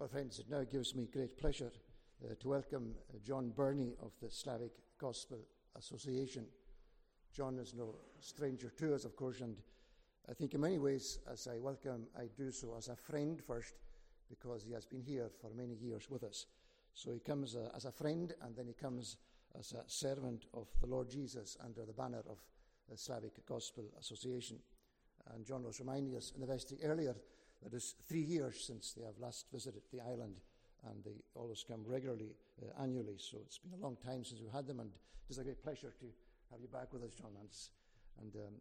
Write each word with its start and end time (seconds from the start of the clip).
Well, 0.00 0.08
friends, 0.08 0.38
it 0.38 0.48
now 0.48 0.64
gives 0.64 0.94
me 0.94 1.10
great 1.12 1.36
pleasure 1.36 1.70
uh, 2.24 2.34
to 2.40 2.48
welcome 2.48 2.94
uh, 3.12 3.18
John 3.22 3.50
Burney 3.50 3.92
of 4.00 4.12
the 4.22 4.30
Slavic 4.30 4.72
Gospel 4.98 5.40
Association. 5.76 6.46
John 7.36 7.58
is 7.58 7.74
no 7.74 7.96
stranger 8.18 8.72
to 8.78 8.94
us, 8.94 9.04
of 9.04 9.14
course, 9.14 9.42
and 9.42 9.58
I 10.26 10.32
think 10.32 10.54
in 10.54 10.62
many 10.62 10.78
ways, 10.78 11.18
as 11.30 11.46
I 11.46 11.58
welcome, 11.58 12.06
I 12.18 12.30
do 12.34 12.50
so 12.50 12.74
as 12.78 12.88
a 12.88 12.96
friend 12.96 13.42
first, 13.46 13.74
because 14.30 14.62
he 14.62 14.72
has 14.72 14.86
been 14.86 15.02
here 15.02 15.28
for 15.38 15.50
many 15.54 15.74
years 15.74 16.08
with 16.08 16.24
us. 16.24 16.46
So 16.94 17.12
he 17.12 17.20
comes 17.20 17.54
uh, 17.54 17.68
as 17.76 17.84
a 17.84 17.92
friend, 17.92 18.32
and 18.40 18.56
then 18.56 18.68
he 18.68 18.72
comes 18.72 19.18
as 19.58 19.72
a 19.72 19.82
servant 19.86 20.46
of 20.54 20.68
the 20.80 20.86
Lord 20.86 21.10
Jesus 21.10 21.58
under 21.62 21.84
the 21.84 21.92
banner 21.92 22.22
of 22.26 22.38
the 22.90 22.96
Slavic 22.96 23.44
Gospel 23.44 23.84
Association. 24.00 24.60
And 25.34 25.44
John 25.44 25.62
was 25.62 25.78
reminding 25.78 26.16
us 26.16 26.32
in 26.34 26.40
the 26.40 26.46
vestry 26.46 26.78
earlier 26.82 27.16
that 27.62 27.74
it's 27.74 27.94
three 28.08 28.22
years 28.22 28.64
since 28.66 28.92
they 28.92 29.04
have 29.04 29.18
last 29.18 29.46
visited 29.52 29.82
the 29.92 30.00
island, 30.00 30.40
and 30.88 31.04
they 31.04 31.22
always 31.34 31.64
come 31.66 31.84
regularly, 31.86 32.32
uh, 32.62 32.82
annually. 32.82 33.16
So 33.18 33.38
it's 33.44 33.58
been 33.58 33.78
a 33.78 33.82
long 33.82 33.96
time 34.04 34.24
since 34.24 34.40
we've 34.40 34.52
had 34.52 34.66
them, 34.66 34.80
and 34.80 34.90
it 34.90 35.32
is 35.32 35.38
a 35.38 35.44
great 35.44 35.62
pleasure 35.62 35.92
to 36.00 36.06
have 36.50 36.60
you 36.60 36.68
back 36.68 36.92
with 36.92 37.02
us, 37.02 37.12
John. 37.14 37.32
And, 37.38 37.50
and 38.20 38.46
um, 38.46 38.54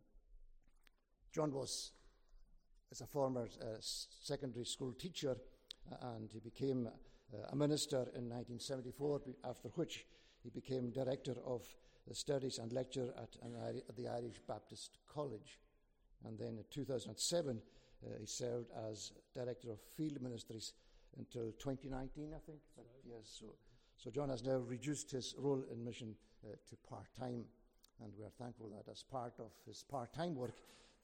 John 1.33 1.53
was, 1.53 1.91
as 2.91 3.01
a 3.01 3.07
former 3.07 3.47
uh, 3.61 3.77
secondary 3.79 4.65
school 4.65 4.93
teacher, 4.93 5.37
uh, 5.91 6.15
and 6.15 6.29
he 6.31 6.39
became 6.39 6.87
uh, 6.87 7.37
a 7.51 7.55
minister 7.55 8.09
in 8.15 8.29
1974, 8.29 9.21
after 9.45 9.69
which 9.69 10.05
he 10.43 10.49
became 10.49 10.91
director 10.91 11.35
of 11.45 11.63
studies 12.11 12.57
and 12.57 12.73
lecture 12.73 13.13
at, 13.17 13.37
at 13.87 13.95
the 13.95 14.07
Irish 14.07 14.39
Baptist 14.47 14.97
College. 15.13 15.59
And 16.25 16.37
then 16.37 16.57
in 16.57 16.63
2007, 16.71 17.61
uh, 18.05 18.17
he 18.19 18.25
served 18.25 18.69
as 18.89 19.11
director 19.33 19.71
of 19.71 19.79
field 19.95 20.21
ministries 20.21 20.73
until 21.17 21.51
2019, 21.59 22.33
I 22.33 22.39
think. 22.45 22.59
But, 22.75 22.85
yes, 23.05 23.37
so, 23.39 23.47
so 23.97 24.09
John 24.09 24.29
has 24.29 24.43
now 24.43 24.57
reduced 24.57 25.11
his 25.11 25.35
role 25.37 25.63
in 25.71 25.83
mission 25.83 26.15
uh, 26.45 26.55
to 26.69 26.75
part 26.87 27.07
time, 27.17 27.43
and 28.01 28.11
we 28.17 28.23
are 28.23 28.31
thankful 28.39 28.69
that 28.69 28.91
as 28.91 29.03
part 29.03 29.33
of 29.39 29.51
his 29.65 29.83
part 29.83 30.13
time 30.13 30.35
work, 30.35 30.55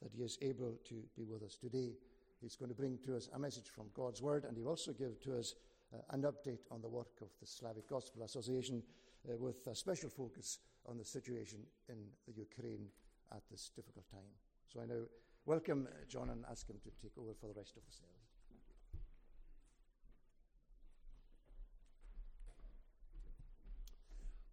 that 0.01 0.13
he 0.13 0.23
is 0.23 0.37
able 0.41 0.77
to 0.87 0.95
be 1.17 1.25
with 1.25 1.43
us 1.43 1.55
today. 1.55 1.93
He's 2.41 2.55
going 2.55 2.69
to 2.69 2.75
bring 2.75 2.99
to 3.05 3.15
us 3.15 3.29
a 3.33 3.39
message 3.39 3.69
from 3.69 3.85
God's 3.93 4.21
Word, 4.21 4.45
and 4.45 4.55
he'll 4.55 4.67
also 4.67 4.93
give 4.93 5.19
to 5.21 5.37
us 5.37 5.55
uh, 5.93 5.97
an 6.11 6.23
update 6.23 6.65
on 6.71 6.81
the 6.81 6.87
work 6.87 7.21
of 7.21 7.29
the 7.39 7.47
Slavic 7.47 7.89
Gospel 7.89 8.23
Association 8.23 8.83
uh, 9.27 9.37
with 9.37 9.65
a 9.67 9.75
special 9.75 10.09
focus 10.09 10.59
on 10.85 10.97
the 10.97 11.05
situation 11.05 11.59
in 11.89 11.97
the 12.27 12.33
Ukraine 12.33 12.87
at 13.31 13.41
this 13.49 13.71
difficult 13.75 14.09
time. 14.09 14.31
So 14.71 14.81
I 14.81 14.85
now 14.85 15.03
welcome 15.45 15.87
uh, 15.87 16.05
John 16.09 16.29
and 16.29 16.43
ask 16.49 16.67
him 16.67 16.77
to 16.83 16.89
take 17.01 17.11
over 17.19 17.33
for 17.39 17.47
the 17.47 17.53
rest 17.53 17.77
of 17.77 17.83
the 17.85 17.91
service. 17.91 18.11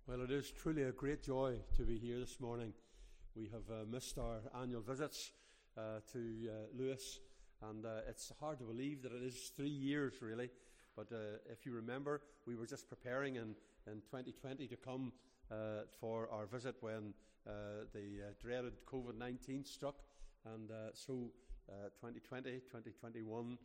Well, 0.06 0.20
it 0.22 0.30
is 0.30 0.50
truly 0.50 0.82
a 0.82 0.92
great 0.92 1.22
joy 1.22 1.56
to 1.76 1.84
be 1.84 1.98
here 1.98 2.18
this 2.18 2.38
morning. 2.40 2.74
We 3.34 3.44
have 3.44 3.70
uh, 3.70 3.84
missed 3.90 4.18
our 4.18 4.40
annual 4.60 4.82
visits 4.82 5.32
uh, 5.78 6.00
to 6.12 6.18
uh, 6.18 6.52
Lewis, 6.76 7.20
and 7.62 7.86
uh, 7.86 8.00
it's 8.06 8.30
hard 8.38 8.58
to 8.58 8.64
believe 8.64 9.02
that 9.02 9.12
it 9.12 9.22
is 9.22 9.52
three 9.56 9.70
years, 9.70 10.14
really. 10.20 10.50
But 10.94 11.10
uh, 11.10 11.38
if 11.50 11.64
you 11.64 11.72
remember, 11.72 12.20
we 12.46 12.54
were 12.54 12.66
just 12.66 12.90
preparing 12.90 13.36
in, 13.36 13.54
in 13.86 14.02
2020 14.10 14.66
to 14.66 14.76
come 14.76 15.12
for 16.00 16.28
our 16.30 16.46
visit 16.46 16.76
when 16.80 17.14
the 17.44 18.34
dreaded 18.42 18.84
COVID 18.86 19.16
19 19.16 19.64
struck. 19.64 19.96
And 20.44 20.70
so 20.94 21.30
2020, 22.00 22.50
2021, 22.70 23.58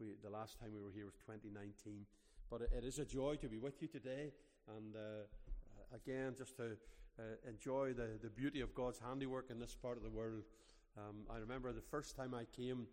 we, 0.00 0.14
the 0.22 0.30
last 0.30 0.58
time 0.58 0.70
we 0.74 0.80
were 0.80 0.90
here 0.94 1.06
was 1.06 1.14
2019. 1.26 2.06
But 2.50 2.62
it, 2.62 2.70
it 2.78 2.84
is 2.84 2.98
a 2.98 3.04
joy 3.04 3.36
to 3.36 3.48
be 3.48 3.58
with 3.58 3.80
you 3.80 3.88
today 3.88 4.32
and 4.68 4.96
uh, 4.96 5.24
again, 5.94 6.34
just 6.36 6.56
to 6.56 6.76
uh, 7.18 7.22
enjoy 7.48 7.92
the, 7.92 8.18
the 8.22 8.30
beauty 8.30 8.60
of 8.60 8.74
God's 8.74 8.98
handiwork 8.98 9.50
in 9.50 9.58
this 9.58 9.74
part 9.74 9.96
of 9.96 10.02
the 10.02 10.10
world. 10.10 10.42
Um, 10.96 11.26
I 11.30 11.38
remember 11.38 11.72
the 11.72 11.80
first 11.80 12.16
time 12.16 12.34
I 12.34 12.44
came, 12.56 12.86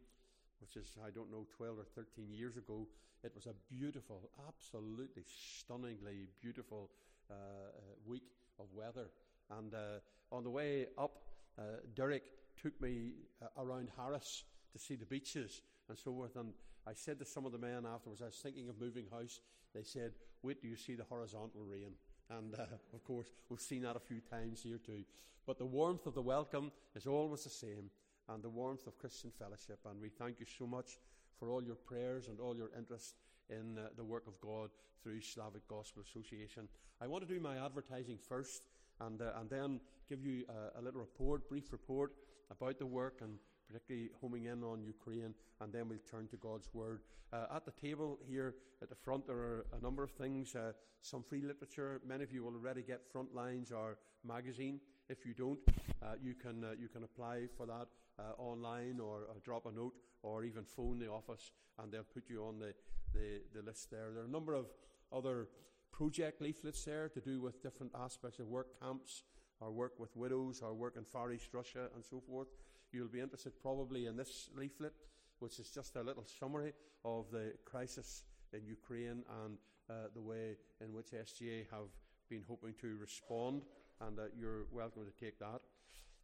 which 0.59 0.75
is, 0.75 0.97
I 1.05 1.09
don't 1.09 1.31
know, 1.31 1.45
12 1.55 1.79
or 1.79 1.85
13 1.95 2.33
years 2.33 2.57
ago, 2.57 2.87
it 3.23 3.31
was 3.35 3.45
a 3.45 3.53
beautiful, 3.69 4.29
absolutely 4.47 5.23
stunningly 5.27 6.27
beautiful 6.41 6.89
uh, 7.29 7.33
uh 7.33 7.79
week 8.05 8.31
of 8.59 8.65
weather. 8.73 9.09
And 9.49 9.73
uh, 9.73 9.99
on 10.31 10.43
the 10.43 10.49
way 10.49 10.87
up, 10.97 11.21
uh, 11.57 11.63
Derek 11.95 12.23
took 12.61 12.79
me 12.81 13.13
around 13.57 13.89
Harris 13.97 14.43
to 14.73 14.79
see 14.79 14.95
the 14.95 15.05
beaches 15.05 15.61
and 15.89 15.97
so 15.97 16.13
forth. 16.13 16.35
And 16.35 16.53
I 16.87 16.93
said 16.93 17.19
to 17.19 17.25
some 17.25 17.45
of 17.45 17.51
the 17.51 17.57
men 17.57 17.85
afterwards, 17.91 18.21
I 18.21 18.25
was 18.25 18.39
thinking 18.41 18.69
of 18.69 18.79
moving 18.79 19.05
house. 19.11 19.39
They 19.73 19.83
said, 19.83 20.11
Wait 20.43 20.61
do 20.61 20.67
you 20.67 20.75
see 20.75 20.95
the 20.95 21.03
horizontal 21.03 21.61
rain. 21.61 21.93
And 22.29 22.55
uh, 22.55 22.63
of 22.93 23.03
course, 23.03 23.27
we've 23.49 23.59
seen 23.59 23.83
that 23.83 23.95
a 23.95 23.99
few 23.99 24.21
times 24.21 24.61
here 24.63 24.79
too. 24.83 25.03
But 25.45 25.57
the 25.57 25.65
warmth 25.65 26.05
of 26.05 26.15
the 26.15 26.21
welcome 26.21 26.71
is 26.95 27.07
always 27.07 27.43
the 27.43 27.49
same, 27.49 27.89
and 28.29 28.43
the 28.43 28.49
warmth 28.49 28.87
of 28.87 28.97
Christian 28.97 29.31
fellowship. 29.37 29.79
And 29.89 30.01
we 30.01 30.09
thank 30.09 30.39
you 30.39 30.45
so 30.45 30.67
much 30.67 30.99
for 31.39 31.49
all 31.49 31.63
your 31.63 31.75
prayers 31.75 32.27
and 32.27 32.39
all 32.39 32.55
your 32.55 32.69
interest 32.77 33.15
in 33.49 33.77
uh, 33.77 33.89
the 33.97 34.03
work 34.03 34.27
of 34.27 34.39
God 34.39 34.69
through 35.01 35.21
Slavic 35.21 35.67
Gospel 35.67 36.03
Association. 36.03 36.67
I 37.01 37.07
want 37.07 37.27
to 37.27 37.33
do 37.33 37.39
my 37.39 37.63
advertising 37.63 38.17
first 38.17 38.61
and, 38.99 39.21
uh, 39.21 39.31
and 39.39 39.49
then 39.49 39.79
give 40.07 40.23
you 40.23 40.45
a, 40.47 40.79
a 40.79 40.81
little 40.81 40.99
report, 40.99 41.49
brief 41.49 41.71
report 41.71 42.13
about 42.51 42.77
the 42.77 42.85
work 42.85 43.19
and 43.21 43.37
particularly 43.67 44.09
homing 44.19 44.45
in 44.45 44.63
on 44.63 44.83
Ukraine, 44.83 45.33
and 45.61 45.71
then 45.73 45.87
we'll 45.87 45.99
turn 46.09 46.27
to 46.27 46.37
God's 46.37 46.69
Word. 46.73 47.01
Uh, 47.31 47.45
at 47.55 47.65
the 47.65 47.71
table 47.71 48.19
here 48.27 48.55
at 48.81 48.89
the 48.89 48.95
front, 48.95 49.25
there 49.25 49.37
are 49.37 49.65
a 49.77 49.81
number 49.81 50.03
of 50.03 50.11
things, 50.11 50.55
uh, 50.55 50.73
some 51.01 51.23
free 51.23 51.41
literature. 51.41 52.01
Many 52.05 52.23
of 52.23 52.31
you 52.31 52.43
will 52.43 52.55
already 52.55 52.81
get 52.81 53.01
Frontlines, 53.13 53.73
our 53.73 53.97
magazine. 54.25 54.81
If 55.09 55.25
you 55.25 55.33
don't, 55.33 55.59
uh, 56.03 56.15
you, 56.21 56.33
can, 56.33 56.63
uh, 56.63 56.71
you 56.79 56.89
can 56.89 57.03
apply 57.03 57.47
for 57.57 57.65
that 57.65 57.87
uh, 58.19 58.33
online 58.37 58.99
or 58.99 59.27
drop 59.43 59.65
a 59.65 59.71
note 59.71 59.93
or 60.23 60.43
even 60.43 60.63
phone 60.65 60.99
the 60.99 61.09
office, 61.09 61.51
and 61.79 61.91
they'll 61.91 62.03
put 62.03 62.29
you 62.29 62.43
on 62.43 62.59
the, 62.59 62.73
the, 63.13 63.41
the 63.55 63.61
list 63.61 63.89
there. 63.89 64.09
There 64.13 64.23
are 64.23 64.27
a 64.27 64.29
number 64.29 64.53
of 64.53 64.67
other 65.11 65.47
project 65.91 66.41
leaflets 66.41 66.83
there 66.83 67.09
to 67.09 67.19
do 67.19 67.41
with 67.41 67.61
different 67.61 67.91
aspects 67.95 68.39
of 68.39 68.47
work 68.47 68.79
camps, 68.79 69.23
our 69.61 69.71
work 69.71 69.99
with 69.99 70.15
widows, 70.15 70.61
our 70.63 70.73
work 70.73 70.95
in 70.97 71.03
Far 71.03 71.31
East 71.31 71.49
Russia, 71.53 71.87
and 71.95 72.03
so 72.03 72.19
forth. 72.19 72.47
You'll 72.91 73.07
be 73.07 73.19
interested 73.19 73.53
probably 73.61 74.07
in 74.07 74.17
this 74.17 74.49
leaflet, 74.55 74.93
which 75.39 75.59
is 75.59 75.69
just 75.69 75.95
a 75.95 76.01
little 76.01 76.25
summary 76.39 76.73
of 77.05 77.25
the 77.31 77.53
crisis 77.65 78.23
in 78.53 78.65
Ukraine 78.65 79.23
and 79.43 79.57
uh, 79.89 79.93
the 80.13 80.21
way 80.21 80.57
in 80.81 80.93
which 80.93 81.11
SGA 81.11 81.65
have 81.71 81.89
been 82.29 82.43
hoping 82.47 82.73
to 82.81 82.97
respond, 82.97 83.63
and 84.01 84.19
uh, 84.19 84.23
you're 84.37 84.65
welcome 84.71 85.03
to 85.05 85.25
take 85.25 85.37
that. 85.39 85.61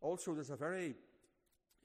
Also, 0.02 0.34
there's 0.34 0.50
a 0.50 0.56
very 0.56 0.96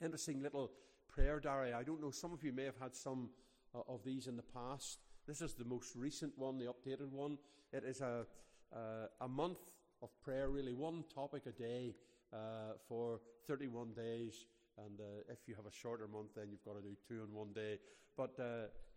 interesting 0.02 0.42
little 0.42 0.70
prayer 1.08 1.40
diary. 1.40 1.72
I 1.72 1.82
don't 1.82 2.00
know, 2.00 2.10
some 2.10 2.32
of 2.32 2.42
you 2.42 2.52
may 2.52 2.64
have 2.64 2.78
had 2.80 2.94
some 2.94 3.30
uh, 3.74 3.80
of 3.88 4.04
these 4.04 4.26
in 4.26 4.36
the 4.36 4.42
past. 4.42 4.98
This 5.26 5.40
is 5.40 5.54
the 5.54 5.64
most 5.64 5.94
recent 5.94 6.36
one, 6.36 6.58
the 6.58 6.66
updated 6.66 7.10
one. 7.10 7.38
It 7.72 7.84
is 7.84 8.00
a, 8.00 8.26
uh, 8.74 9.06
a 9.20 9.28
month 9.28 9.58
of 10.02 10.10
prayer, 10.22 10.50
really, 10.50 10.72
one 10.72 11.04
topic 11.14 11.44
a 11.46 11.52
day 11.52 11.94
uh, 12.32 12.74
for 12.88 13.20
31 13.46 13.92
days 13.94 14.46
and 14.78 15.00
uh, 15.00 15.32
if 15.32 15.46
you 15.46 15.54
have 15.54 15.66
a 15.66 15.72
shorter 15.72 16.08
month, 16.08 16.34
then 16.36 16.46
you've 16.50 16.64
got 16.64 16.76
to 16.76 16.82
do 16.82 16.96
two 17.06 17.22
in 17.22 17.34
one 17.34 17.52
day. 17.52 17.78
But 18.16 18.34
uh, 18.38 18.42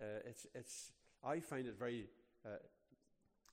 uh, 0.02 0.20
it's, 0.26 0.48
it's, 0.54 0.92
I 1.24 1.40
find 1.40 1.68
it 1.68 1.78
very 1.78 2.08
uh, 2.46 2.50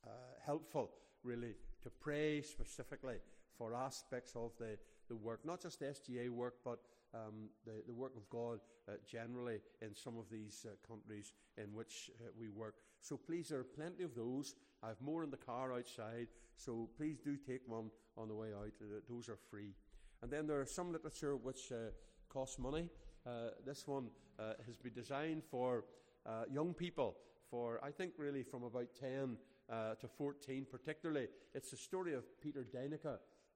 uh, 0.06 0.08
helpful, 0.44 0.90
really, 1.22 1.54
to 1.82 1.90
pray 1.90 2.42
specifically 2.42 3.16
for 3.58 3.74
aspects 3.74 4.34
of 4.36 4.52
the, 4.58 4.78
the 5.08 5.16
work, 5.16 5.40
not 5.44 5.60
just 5.60 5.80
the 5.80 5.86
SGA 5.86 6.30
work, 6.30 6.54
but 6.64 6.78
um, 7.14 7.50
the, 7.66 7.82
the 7.86 7.92
work 7.92 8.16
of 8.16 8.28
God 8.30 8.60
uh, 8.88 8.92
generally 9.10 9.58
in 9.80 9.94
some 9.94 10.16
of 10.16 10.24
these 10.30 10.66
countries 10.86 11.32
in 11.56 11.74
which 11.74 12.10
we 12.38 12.48
work. 12.48 12.76
So 13.00 13.16
please, 13.16 13.48
there 13.48 13.60
are 13.60 13.64
plenty 13.64 14.04
of 14.04 14.14
those. 14.14 14.54
I 14.82 14.88
have 14.88 15.00
more 15.00 15.22
in 15.22 15.30
the 15.30 15.36
car 15.36 15.72
outside, 15.72 16.28
so 16.64 16.88
please 16.96 17.18
do 17.18 17.36
take 17.36 17.62
one 17.66 17.90
on 18.16 18.28
the 18.28 18.34
way 18.34 18.48
out. 18.48 18.72
those 19.08 19.28
are 19.28 19.38
free. 19.50 19.74
And 20.22 20.30
then 20.30 20.46
there 20.46 20.60
are 20.60 20.66
some 20.66 20.92
literature 20.92 21.36
which 21.36 21.72
uh, 21.72 21.90
costs 22.28 22.58
money. 22.58 22.88
Uh, 23.26 23.50
this 23.66 23.86
one 23.86 24.08
uh, 24.38 24.52
has 24.66 24.76
been 24.76 24.92
designed 24.92 25.42
for 25.50 25.84
uh, 26.24 26.44
young 26.50 26.72
people, 26.72 27.16
for 27.50 27.80
I 27.82 27.90
think 27.90 28.12
really 28.16 28.44
from 28.44 28.62
about 28.62 28.88
10 29.00 29.36
uh, 29.70 29.94
to 29.94 30.06
14, 30.06 30.66
particularly. 30.70 31.26
It's 31.54 31.70
the 31.70 31.76
story 31.76 32.14
of 32.14 32.24
Peter 32.40 32.64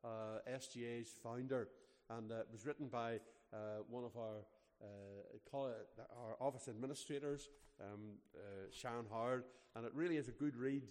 uh, 0.04 0.08
SGA's 0.50 1.14
founder, 1.22 1.68
and 2.10 2.30
it 2.30 2.48
was 2.50 2.66
written 2.66 2.88
by 2.88 3.18
one 3.88 4.04
of 4.04 4.16
our 4.16 4.44
our 5.54 6.36
office 6.40 6.68
administrators, 6.68 7.48
um, 7.80 8.18
Sharon 8.70 9.06
Howard, 9.10 9.44
and 9.74 9.86
it 9.86 9.92
really 9.94 10.16
is 10.16 10.28
a 10.28 10.32
good 10.32 10.56
read. 10.56 10.82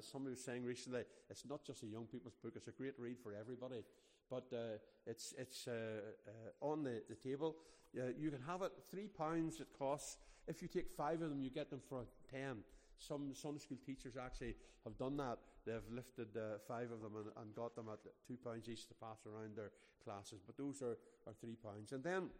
Somebody 0.00 0.32
was 0.32 0.44
saying 0.44 0.64
recently, 0.64 1.02
it's 1.28 1.44
not 1.44 1.64
just 1.64 1.82
a 1.82 1.86
young 1.86 2.06
people's 2.06 2.36
book, 2.42 2.52
it's 2.56 2.68
a 2.68 2.72
great 2.72 2.94
read 2.98 3.18
for 3.18 3.32
everybody 3.34 3.82
but 4.30 4.46
uh, 4.52 4.78
it's, 5.06 5.34
it's 5.36 5.66
uh, 5.66 5.72
uh, 5.72 6.64
on 6.64 6.84
the, 6.84 7.02
the 7.08 7.16
table. 7.16 7.56
you 7.92 8.30
can 8.30 8.40
have 8.46 8.62
it, 8.62 8.72
£3 8.94 9.60
it 9.60 9.66
costs, 9.76 10.18
if 10.46 10.62
you 10.62 10.68
take 10.68 10.88
five 10.88 11.20
of 11.20 11.28
them, 11.28 11.40
you 11.40 11.50
get 11.50 11.68
them 11.68 11.80
for 11.86 12.04
10. 12.30 12.58
Some 12.96 13.32
Sunday 13.34 13.58
school 13.58 13.78
teachers 13.84 14.14
actually 14.16 14.54
have 14.84 14.96
done 14.96 15.16
that. 15.16 15.38
They've 15.66 15.90
lifted 15.90 16.28
uh, 16.36 16.58
five 16.66 16.90
of 16.90 17.02
them 17.02 17.16
and, 17.16 17.26
and, 17.36 17.54
got 17.54 17.74
them 17.74 17.86
at 17.92 17.98
two 18.26 18.38
pounds 18.42 18.68
each 18.68 18.86
to 18.88 18.94
pass 18.94 19.26
around 19.26 19.56
their 19.56 19.72
classes. 20.02 20.40
But 20.44 20.56
those 20.56 20.80
are, 20.82 20.96
are 21.26 21.34
three 21.40 21.56
pounds. 21.56 21.92
And 21.92 22.02
then 22.02 22.30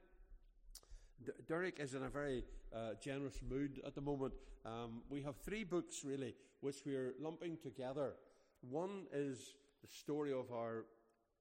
Derek 1.46 1.80
is 1.80 1.94
in 1.94 2.02
a 2.02 2.08
very 2.08 2.44
uh, 2.74 2.94
generous 3.00 3.40
mood 3.48 3.80
at 3.86 3.94
the 3.94 4.00
moment. 4.00 4.32
Um, 4.64 5.02
we 5.08 5.22
have 5.22 5.36
three 5.36 5.64
books 5.64 6.04
really, 6.04 6.34
which 6.60 6.78
we're 6.86 7.14
lumping 7.20 7.58
together. 7.62 8.12
One 8.62 9.06
is 9.12 9.54
the 9.82 9.88
story 9.88 10.32
of 10.32 10.50
our 10.52 10.84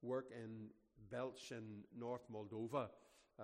work 0.02 0.30
in 0.32 0.68
Belch 1.10 1.50
in 1.50 1.84
North 1.98 2.26
Moldova. 2.32 2.88
Uh, 3.38 3.42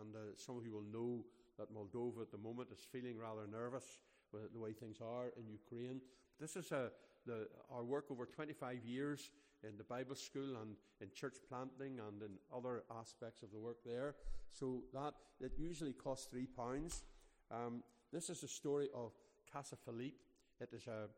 and 0.00 0.14
uh, 0.14 0.18
some 0.36 0.56
of 0.56 0.64
you 0.64 0.72
will 0.72 0.92
know 0.92 1.24
that 1.58 1.72
Moldova 1.74 2.22
at 2.22 2.30
the 2.30 2.38
moment 2.38 2.68
is 2.72 2.80
feeling 2.92 3.18
rather 3.18 3.46
nervous 3.50 3.84
with 4.32 4.52
the 4.52 4.58
way 4.58 4.72
things 4.72 4.98
are 5.00 5.32
in 5.36 5.48
Ukraine. 5.48 6.00
This 6.40 6.56
is 6.56 6.72
a, 6.72 6.90
the, 7.26 7.48
our 7.70 7.84
work 7.84 8.06
over 8.10 8.26
25 8.26 8.84
years 8.84 9.30
in 9.68 9.76
the 9.76 9.84
Bible 9.84 10.14
school 10.14 10.56
and 10.62 10.76
in 11.00 11.08
church 11.14 11.36
planting 11.48 11.98
and 11.98 12.22
in 12.22 12.38
other 12.54 12.84
aspects 13.00 13.42
of 13.42 13.50
the 13.52 13.58
work 13.58 13.78
there. 13.84 14.14
So 14.50 14.82
that 14.92 15.14
it 15.40 15.52
usually 15.58 15.92
costs 15.92 16.26
three 16.26 16.46
pounds. 16.46 17.02
Um, 17.50 17.82
this 18.12 18.30
is 18.30 18.42
a 18.42 18.48
story 18.48 18.88
of 18.94 19.12
Casa 19.52 19.76
Philippe. 19.76 20.16
It 20.60 20.70
is 20.72 20.86
a, 20.86 21.08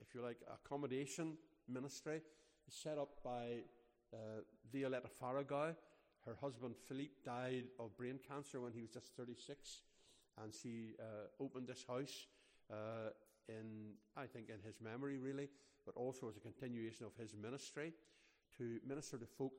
if 0.00 0.14
you 0.14 0.22
like, 0.22 0.38
accommodation 0.52 1.36
ministry 1.68 2.20
set 2.68 2.98
up 2.98 3.10
by 3.24 3.62
uh, 4.12 4.42
Violetta 4.72 5.08
Faragao. 5.20 5.74
Her 6.24 6.36
husband 6.40 6.74
Philippe 6.86 7.14
died 7.24 7.64
of 7.78 7.96
brain 7.96 8.18
cancer 8.26 8.60
when 8.60 8.72
he 8.72 8.82
was 8.82 8.90
just 8.90 9.16
36, 9.16 9.82
and 10.42 10.52
she 10.52 10.94
uh, 10.98 11.42
opened 11.42 11.68
this 11.68 11.84
house 11.88 12.26
uh, 12.70 13.10
in, 13.48 13.94
I 14.16 14.26
think, 14.26 14.48
in 14.48 14.60
his 14.64 14.80
memory, 14.80 15.18
really, 15.18 15.48
but 15.84 15.96
also 15.96 16.28
as 16.28 16.36
a 16.36 16.40
continuation 16.40 17.06
of 17.06 17.12
his 17.20 17.34
ministry 17.34 17.92
to 18.58 18.78
minister 18.86 19.18
to 19.18 19.26
folk 19.26 19.52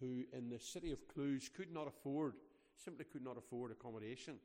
who, 0.00 0.24
in 0.32 0.48
the 0.48 0.58
city 0.58 0.92
of 0.92 0.98
Cluj, 1.08 1.52
could 1.54 1.72
not 1.72 1.86
afford, 1.86 2.34
simply 2.76 3.04
could 3.04 3.24
not 3.24 3.38
afford 3.38 3.70
accommodation 3.70 4.36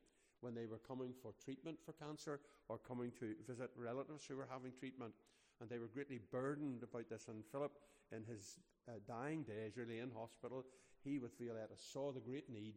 when 0.42 0.54
they 0.54 0.68
were 0.68 0.80
coming 0.88 1.14
for 1.22 1.34
treatment 1.44 1.78
for 1.84 1.94
cancer 1.94 2.40
or 2.70 2.78
coming 2.78 3.12
to 3.20 3.34
visit 3.48 3.72
relatives 3.76 4.26
who 4.26 4.38
were 4.38 4.48
having 4.52 4.72
treatment. 4.72 5.14
And 5.60 5.70
they 5.70 5.80
were 5.80 5.88
greatly 5.88 6.20
burdened 6.32 6.84
about 6.84 7.10
this. 7.10 7.28
And 7.28 7.44
Philip, 7.52 7.72
in 8.12 8.24
his 8.24 8.58
uh, 8.88 8.94
dying 9.08 9.44
days, 9.44 9.76
really 9.76 10.00
in 10.00 10.12
hospital, 10.12 10.64
he 11.04 11.18
with 11.18 11.38
Violetta 11.40 11.76
saw 11.76 12.12
the 12.12 12.20
great 12.20 12.50
need, 12.50 12.76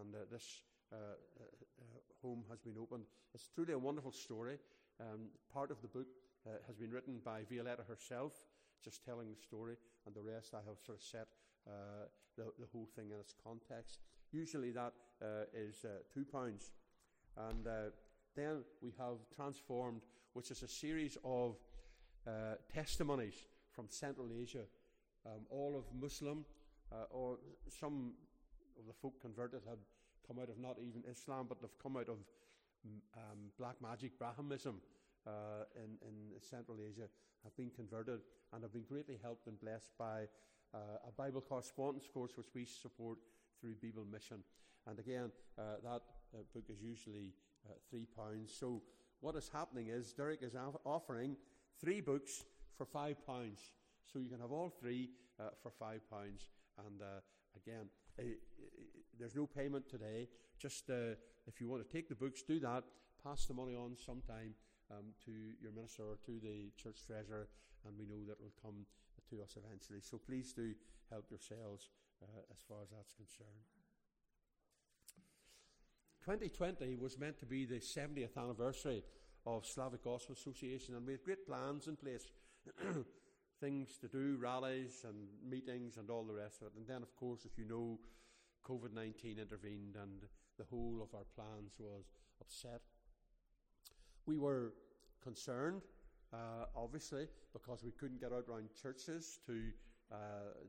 and 0.00 0.14
uh, 0.14 0.18
this 0.30 0.62
uh, 0.92 0.96
uh, 0.96 1.84
home 2.22 2.44
has 2.48 2.60
been 2.60 2.78
opened. 2.80 3.04
It's 3.34 3.48
truly 3.54 3.72
a 3.72 3.78
wonderful 3.78 4.12
story. 4.12 4.58
Um, 5.00 5.30
part 5.52 5.70
of 5.70 5.80
the 5.82 5.88
book 5.88 6.06
uh, 6.46 6.50
has 6.66 6.76
been 6.76 6.90
written 6.90 7.20
by 7.24 7.42
Violetta 7.50 7.82
herself, 7.82 8.32
just 8.82 9.04
telling 9.04 9.28
the 9.28 9.40
story, 9.40 9.76
and 10.06 10.14
the 10.14 10.22
rest 10.22 10.54
I 10.54 10.58
have 10.68 10.78
sort 10.84 10.98
of 10.98 11.04
set 11.04 11.26
the, 12.36 12.44
the, 12.58 12.66
whole 12.72 12.88
thing 12.94 13.10
in 13.10 13.18
its 13.18 13.34
context. 13.42 14.00
Usually 14.30 14.70
that 14.72 14.92
is 15.54 15.86
two 16.12 16.24
pounds, 16.24 16.72
and 17.36 17.66
then 18.36 18.64
we 18.82 18.92
have 18.98 19.16
transformed, 19.34 20.02
which 20.34 20.50
is 20.50 20.62
a 20.62 20.68
series 20.68 21.16
of 21.24 21.56
testimonies 22.72 23.46
from 23.70 23.86
Central 23.88 24.28
Asia, 24.38 24.64
um, 25.26 25.46
all 25.50 25.74
of 25.76 25.84
Muslim 25.98 26.44
uh, 26.92 27.06
or 27.10 27.38
some 27.68 28.12
of 28.78 28.86
the 28.86 28.92
folk 28.92 29.20
converted 29.20 29.62
had 29.68 29.78
come 30.26 30.38
out 30.38 30.48
of 30.48 30.58
not 30.58 30.76
even 30.78 31.02
Islam, 31.10 31.46
but 31.48 31.60
they've 31.60 31.78
come 31.82 31.96
out 31.96 32.08
of 32.08 32.18
um, 33.16 33.50
black 33.58 33.76
magic 33.80 34.18
Brahmanism 34.18 34.80
uh, 35.26 35.64
in, 35.76 35.96
in 36.06 36.40
Central 36.40 36.78
Asia, 36.80 37.08
have 37.42 37.56
been 37.56 37.70
converted 37.70 38.20
and 38.52 38.62
have 38.62 38.72
been 38.72 38.84
greatly 38.88 39.18
helped 39.22 39.46
and 39.46 39.60
blessed 39.60 39.90
by 39.98 40.26
uh, 40.74 40.78
a 41.06 41.12
Bible 41.16 41.40
correspondence 41.40 42.08
course 42.12 42.32
which 42.36 42.48
we 42.54 42.64
support 42.64 43.18
through 43.60 43.74
Bible 43.82 44.06
Mission. 44.10 44.38
And 44.86 44.98
again, 44.98 45.30
uh, 45.58 45.76
that 45.82 46.02
uh, 46.34 46.42
book 46.52 46.64
is 46.68 46.82
usually 46.82 47.34
uh, 47.66 47.74
three 47.88 48.06
pounds. 48.16 48.52
So 48.58 48.82
what 49.20 49.36
is 49.36 49.50
happening 49.52 49.88
is 49.88 50.12
Derek 50.12 50.42
is 50.42 50.54
offering 50.84 51.36
three 51.80 52.00
books 52.00 52.44
for 52.76 52.84
five 52.84 53.24
pounds. 53.26 53.60
So 54.12 54.18
you 54.18 54.28
can 54.28 54.40
have 54.40 54.52
all 54.52 54.70
three 54.70 55.10
for 55.62 55.70
five 55.70 56.00
pounds. 56.10 56.48
And 56.86 57.00
uh, 57.00 57.20
again, 57.56 57.88
uh, 58.18 58.22
there's 59.18 59.34
no 59.34 59.46
payment 59.46 59.88
today. 59.88 60.28
Just 60.58 60.90
uh, 60.90 61.16
if 61.46 61.60
you 61.60 61.68
want 61.68 61.86
to 61.86 61.92
take 61.92 62.08
the 62.08 62.14
books, 62.14 62.42
do 62.42 62.60
that. 62.60 62.84
Pass 63.22 63.46
the 63.46 63.54
money 63.54 63.74
on 63.74 63.96
sometime 63.96 64.54
um, 64.90 65.14
to 65.24 65.32
your 65.60 65.72
minister 65.72 66.02
or 66.02 66.16
to 66.26 66.38
the 66.40 66.70
church 66.76 67.06
treasurer, 67.06 67.48
and 67.86 67.94
we 67.98 68.06
know 68.06 68.24
that 68.28 68.40
will 68.40 68.54
come 68.62 68.86
to 69.30 69.42
us 69.42 69.56
eventually. 69.56 70.00
So 70.00 70.18
please 70.18 70.52
do 70.52 70.74
help 71.10 71.30
yourselves 71.30 71.90
uh, 72.22 72.26
as 72.52 72.60
far 72.68 72.78
as 72.82 72.90
that's 72.90 73.12
concerned. 73.12 73.64
2020 76.24 76.96
was 76.96 77.18
meant 77.18 77.38
to 77.38 77.46
be 77.46 77.66
the 77.66 77.80
70th 77.80 78.36
anniversary 78.38 79.04
of 79.46 79.66
Slavic 79.66 80.02
Gospel 80.02 80.34
Association, 80.34 80.94
and 80.94 81.06
we 81.06 81.12
had 81.12 81.22
great 81.22 81.46
plans 81.46 81.86
in 81.86 81.96
place. 81.96 82.32
things 83.60 83.96
to 84.00 84.08
do, 84.08 84.36
rallies 84.40 85.04
and 85.04 85.28
meetings 85.48 85.96
and 85.96 86.10
all 86.10 86.24
the 86.24 86.34
rest 86.34 86.60
of 86.60 86.68
it. 86.68 86.72
And 86.76 86.86
then, 86.86 87.02
of 87.02 87.14
course, 87.16 87.44
if 87.44 87.56
you 87.58 87.64
know, 87.64 87.98
COVID 88.66 88.94
19 88.94 89.38
intervened 89.38 89.96
and 90.00 90.22
the 90.58 90.64
whole 90.64 91.00
of 91.02 91.14
our 91.14 91.24
plans 91.34 91.74
was 91.78 92.04
upset. 92.40 92.80
We 94.26 94.38
were 94.38 94.72
concerned, 95.22 95.82
uh, 96.32 96.66
obviously, 96.76 97.26
because 97.52 97.82
we 97.82 97.92
couldn't 97.92 98.20
get 98.20 98.32
out 98.32 98.44
around 98.48 98.68
churches 98.80 99.38
to 99.46 99.60
uh, 100.12 100.16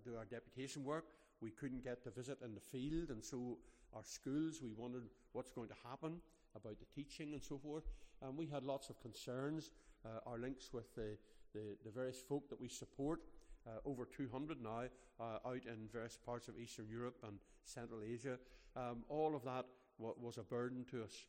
do 0.03 0.15
our 0.17 0.25
deputation 0.25 0.83
work. 0.83 1.05
We 1.41 1.51
couldn't 1.51 1.83
get 1.83 2.03
to 2.03 2.11
visit 2.11 2.39
in 2.43 2.55
the 2.55 2.61
field, 2.61 3.09
and 3.09 3.23
so 3.23 3.57
our 3.93 4.03
schools, 4.03 4.59
we 4.61 4.71
wondered 4.75 5.03
what's 5.33 5.51
going 5.51 5.69
to 5.69 5.75
happen 5.87 6.17
about 6.55 6.77
the 6.79 6.85
teaching 6.93 7.33
and 7.33 7.43
so 7.43 7.57
forth. 7.57 7.83
And 8.21 8.37
we 8.37 8.47
had 8.47 8.63
lots 8.63 8.89
of 8.89 8.99
concerns. 9.01 9.71
Uh, 10.05 10.29
our 10.29 10.37
links 10.37 10.69
with 10.73 10.93
the 10.95 11.17
the, 11.55 11.75
the 11.83 11.89
various 11.89 12.21
folk 12.21 12.49
that 12.49 12.61
we 12.61 12.67
support, 12.67 13.21
uh, 13.65 13.79
over 13.85 14.05
200 14.05 14.61
now, 14.61 14.83
uh, 15.19 15.47
out 15.47 15.65
in 15.65 15.87
various 15.91 16.17
parts 16.17 16.47
of 16.47 16.59
Eastern 16.59 16.87
Europe 16.87 17.15
and 17.25 17.39
Central 17.63 18.01
Asia. 18.03 18.37
Um, 18.75 19.03
all 19.09 19.35
of 19.35 19.43
that 19.45 19.65
w- 19.97 20.15
was 20.21 20.37
a 20.37 20.43
burden 20.43 20.85
to 20.91 21.03
us. 21.03 21.25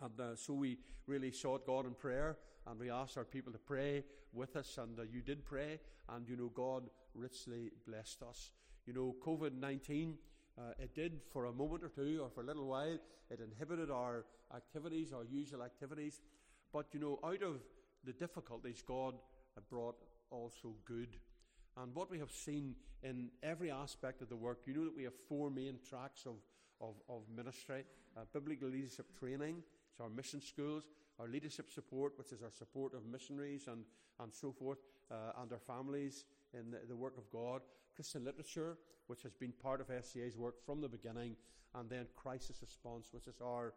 And 0.00 0.18
uh, 0.18 0.34
so 0.34 0.54
we 0.54 0.78
really 1.06 1.30
sought 1.30 1.66
God 1.66 1.86
in 1.86 1.94
prayer 1.94 2.38
and 2.66 2.80
we 2.80 2.90
asked 2.90 3.18
our 3.18 3.24
people 3.24 3.52
to 3.52 3.58
pray 3.58 4.04
with 4.32 4.56
us. 4.56 4.78
And 4.78 4.98
uh, 4.98 5.02
you 5.02 5.20
did 5.20 5.44
pray, 5.44 5.78
and 6.08 6.28
you 6.28 6.36
know, 6.36 6.50
God 6.54 6.84
richly 7.14 7.70
blessed 7.86 8.22
us. 8.22 8.50
You 8.86 8.94
know, 8.94 9.14
COVID 9.24 9.58
19, 9.58 10.16
uh, 10.58 10.62
it 10.78 10.94
did 10.94 11.20
for 11.30 11.46
a 11.46 11.52
moment 11.52 11.84
or 11.84 11.88
two 11.88 12.20
or 12.22 12.30
for 12.30 12.42
a 12.42 12.46
little 12.46 12.66
while, 12.66 12.98
it 13.30 13.40
inhibited 13.40 13.90
our 13.90 14.24
activities, 14.54 15.12
our 15.12 15.24
usual 15.24 15.62
activities. 15.62 16.20
But 16.72 16.86
you 16.92 17.00
know, 17.00 17.18
out 17.24 17.42
of 17.42 17.60
the 18.04 18.12
difficulties, 18.12 18.82
God 18.86 19.14
brought 19.60 19.96
also 20.30 20.74
good. 20.84 21.16
And 21.76 21.94
what 21.94 22.10
we 22.10 22.18
have 22.18 22.30
seen 22.30 22.76
in 23.02 23.30
every 23.42 23.70
aspect 23.70 24.22
of 24.22 24.28
the 24.28 24.36
work, 24.36 24.60
you 24.66 24.74
know 24.74 24.84
that 24.84 24.96
we 24.96 25.04
have 25.04 25.14
four 25.28 25.50
main 25.50 25.78
tracks 25.88 26.26
of, 26.26 26.36
of, 26.80 26.94
of 27.08 27.22
ministry 27.34 27.84
uh, 28.16 28.20
biblical 28.32 28.68
leadership 28.68 29.06
training, 29.18 29.62
it's 29.90 30.00
our 30.00 30.08
mission 30.08 30.40
schools, 30.40 30.84
our 31.18 31.28
leadership 31.28 31.70
support, 31.70 32.12
which 32.16 32.32
is 32.32 32.42
our 32.42 32.50
support 32.50 32.94
of 32.94 33.04
missionaries 33.06 33.68
and, 33.68 33.84
and 34.20 34.32
so 34.32 34.52
forth, 34.52 34.78
uh, 35.10 35.40
and 35.42 35.52
our 35.52 35.58
families 35.58 36.24
in 36.52 36.70
the, 36.70 36.78
the, 36.88 36.96
work 36.96 37.16
of 37.18 37.30
God, 37.30 37.62
Christian 37.94 38.24
literature, 38.24 38.76
which 39.06 39.22
has 39.22 39.34
been 39.34 39.52
part 39.52 39.80
of 39.80 39.88
SGA's 39.88 40.36
work 40.36 40.64
from 40.64 40.80
the 40.80 40.88
beginning, 40.88 41.36
and 41.74 41.88
then 41.90 42.06
crisis 42.16 42.58
response, 42.62 43.08
which 43.12 43.26
is 43.26 43.40
our 43.42 43.74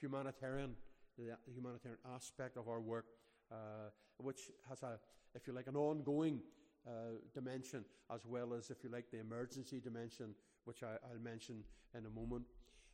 humanitarian, 0.00 0.74
the 1.16 1.36
humanitarian 1.52 1.98
aspect 2.14 2.56
of 2.56 2.68
our 2.68 2.80
work 2.80 3.06
uh, 3.50 3.90
which 4.18 4.50
has 4.68 4.82
a, 4.82 4.98
if 5.34 5.46
you 5.46 5.52
like, 5.52 5.66
an 5.66 5.76
ongoing 5.76 6.40
uh, 6.86 6.90
dimension 7.34 7.84
as 8.14 8.24
well 8.24 8.54
as, 8.54 8.70
if 8.70 8.82
you 8.84 8.90
like, 8.90 9.10
the 9.10 9.20
emergency 9.20 9.80
dimension, 9.80 10.34
which 10.64 10.82
I, 10.82 10.96
will 11.12 11.22
mention 11.22 11.64
in 11.96 12.06
a 12.06 12.10
moment. 12.10 12.44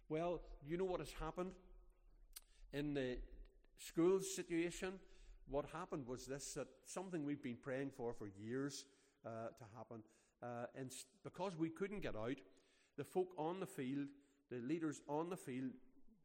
Well, 0.09 0.41
you 0.67 0.77
know 0.77 0.85
what 0.85 1.01
has 1.01 1.13
happened 1.21 1.53
in 2.73 2.95
the 2.95 3.19
schools 3.79 4.35
situation? 4.35 4.95
What 5.49 5.67
happened 5.73 6.07
was 6.07 6.27
this: 6.27 6.55
that 6.55 6.69
something 6.85 7.25
we've 7.25 7.43
been 7.43 7.57
praying 7.57 7.91
for 7.97 8.13
for 8.13 8.29
years 8.29 8.85
uh, 9.27 9.49
to 9.59 9.65
happen, 9.77 10.03
uh, 10.43 10.67
and 10.79 10.93
because 11.25 11.57
we 11.57 11.69
couldn't 11.69 12.01
get 12.01 12.17
out, 12.17 12.37
the 12.97 13.05
folk 13.05 13.35
on 13.37 13.61
the 13.61 13.67
field, 13.67 14.09
the 14.51 14.59
leaders 14.59 15.01
on 15.09 15.31
the 15.31 15.37
field, 15.37 15.73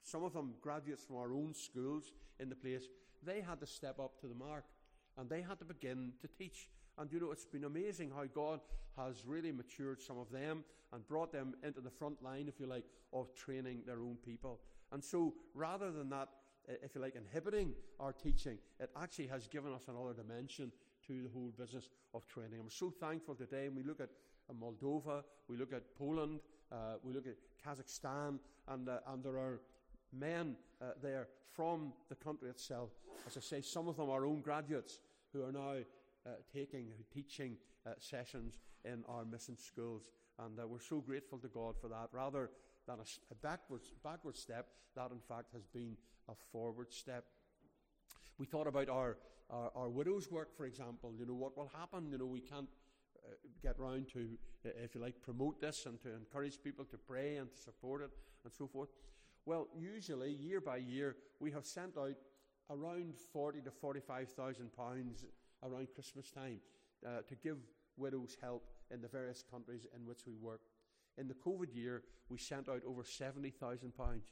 some 0.03 0.24
of 0.24 0.34
them 0.34 0.53
graduates 0.62 1.03
from 1.03 1.17
our 1.17 1.34
own 1.34 1.53
schools 1.53 2.12
in 2.39 2.50
the 2.50 2.55
place, 2.55 2.84
they 3.25 3.41
had 3.41 3.59
to 3.59 3.67
step 3.67 4.00
up 4.00 4.19
to 4.21 4.27
the 4.27 4.36
mark 4.36 4.65
and 5.17 5.29
they 5.29 5.41
had 5.41 5.59
to 5.59 5.65
begin 5.65 6.13
to 6.21 6.27
teach. 6.27 6.69
And 6.97 7.12
you 7.12 7.19
know, 7.19 7.31
it's 7.31 7.45
been 7.45 7.63
amazing 7.63 8.12
how 8.15 8.25
God 8.25 8.59
has 8.97 9.25
really 9.25 9.51
matured 9.51 10.01
some 10.01 10.17
of 10.17 10.31
them 10.31 10.63
and 10.93 11.07
brought 11.07 11.31
them 11.31 11.55
into 11.63 11.81
the 11.81 11.89
front 11.89 12.24
line, 12.24 12.47
if 12.47 12.59
you 12.59 12.65
like, 12.65 12.86
of 13.13 13.33
training 13.36 13.81
their 13.86 14.00
own 14.00 14.17
people. 14.25 14.59
And 14.91 15.03
so, 15.03 15.33
rather 15.53 15.91
than 15.91 16.09
that, 16.09 16.29
if 16.67 16.95
you 16.95 17.01
like, 17.01 17.15
inhibiting 17.15 17.74
our 18.00 18.13
teaching, 18.13 18.57
it 18.79 18.89
actually 19.01 19.27
has 19.27 19.47
given 19.47 19.74
us 19.74 19.83
another 19.88 20.13
dimension 20.13 20.71
to 21.07 21.24
the 21.24 21.29
whole 21.29 21.53
business 21.57 21.89
of 22.13 22.25
training. 22.27 22.59
I'm 22.59 22.69
so 22.69 22.89
thankful 22.89 23.36
today. 23.36 23.69
we 23.69 23.83
look 23.83 24.00
at 24.00 24.09
Moldova, 24.53 25.24
we 25.47 25.57
look 25.57 25.74
at 25.74 25.95
Poland, 25.97 26.39
uh, 26.71 26.95
we 27.03 27.13
look 27.13 27.25
at 27.27 27.36
Kazakhstan, 27.65 28.39
and, 28.67 28.89
uh, 28.89 29.00
and 29.07 29.24
there 29.24 29.38
are 29.38 29.62
men 30.14 30.56
uh, 30.82 30.92
there 31.02 31.28
from 31.56 31.94
the 32.10 32.16
country 32.16 32.50
itself. 32.50 32.90
As 33.26 33.38
I 33.38 33.42
say, 33.42 33.62
some 33.62 33.88
of 33.88 33.98
them 33.98 34.10
are 34.10 34.20
our 34.20 34.26
own 34.26 34.42
graduates 34.42 35.00
who 35.34 35.44
are 35.44 35.52
now 35.52 35.76
uh, 36.26 36.30
taking, 36.54 36.88
teaching 37.14 37.58
uh, 37.86 37.92
sessions 38.00 38.60
in 38.86 39.04
our 39.10 39.26
mission 39.26 39.58
schools. 39.58 40.04
And 40.40 40.60
uh, 40.60 40.68
we're 40.68 40.80
so 40.80 41.02
grateful 41.02 41.40
to 41.40 41.48
God 41.48 41.76
for 41.82 41.88
that. 41.88 42.10
Rather 42.12 42.52
than 42.88 43.00
a, 43.00 43.06
a 43.32 43.36
backwards, 43.36 43.92
backward 44.04 44.38
step, 44.38 44.68
that 44.96 45.12
in 45.12 45.20
fact 45.20 45.54
has 45.54 45.66
been 45.66 45.98
a 46.30 46.34
forward 46.52 46.94
step. 46.94 47.26
We 48.38 48.46
thought 48.46 48.68
about 48.68 48.90
our, 48.90 49.18
our, 49.50 49.72
our 49.76 49.90
widows' 49.90 50.30
work, 50.32 50.56
for 50.56 50.66
example. 50.66 51.14
You 51.18 51.26
know, 51.26 51.34
what 51.34 51.58
will 51.58 51.72
happen? 51.76 52.10
You 52.12 52.18
know, 52.18 52.26
we 52.26 52.42
can't 52.42 52.70
uh, 53.26 53.34
get 53.64 53.80
round 53.80 54.08
to, 54.14 54.28
if 54.64 54.94
you 54.94 55.02
like, 55.02 55.22
promote 55.22 55.60
this 55.60 55.86
and 55.86 56.00
to 56.02 56.14
encourage 56.14 56.62
people 56.64 56.86
to 56.86 56.98
pray 56.98 57.38
and 57.38 57.52
to 57.52 57.58
support 57.58 58.02
it 58.04 58.12
and 58.44 58.54
so 58.54 58.68
forth. 58.68 58.90
Well, 59.48 59.70
usually, 59.80 60.34
year 60.34 60.60
by 60.60 60.75
year, 60.75 61.16
we 61.39 61.51
have 61.51 61.66
sent 61.66 61.98
out 61.98 62.18
around 62.70 63.13
40 63.32 63.62
to 63.62 63.72
45,000 63.72 64.74
pounds 64.74 65.24
around 65.63 65.88
Christmas 65.96 66.30
time 66.30 66.60
uh, 67.06 67.22
to 67.25 67.36
give 67.36 67.56
widows 67.96 68.36
help 68.42 68.66
in 68.92 69.01
the 69.01 69.08
various 69.08 69.46
countries 69.50 69.88
in 69.96 70.06
which 70.06 70.25
we 70.27 70.36
work. 70.36 70.60
In 71.18 71.30
the 71.30 71.34
COVID 71.34 71.74
year, 71.74 72.04
we 72.27 72.38
sent 72.38 72.68
out 72.68 72.82
over 72.86 73.06
70,000 73.06 73.96
pounds. 73.96 74.25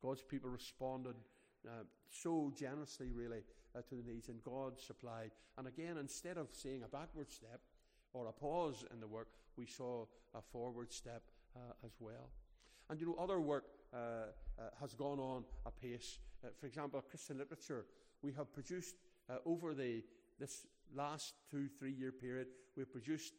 God's 0.00 0.22
people 0.22 0.50
responded 0.50 1.16
uh, 1.66 1.82
so 2.08 2.52
generously, 2.56 3.10
really, 3.10 3.42
uh, 3.76 3.80
to 3.88 3.96
the 3.96 4.08
needs, 4.08 4.28
and 4.28 4.40
God 4.44 4.78
supplied. 4.78 5.32
And 5.58 5.66
again, 5.66 5.96
instead 5.98 6.36
of 6.36 6.46
seeing 6.52 6.84
a 6.84 6.88
backward 6.96 7.32
step 7.32 7.58
or 8.12 8.28
a 8.28 8.32
pause 8.32 8.84
in 8.92 9.00
the 9.00 9.08
work, 9.08 9.30
we 9.56 9.66
saw 9.66 10.04
a 10.32 10.40
forward 10.40 10.92
step 10.92 11.22
uh, 11.56 11.72
as 11.84 11.94
well. 11.98 12.30
And 12.88 13.00
you 13.00 13.06
know, 13.06 13.16
other 13.18 13.40
work 13.40 13.64
has 14.80 14.94
gone 14.94 15.18
on 15.18 15.44
apace. 15.66 16.18
Uh, 16.44 16.48
for 16.58 16.66
example, 16.66 17.00
Christian 17.08 17.38
literature. 17.38 17.86
We 18.22 18.32
have 18.32 18.52
produced 18.52 18.96
over 19.46 19.74
the 19.74 20.02
this 20.38 20.66
last 20.94 21.34
two, 21.50 21.68
three 21.68 21.92
year 21.92 22.12
period, 22.12 22.48
we've 22.76 22.90
produced 22.90 23.34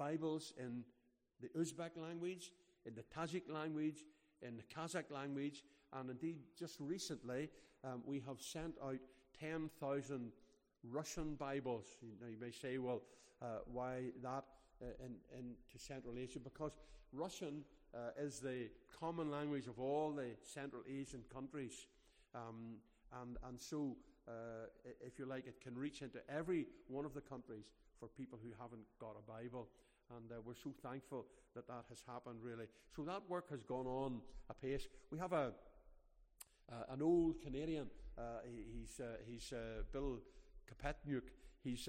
Bibles 0.00 0.54
in 0.58 0.82
the 1.42 1.48
Uzbek 1.48 1.96
language, 1.96 2.52
in 2.86 2.94
the 2.94 3.02
Tajik 3.14 3.50
language, 3.50 4.04
in 4.40 4.56
the 4.56 4.62
Kazakh 4.62 5.10
language, 5.10 5.62
and 5.92 6.08
indeed, 6.08 6.38
just 6.58 6.76
recently, 6.80 7.50
um, 7.84 8.02
we 8.06 8.22
have 8.26 8.40
sent 8.40 8.74
out 8.82 8.98
10,000 9.38 10.32
Russian 10.90 11.34
Bibles. 11.34 11.86
Now, 12.20 12.28
you 12.28 12.38
may 12.40 12.50
say, 12.50 12.78
well, 12.78 13.02
uh, 13.42 13.58
why 13.66 14.04
that 14.22 14.44
uh, 14.82 14.86
in, 15.04 15.16
into 15.36 15.78
Central 15.78 16.14
Asia? 16.18 16.38
Because 16.38 16.72
Russian 17.12 17.64
uh, 17.94 18.22
is 18.22 18.40
the 18.40 18.68
common 18.98 19.30
language 19.30 19.66
of 19.66 19.78
all 19.78 20.12
the 20.12 20.30
Central 20.42 20.82
Asian 20.88 21.22
countries. 21.32 21.86
Um, 22.34 22.76
and, 23.20 23.36
and 23.48 23.60
so, 23.60 23.96
uh, 24.28 24.66
if 25.00 25.18
you 25.18 25.26
like, 25.26 25.46
it 25.46 25.60
can 25.60 25.76
reach 25.76 26.02
into 26.02 26.18
every 26.28 26.66
one 26.88 27.04
of 27.04 27.14
the 27.14 27.20
countries 27.20 27.64
for 27.98 28.08
people 28.08 28.38
who 28.42 28.50
haven't 28.60 28.84
got 29.00 29.16
a 29.18 29.30
Bible. 29.30 29.68
And 30.16 30.30
uh, 30.30 30.40
we're 30.44 30.54
so 30.54 30.72
thankful 30.82 31.26
that 31.54 31.66
that 31.66 31.84
has 31.88 32.02
happened, 32.06 32.38
really. 32.42 32.66
So 32.94 33.02
that 33.02 33.22
work 33.28 33.50
has 33.50 33.62
gone 33.62 33.86
on 33.86 34.20
apace. 34.48 34.86
We 35.10 35.18
have 35.18 35.32
a, 35.32 35.52
an 36.88 37.02
old 37.02 37.40
Canadian, 37.40 37.86
uh, 38.18 38.22
he's, 38.44 39.00
uh, 39.00 39.16
he's 39.26 39.52
uh, 39.52 39.82
Bill 39.92 40.18
Kapetniuk. 40.68 41.22
He's 41.62 41.88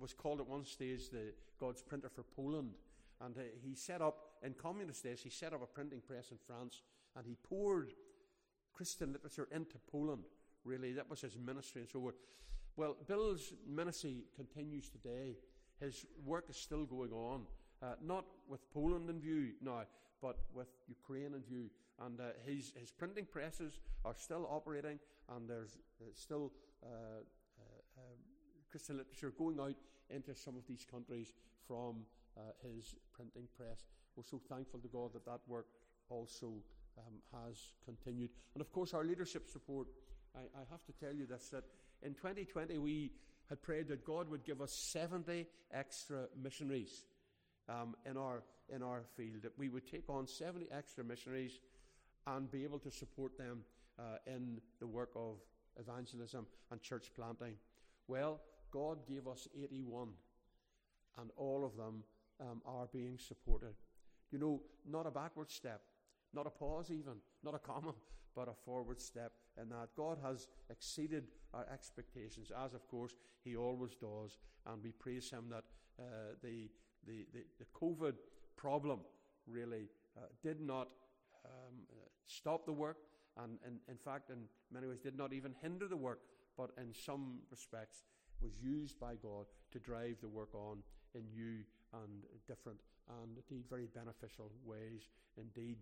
was 0.00 0.12
called 0.12 0.40
at 0.40 0.48
one 0.48 0.64
stage 0.64 1.08
the 1.10 1.32
God's 1.58 1.82
printer 1.82 2.08
for 2.08 2.22
Poland. 2.22 2.72
And 3.20 3.36
he 3.64 3.74
set 3.74 4.02
up, 4.02 4.33
in 4.44 4.54
communist 4.54 5.02
days, 5.02 5.20
he 5.22 5.30
set 5.30 5.52
up 5.52 5.62
a 5.62 5.66
printing 5.66 6.00
press 6.06 6.30
in 6.30 6.38
France 6.46 6.82
and 7.16 7.26
he 7.26 7.36
poured 7.42 7.92
Christian 8.72 9.12
literature 9.12 9.48
into 9.52 9.76
Poland. 9.90 10.24
Really, 10.64 10.92
that 10.92 11.08
was 11.08 11.20
his 11.20 11.36
ministry 11.36 11.82
and 11.82 11.90
so 11.90 12.06
on. 12.06 12.12
Well, 12.76 12.96
Bill's 13.06 13.52
ministry 13.66 14.24
continues 14.34 14.88
today. 14.88 15.36
His 15.80 16.06
work 16.24 16.46
is 16.48 16.56
still 16.56 16.84
going 16.84 17.12
on, 17.12 17.42
uh, 17.82 17.94
not 18.02 18.24
with 18.48 18.68
Poland 18.72 19.08
in 19.10 19.20
view 19.20 19.52
now, 19.62 19.82
but 20.20 20.38
with 20.52 20.68
Ukraine 20.88 21.34
in 21.34 21.42
view. 21.42 21.70
And 22.00 22.20
uh, 22.20 22.24
his, 22.44 22.72
his 22.78 22.90
printing 22.90 23.26
presses 23.26 23.78
are 24.04 24.14
still 24.16 24.48
operating, 24.50 24.98
and 25.34 25.48
there's 25.48 25.78
uh, 26.00 26.06
still 26.14 26.52
uh, 26.82 26.86
uh, 26.86 28.00
um, 28.00 28.18
Christian 28.70 28.96
literature 28.96 29.32
going 29.36 29.60
out 29.60 29.76
into 30.10 30.34
some 30.34 30.56
of 30.56 30.66
these 30.66 30.84
countries 30.90 31.32
from 31.66 32.06
uh, 32.36 32.52
his 32.62 32.94
printing 33.12 33.48
press. 33.56 33.84
We're 34.16 34.22
so 34.22 34.40
thankful 34.48 34.80
to 34.80 34.88
God 34.88 35.12
that 35.14 35.24
that 35.26 35.40
work 35.46 35.66
also 36.08 36.52
um, 36.98 37.44
has 37.44 37.58
continued. 37.84 38.30
And 38.54 38.60
of 38.60 38.72
course, 38.72 38.94
our 38.94 39.04
leadership 39.04 39.48
support. 39.48 39.88
I, 40.36 40.40
I 40.40 40.62
have 40.70 40.84
to 40.86 40.92
tell 40.92 41.14
you 41.14 41.26
this 41.26 41.48
that 41.50 41.64
in 42.02 42.14
2020 42.14 42.78
we 42.78 43.12
had 43.48 43.62
prayed 43.62 43.88
that 43.88 44.04
God 44.04 44.28
would 44.30 44.44
give 44.44 44.60
us 44.60 44.72
70 44.72 45.46
extra 45.72 46.26
missionaries 46.40 47.04
um, 47.68 47.94
in, 48.08 48.16
our, 48.16 48.42
in 48.74 48.82
our 48.82 49.02
field, 49.16 49.42
that 49.42 49.58
we 49.58 49.68
would 49.68 49.86
take 49.90 50.08
on 50.08 50.26
70 50.26 50.68
extra 50.72 51.04
missionaries 51.04 51.60
and 52.26 52.50
be 52.50 52.64
able 52.64 52.78
to 52.78 52.90
support 52.90 53.36
them 53.36 53.60
uh, 53.98 54.16
in 54.26 54.60
the 54.80 54.86
work 54.86 55.10
of 55.14 55.36
evangelism 55.78 56.46
and 56.70 56.80
church 56.80 57.10
planting. 57.14 57.54
Well, 58.08 58.40
God 58.70 59.06
gave 59.06 59.28
us 59.28 59.46
81, 59.56 60.08
and 61.18 61.30
all 61.36 61.64
of 61.64 61.76
them 61.76 62.02
um, 62.40 62.60
are 62.66 62.88
being 62.92 63.18
supported. 63.18 63.74
You 64.30 64.38
know, 64.38 64.62
not 64.88 65.06
a 65.06 65.10
backward 65.10 65.50
step, 65.50 65.82
not 66.32 66.46
a 66.46 66.50
pause 66.50 66.90
even, 66.90 67.14
not 67.42 67.54
a 67.54 67.58
comma, 67.58 67.94
but 68.36 68.48
a 68.48 68.54
forward 68.64 69.00
step 69.00 69.32
in 69.60 69.68
that. 69.68 69.88
God 69.96 70.18
has 70.22 70.48
exceeded 70.70 71.24
our 71.52 71.66
expectations, 71.72 72.50
as 72.64 72.74
of 72.74 72.86
course 72.88 73.14
He 73.44 73.56
always 73.56 73.94
does, 73.94 74.38
and 74.66 74.82
we 74.82 74.90
praise 74.92 75.30
Him 75.30 75.44
that 75.50 75.64
uh, 75.98 76.34
the, 76.42 76.68
the, 77.06 77.26
the, 77.32 77.44
the, 77.58 77.66
COVID 77.72 78.14
problem 78.56 79.00
really 79.46 79.88
uh, 80.16 80.22
did 80.42 80.60
not 80.60 80.88
um, 81.44 81.84
uh, 81.92 82.08
stop 82.26 82.66
the 82.66 82.72
work, 82.72 82.96
and, 83.40 83.58
and 83.64 83.78
in 83.88 83.96
fact, 83.96 84.30
in 84.30 84.38
many 84.72 84.88
ways, 84.88 84.98
did 84.98 85.16
not 85.16 85.32
even 85.32 85.54
hinder 85.62 85.86
the 85.86 85.96
work, 85.96 86.20
but 86.56 86.70
in 86.78 86.92
some 86.92 87.38
respects 87.50 88.02
was 88.40 88.52
used 88.60 88.98
by 88.98 89.14
God 89.14 89.46
to 89.72 89.78
drive 89.78 90.16
the 90.20 90.28
work 90.28 90.54
on 90.54 90.78
in 91.14 91.22
new 91.32 91.62
and 92.02 92.24
different 92.46 92.78
and 93.20 93.36
indeed 93.36 93.64
very 93.68 93.86
beneficial 93.94 94.50
ways 94.64 95.10
indeed. 95.36 95.78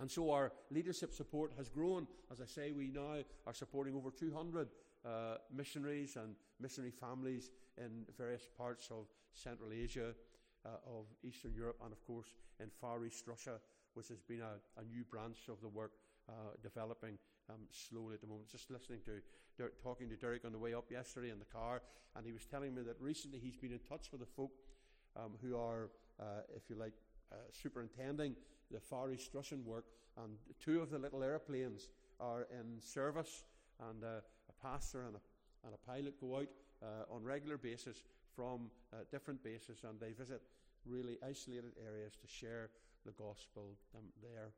And 0.00 0.10
so 0.10 0.30
our 0.30 0.52
leadership 0.70 1.12
support 1.12 1.52
has 1.56 1.68
grown. 1.68 2.06
As 2.30 2.40
I 2.40 2.46
say, 2.46 2.72
we 2.72 2.90
now 2.90 3.18
are 3.46 3.54
supporting 3.54 3.94
over 3.94 4.10
200 4.10 4.68
uh, 5.04 5.36
missionaries 5.54 6.16
and 6.16 6.34
missionary 6.60 6.90
families 6.90 7.50
in 7.78 8.04
various 8.16 8.48
parts 8.56 8.88
of 8.90 9.06
Central 9.34 9.70
Asia, 9.72 10.14
uh, 10.64 10.68
of 10.86 11.06
Eastern 11.22 11.52
Europe, 11.54 11.76
and 11.84 11.92
of 11.92 12.04
course 12.06 12.28
in 12.60 12.70
Far 12.80 13.04
East 13.04 13.26
Russia, 13.26 13.60
which 13.94 14.08
has 14.08 14.22
been 14.22 14.40
a, 14.40 14.80
a 14.80 14.84
new 14.84 15.04
branch 15.04 15.48
of 15.48 15.60
the 15.60 15.68
work 15.68 15.92
uh, 16.28 16.32
developing 16.62 17.18
um, 17.50 17.60
slowly 17.70 18.14
at 18.14 18.20
the 18.20 18.26
moment. 18.26 18.48
Just 18.48 18.70
listening 18.70 19.00
to, 19.04 19.68
talking 19.82 20.08
to 20.08 20.16
Derek 20.16 20.44
on 20.44 20.52
the 20.52 20.58
way 20.58 20.74
up 20.74 20.90
yesterday 20.90 21.30
in 21.30 21.38
the 21.38 21.44
car, 21.44 21.82
and 22.16 22.26
he 22.26 22.32
was 22.32 22.46
telling 22.46 22.74
me 22.74 22.82
that 22.82 22.96
recently 23.00 23.38
he's 23.38 23.56
been 23.56 23.72
in 23.72 23.80
touch 23.80 24.10
with 24.10 24.20
the 24.20 24.26
folk 24.26 24.52
um, 25.16 25.32
who 25.42 25.56
are, 25.56 25.90
uh, 26.20 26.42
if 26.54 26.68
you 26.68 26.76
like, 26.76 26.92
uh, 27.32 27.36
superintending 27.50 28.34
the 28.70 28.80
Far 28.80 29.10
East 29.10 29.30
Russian 29.34 29.64
work, 29.64 29.86
and 30.16 30.36
two 30.60 30.80
of 30.80 30.90
the 30.90 30.98
little 30.98 31.22
airplanes 31.22 31.88
are 32.20 32.46
in 32.50 32.80
service, 32.80 33.44
and 33.90 34.02
uh, 34.04 34.20
a 34.48 34.62
pastor 34.62 35.02
and 35.02 35.16
a, 35.16 35.20
and 35.66 35.74
a 35.74 35.90
pilot 35.90 36.20
go 36.20 36.36
out 36.36 36.48
uh, 36.82 37.14
on 37.14 37.22
regular 37.22 37.56
basis 37.56 38.02
from 38.34 38.70
uh, 38.92 38.98
different 39.10 39.42
bases, 39.42 39.78
and 39.88 39.98
they 40.00 40.12
visit 40.12 40.42
really 40.86 41.18
isolated 41.26 41.72
areas 41.84 42.14
to 42.16 42.26
share 42.26 42.70
the 43.04 43.12
gospel 43.12 43.76
um, 43.96 44.04
there. 44.22 44.50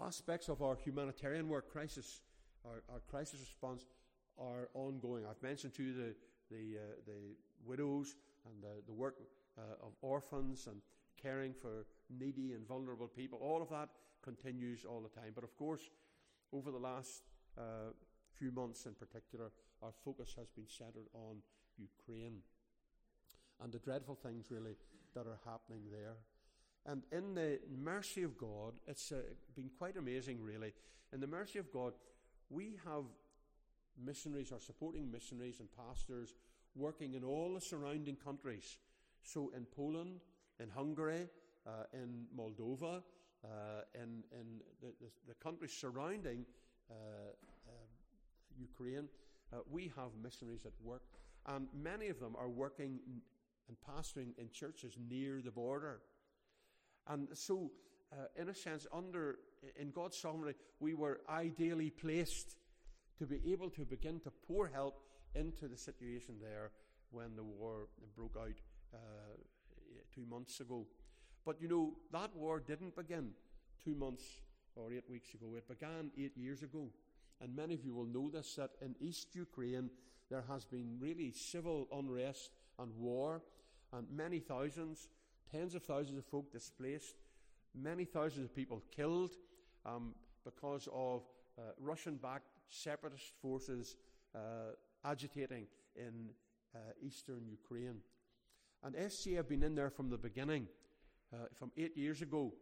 Aspects 0.00 0.48
of 0.48 0.62
our 0.62 0.76
humanitarian 0.76 1.48
work, 1.48 1.70
crisis, 1.72 2.20
our, 2.64 2.82
our 2.92 3.00
crisis 3.10 3.40
response, 3.40 3.86
are 4.38 4.68
ongoing. 4.74 5.24
I've 5.28 5.42
mentioned 5.42 5.74
to 5.74 5.82
you 5.82 5.92
the 5.92 6.14
the, 6.50 6.78
uh, 6.78 6.94
the 7.06 7.36
widows 7.64 8.16
and 8.48 8.62
the, 8.62 8.82
the 8.86 8.92
work 8.92 9.16
uh, 9.58 9.86
of 9.86 9.92
orphans 10.02 10.66
and 10.66 10.80
caring 11.20 11.52
for 11.52 11.86
needy 12.10 12.52
and 12.52 12.66
vulnerable 12.66 13.08
people. 13.08 13.38
All 13.42 13.62
of 13.62 13.70
that 13.70 13.88
continues 14.22 14.84
all 14.84 15.00
the 15.00 15.20
time. 15.20 15.32
But 15.34 15.44
of 15.44 15.56
course, 15.56 15.90
over 16.52 16.70
the 16.70 16.78
last 16.78 17.22
uh, 17.56 17.92
few 18.38 18.50
months 18.52 18.86
in 18.86 18.94
particular, 18.94 19.50
our 19.82 19.92
focus 20.04 20.34
has 20.38 20.48
been 20.50 20.68
centered 20.68 21.08
on 21.14 21.36
Ukraine 21.76 22.38
and 23.62 23.72
the 23.72 23.78
dreadful 23.78 24.14
things 24.14 24.46
really 24.50 24.76
that 25.14 25.26
are 25.26 25.38
happening 25.44 25.82
there. 25.90 26.16
And 26.86 27.02
in 27.12 27.34
the 27.34 27.58
mercy 27.76 28.22
of 28.22 28.38
God, 28.38 28.74
it's 28.86 29.12
uh, 29.12 29.16
been 29.54 29.70
quite 29.78 29.96
amazing, 29.96 30.42
really. 30.42 30.72
In 31.12 31.20
the 31.20 31.26
mercy 31.26 31.58
of 31.58 31.72
God, 31.72 31.92
we 32.50 32.78
have 32.84 33.04
missionaries 34.02 34.52
or 34.52 34.60
supporting 34.60 35.10
missionaries 35.10 35.60
and 35.60 35.68
pastors 35.76 36.34
working 36.78 37.14
in 37.14 37.24
all 37.24 37.54
the 37.54 37.60
surrounding 37.60 38.16
countries. 38.16 38.78
So 39.22 39.52
in 39.56 39.66
Poland, 39.66 40.20
in 40.60 40.68
Hungary, 40.70 41.28
uh, 41.66 41.84
in 41.92 42.26
Moldova, 42.36 43.02
uh, 43.44 43.48
in, 43.94 44.24
in 44.32 44.60
the, 44.80 44.88
the, 45.00 45.10
the 45.28 45.34
countries 45.34 45.72
surrounding 45.72 46.44
uh, 46.90 46.94
um, 47.68 47.88
Ukraine, 48.58 49.08
uh, 49.52 49.58
we 49.70 49.92
have 49.96 50.10
missionaries 50.22 50.64
at 50.66 50.72
work. 50.82 51.02
And 51.46 51.68
many 51.74 52.08
of 52.08 52.20
them 52.20 52.34
are 52.38 52.48
working 52.48 52.98
and 53.68 53.76
pastoring 53.88 54.36
in 54.38 54.50
churches 54.50 54.96
near 55.08 55.40
the 55.42 55.50
border. 55.50 56.00
And 57.06 57.28
so, 57.32 57.70
uh, 58.12 58.26
in 58.36 58.48
a 58.48 58.54
sense, 58.54 58.86
under 58.92 59.38
in 59.76 59.90
God's 59.90 60.16
sovereignty, 60.16 60.58
we 60.80 60.94
were 60.94 61.20
ideally 61.28 61.90
placed 61.90 62.56
to 63.18 63.26
be 63.26 63.40
able 63.50 63.70
to 63.70 63.84
begin 63.84 64.20
to 64.20 64.30
pour 64.46 64.68
help 64.68 65.02
into 65.34 65.68
the 65.68 65.76
situation 65.76 66.36
there 66.40 66.70
when 67.10 67.36
the 67.36 67.44
war 67.44 67.88
broke 68.16 68.36
out 68.38 68.58
uh, 68.94 68.98
two 70.14 70.24
months 70.28 70.60
ago. 70.60 70.86
But 71.44 71.60
you 71.60 71.68
know, 71.68 71.94
that 72.12 72.34
war 72.36 72.60
didn't 72.60 72.96
begin 72.96 73.30
two 73.82 73.94
months 73.94 74.24
or 74.76 74.92
eight 74.92 75.08
weeks 75.10 75.34
ago. 75.34 75.54
It 75.56 75.68
began 75.68 76.10
eight 76.18 76.36
years 76.36 76.62
ago. 76.62 76.88
And 77.40 77.54
many 77.54 77.74
of 77.74 77.84
you 77.84 77.94
will 77.94 78.06
know 78.06 78.30
this 78.30 78.54
that 78.56 78.70
in 78.82 78.94
East 79.00 79.34
Ukraine 79.34 79.90
there 80.30 80.44
has 80.48 80.64
been 80.64 80.98
really 81.00 81.32
civil 81.32 81.88
unrest 81.92 82.50
and 82.78 82.94
war, 82.96 83.42
and 83.92 84.06
many 84.10 84.38
thousands, 84.38 85.08
tens 85.50 85.74
of 85.74 85.82
thousands 85.82 86.18
of 86.18 86.24
folk 86.26 86.52
displaced, 86.52 87.14
many 87.74 88.04
thousands 88.04 88.44
of 88.44 88.54
people 88.54 88.82
killed 88.94 89.30
um, 89.86 90.14
because 90.44 90.88
of 90.92 91.22
uh, 91.58 91.62
Russian 91.80 92.16
backed 92.16 92.50
separatist 92.68 93.32
forces 93.40 93.96
uh, 94.34 94.74
agitating 95.08 95.66
in 95.96 96.30
uh, 96.74 96.78
eastern 97.02 97.46
Ukraine. 97.48 98.00
And 98.84 98.94
SG 98.94 99.36
have 99.36 99.48
been 99.48 99.62
in 99.62 99.74
there 99.74 99.90
from 99.90 100.10
the 100.10 100.18
beginning, 100.18 100.68
uh, 101.32 101.46
from 101.54 101.72
eight 101.76 101.96
years 101.96 102.22
ago. 102.22 102.52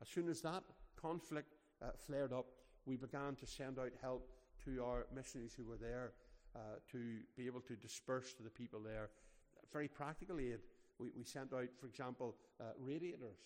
As 0.00 0.08
soon 0.08 0.28
as 0.28 0.40
that 0.42 0.64
conflict 1.00 1.54
uh, 1.82 1.90
flared 2.06 2.32
up, 2.32 2.46
we 2.86 2.96
began 2.96 3.36
to 3.36 3.46
send 3.46 3.78
out 3.78 3.92
help 4.00 4.28
to 4.64 4.82
our 4.82 5.06
missionaries 5.14 5.54
who 5.56 5.64
were 5.64 5.76
there 5.76 6.12
uh, 6.56 6.58
to 6.90 7.18
be 7.36 7.46
able 7.46 7.60
to 7.60 7.76
disperse 7.76 8.34
to 8.34 8.42
the 8.42 8.50
people 8.50 8.80
there. 8.80 9.10
Very 9.72 9.88
practical 9.88 10.40
aid. 10.40 10.58
We, 10.98 11.10
we 11.16 11.24
sent 11.24 11.52
out, 11.52 11.68
for 11.78 11.86
example, 11.86 12.36
uh, 12.60 12.64
radiators 12.78 13.38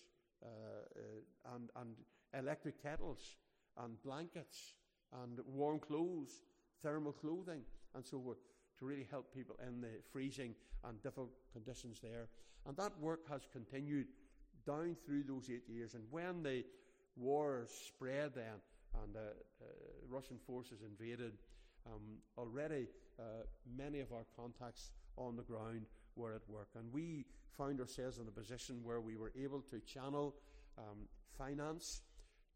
and, 1.53 1.69
and 1.75 1.95
electric 2.37 2.81
kettles 2.81 3.37
and 3.77 4.01
blankets 4.03 4.75
and 5.23 5.39
warm 5.47 5.79
clothes, 5.79 6.41
thermal 6.81 7.13
clothing, 7.13 7.61
and 7.95 8.05
so 8.05 8.19
forth 8.19 8.37
to 8.79 8.85
really 8.85 9.07
help 9.09 9.33
people 9.33 9.55
in 9.65 9.81
the 9.81 9.89
freezing 10.11 10.53
and 10.83 11.01
difficult 11.01 11.31
conditions 11.53 11.99
there. 12.01 12.27
And 12.67 12.75
that 12.77 12.99
work 12.99 13.27
has 13.29 13.47
continued 13.51 14.07
down 14.65 14.95
through 15.05 15.23
those 15.23 15.49
eight 15.49 15.67
years. 15.69 15.93
And 15.93 16.03
when 16.11 16.43
the 16.43 16.63
war 17.15 17.65
spread 17.67 18.33
then 18.35 18.59
and 19.03 19.15
uh, 19.15 19.19
uh, 19.19 19.65
Russian 20.09 20.37
forces 20.45 20.81
invaded, 20.81 21.33
um, 21.85 22.17
already 22.37 22.87
uh, 23.19 23.43
many 23.77 23.99
of 23.99 24.11
our 24.11 24.25
contacts 24.35 24.91
on 25.17 25.35
the 25.35 25.43
ground 25.43 25.85
were 26.15 26.33
at 26.33 26.41
work. 26.49 26.69
And 26.75 26.91
we 26.91 27.25
found 27.57 27.79
ourselves 27.79 28.17
in 28.17 28.27
a 28.27 28.31
position 28.31 28.81
where 28.83 29.01
we 29.01 29.15
were 29.15 29.31
able 29.39 29.61
to 29.61 29.79
channel 29.81 30.35
um, 30.77 31.07
finance 31.37 32.01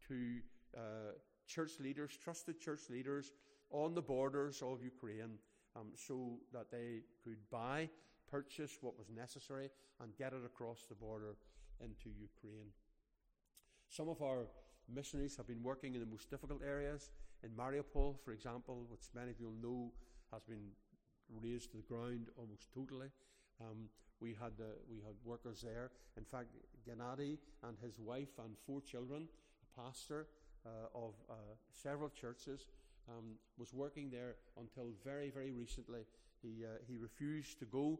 to 0.08 0.38
uh, 0.76 1.12
church 1.46 1.72
leaders, 1.80 2.16
trusted 2.22 2.60
church 2.60 2.80
leaders 2.90 3.32
on 3.70 3.94
the 3.94 4.02
borders 4.02 4.62
of 4.62 4.82
Ukraine, 4.82 5.38
um, 5.76 5.88
so 5.94 6.38
that 6.52 6.70
they 6.70 7.02
could 7.22 7.38
buy, 7.50 7.88
purchase 8.30 8.78
what 8.80 8.98
was 8.98 9.08
necessary, 9.10 9.70
and 10.00 10.16
get 10.16 10.32
it 10.32 10.44
across 10.44 10.84
the 10.88 10.94
border 10.94 11.36
into 11.80 12.10
Ukraine. 12.10 12.70
Some 13.88 14.08
of 14.08 14.22
our 14.22 14.46
missionaries 14.92 15.36
have 15.36 15.46
been 15.46 15.62
working 15.62 15.94
in 15.94 16.00
the 16.00 16.06
most 16.06 16.30
difficult 16.30 16.62
areas. 16.62 17.10
In 17.42 17.50
Mariupol, 17.50 18.18
for 18.24 18.32
example, 18.32 18.86
which 18.88 19.08
many 19.14 19.30
of 19.30 19.40
you 19.40 19.52
know 19.62 19.92
has 20.32 20.44
been 20.44 20.70
razed 21.42 21.70
to 21.70 21.76
the 21.78 21.82
ground 21.82 22.28
almost 22.36 22.72
totally. 22.72 23.08
Um, 23.60 23.88
we 24.20 24.30
had 24.30 24.52
uh, 24.60 24.76
we 24.90 24.98
had 24.98 25.14
workers 25.24 25.62
there. 25.62 25.90
In 26.16 26.24
fact, 26.24 26.48
Gennady 26.86 27.38
and 27.62 27.76
his 27.82 27.98
wife 27.98 28.38
and 28.44 28.54
four 28.66 28.80
children, 28.80 29.28
a 29.62 29.80
pastor 29.80 30.26
uh, 30.66 30.88
of 30.94 31.14
uh, 31.30 31.34
several 31.72 32.10
churches, 32.10 32.66
um, 33.10 33.36
was 33.58 33.72
working 33.72 34.10
there 34.10 34.36
until 34.58 34.92
very 35.04 35.30
very 35.30 35.52
recently. 35.52 36.00
He 36.42 36.64
uh, 36.64 36.78
he 36.86 36.96
refused 36.96 37.58
to 37.58 37.66
go. 37.66 37.98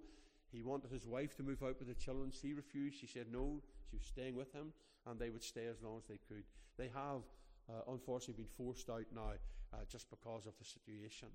He 0.53 0.63
wanted 0.63 0.91
his 0.91 1.07
wife 1.07 1.37
to 1.37 1.43
move 1.43 1.63
out 1.63 1.79
with 1.79 1.89
the 1.89 1.95
children. 1.95 2.33
She 2.33 2.55
refused. 2.55 2.99
She 3.01 3.07
said 3.07 3.27
no. 3.31 3.63
She 3.91 3.97
was 3.97 4.07
staying 4.07 4.35
with 4.37 4.53
him, 4.53 4.73
and 5.07 5.19
they 5.19 5.31
would 5.31 5.43
stay 5.43 5.67
as 5.67 5.83
long 5.83 5.99
as 5.99 6.07
they 6.07 6.19
could. 6.29 6.45
They 6.77 6.89
have 6.95 7.23
uh, 7.69 7.93
unfortunately 7.93 8.45
been 8.45 8.67
forced 8.67 8.91
out 8.91 9.07
now 9.15 9.33
uh, 9.73 9.77
just 9.89 10.11
because 10.11 10.47
of 10.47 10.55
the 10.59 10.65
situation. 10.65 11.29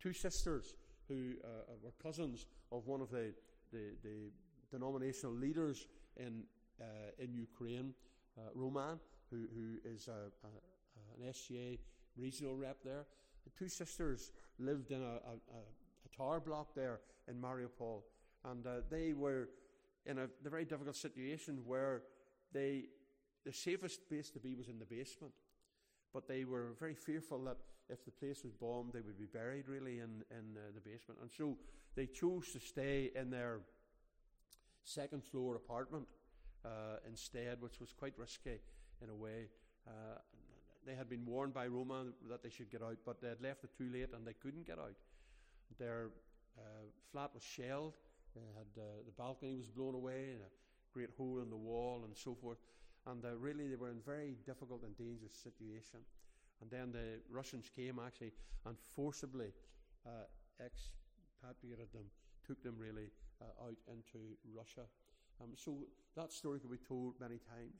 Two 0.00 0.12
sisters 0.12 0.74
who 1.08 1.34
uh, 1.44 1.72
were 1.82 1.92
cousins 2.02 2.46
of 2.72 2.86
one 2.86 3.00
of 3.00 3.10
the, 3.10 3.32
the, 3.72 3.94
the 4.02 4.30
denominational 4.70 5.34
leaders 5.34 5.86
in, 6.16 6.42
uh, 6.80 6.84
in 7.18 7.34
Ukraine, 7.34 7.94
uh, 8.38 8.50
Roman, 8.54 8.98
who, 9.30 9.46
who 9.54 9.88
is 9.88 10.08
a, 10.08 10.30
a, 10.46 11.24
an 11.24 11.32
SGA 11.32 11.78
regional 12.16 12.56
rep 12.56 12.78
there. 12.84 13.06
The 13.44 13.50
two 13.58 13.68
sisters 13.68 14.32
lived 14.58 14.90
in 14.90 15.02
a, 15.02 15.16
a 15.16 16.16
tower 16.16 16.40
block 16.40 16.74
there 16.74 17.00
in 17.28 17.34
Mariupol, 17.40 18.02
and 18.44 18.66
uh, 18.66 18.70
they 18.90 19.12
were 19.12 19.48
in 20.06 20.18
a, 20.18 20.24
a 20.24 20.48
very 20.50 20.64
difficult 20.64 20.96
situation 20.96 21.60
where 21.66 22.02
they 22.52 22.84
the 23.44 23.52
safest 23.52 24.08
place 24.08 24.30
to 24.30 24.38
be 24.38 24.54
was 24.54 24.68
in 24.68 24.78
the 24.78 24.84
basement. 24.84 25.32
But 26.12 26.28
they 26.28 26.44
were 26.44 26.74
very 26.78 26.94
fearful 26.94 27.44
that 27.44 27.58
if 27.88 28.04
the 28.04 28.10
place 28.10 28.42
was 28.42 28.54
bombed, 28.54 28.92
they 28.92 29.00
would 29.00 29.18
be 29.18 29.26
buried 29.26 29.68
really 29.68 29.98
in, 29.98 30.22
in 30.30 30.56
uh, 30.56 30.70
the 30.74 30.80
basement. 30.80 31.20
And 31.20 31.30
so 31.30 31.56
they 31.94 32.06
chose 32.06 32.52
to 32.52 32.60
stay 32.60 33.10
in 33.14 33.30
their 33.30 33.60
second 34.84 35.24
floor 35.24 35.56
apartment 35.56 36.06
uh, 36.64 36.96
instead, 37.06 37.60
which 37.60 37.80
was 37.80 37.92
quite 37.92 38.14
risky 38.16 38.60
in 39.02 39.10
a 39.10 39.14
way. 39.14 39.48
Uh, 39.86 40.18
they 40.86 40.94
had 40.94 41.08
been 41.08 41.24
warned 41.26 41.54
by 41.54 41.66
Roma 41.66 42.06
that 42.28 42.42
they 42.42 42.50
should 42.50 42.70
get 42.70 42.82
out, 42.82 42.98
but 43.04 43.20
they 43.20 43.28
had 43.28 43.40
left 43.40 43.64
it 43.64 43.70
too 43.76 43.90
late 43.92 44.10
and 44.14 44.26
they 44.26 44.34
couldn't 44.34 44.66
get 44.66 44.78
out. 44.78 44.96
Their 45.78 46.10
uh, 46.58 46.86
flat 47.10 47.30
was 47.34 47.42
shelled, 47.42 47.94
had, 48.34 48.82
uh, 48.82 49.02
the 49.06 49.12
balcony 49.16 49.56
was 49.56 49.66
blown 49.66 49.94
away, 49.94 50.32
and 50.32 50.42
a 50.42 50.50
great 50.92 51.10
hole 51.16 51.40
in 51.40 51.50
the 51.50 51.56
wall, 51.56 52.02
and 52.04 52.16
so 52.16 52.34
forth. 52.34 52.58
And 53.06 53.24
uh, 53.24 53.36
really, 53.36 53.68
they 53.68 53.76
were 53.76 53.90
in 53.90 53.98
a 53.98 54.10
very 54.10 54.36
difficult 54.46 54.82
and 54.82 54.96
dangerous 54.96 55.34
situation. 55.34 56.00
And 56.60 56.70
then 56.70 56.92
the 56.92 57.20
Russians 57.30 57.70
came 57.74 58.00
actually 58.04 58.32
and 58.64 58.76
forcibly 58.94 59.52
uh, 60.06 60.26
expatriated 60.64 61.92
them, 61.92 62.04
took 62.46 62.62
them 62.62 62.76
really 62.78 63.10
uh, 63.40 63.66
out 63.66 63.76
into 63.88 64.36
Russia. 64.54 64.86
Um, 65.42 65.50
so 65.56 65.78
that 66.16 66.32
story 66.32 66.60
could 66.60 66.70
be 66.70 66.78
told 66.78 67.14
many 67.20 67.38
times. 67.38 67.74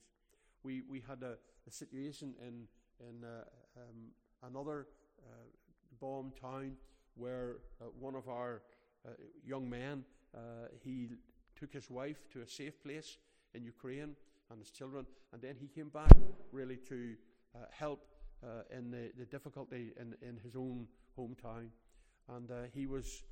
We, 0.63 0.83
we 0.89 1.01
had 1.07 1.23
a, 1.23 1.37
a 1.67 1.71
situation 1.71 2.33
in, 2.41 2.67
in 2.99 3.23
uh, 3.23 3.43
um, 3.77 4.11
another 4.47 4.87
uh, 5.19 5.31
bomb 5.99 6.31
town 6.39 6.73
where 7.15 7.57
uh, 7.81 7.85
one 7.99 8.15
of 8.15 8.27
our 8.27 8.61
uh, 9.05 9.11
young 9.45 9.69
men, 9.69 10.03
he 10.83 11.09
took 11.57 11.71
his 11.71 11.89
wife 11.89 12.29
to 12.29 12.41
a 12.41 12.47
safe 12.47 12.83
place 12.83 13.17
in 13.53 13.63
Ukraine 13.63 14.15
and 14.49 14.59
his 14.59 14.69
children. 14.69 15.05
And 15.33 15.41
then 15.41 15.55
he 15.59 15.67
came 15.67 15.89
back 15.89 16.11
really 16.51 16.77
to 16.89 17.15
uh, 17.55 17.59
help 17.71 18.05
uh, 18.43 18.77
in 18.77 18.91
the, 18.91 19.11
the 19.17 19.25
difficulty 19.25 19.93
in, 19.99 20.15
in 20.21 20.37
his 20.37 20.55
own 20.55 20.87
hometown. 21.17 21.69
And 22.29 22.51
uh, 22.51 22.55
he 22.73 22.85
was 22.85 23.23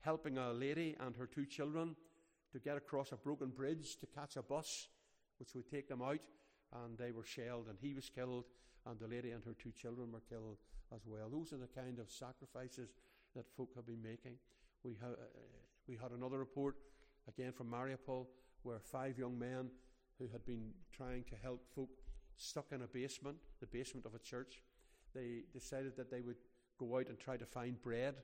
helping 0.00 0.38
a 0.38 0.52
lady 0.52 0.96
and 1.00 1.14
her 1.16 1.26
two 1.26 1.46
children 1.46 1.96
to 2.52 2.58
get 2.58 2.76
across 2.76 3.12
a 3.12 3.16
broken 3.16 3.50
bridge 3.50 3.96
to 3.98 4.06
catch 4.06 4.36
a 4.36 4.42
bus 4.42 4.88
which 5.38 5.54
would 5.54 5.70
take 5.70 5.88
them 5.88 6.02
out. 6.02 6.20
And 6.72 6.98
they 6.98 7.12
were 7.12 7.24
shelled, 7.24 7.68
and 7.68 7.78
he 7.80 7.94
was 7.94 8.10
killed, 8.10 8.44
and 8.86 8.98
the 8.98 9.06
lady 9.06 9.30
and 9.32 9.44
her 9.44 9.54
two 9.54 9.72
children 9.72 10.12
were 10.12 10.22
killed 10.28 10.58
as 10.94 11.00
well. 11.06 11.28
Those 11.30 11.52
are 11.52 11.58
the 11.58 11.66
kind 11.66 11.98
of 11.98 12.10
sacrifices 12.10 12.90
that 13.34 13.44
folk 13.56 13.70
have 13.74 13.86
been 13.86 14.02
making. 14.02 14.34
We, 14.84 14.96
ha- 15.00 15.18
uh, 15.18 15.40
we 15.88 15.96
had 15.96 16.12
another 16.12 16.38
report, 16.38 16.76
again 17.28 17.52
from 17.52 17.70
Mariupol, 17.70 18.26
where 18.62 18.78
five 18.78 19.18
young 19.18 19.38
men 19.38 19.70
who 20.18 20.28
had 20.28 20.44
been 20.46 20.70
trying 20.92 21.24
to 21.24 21.34
help 21.42 21.62
folk 21.74 21.90
stuck 22.36 22.66
in 22.72 22.82
a 22.82 22.86
basement, 22.86 23.36
the 23.60 23.66
basement 23.66 24.06
of 24.06 24.14
a 24.14 24.18
church. 24.18 24.62
They 25.14 25.42
decided 25.52 25.96
that 25.96 26.10
they 26.10 26.20
would 26.20 26.36
go 26.78 26.98
out 26.98 27.08
and 27.08 27.18
try 27.18 27.36
to 27.36 27.46
find 27.46 27.80
bread 27.80 28.14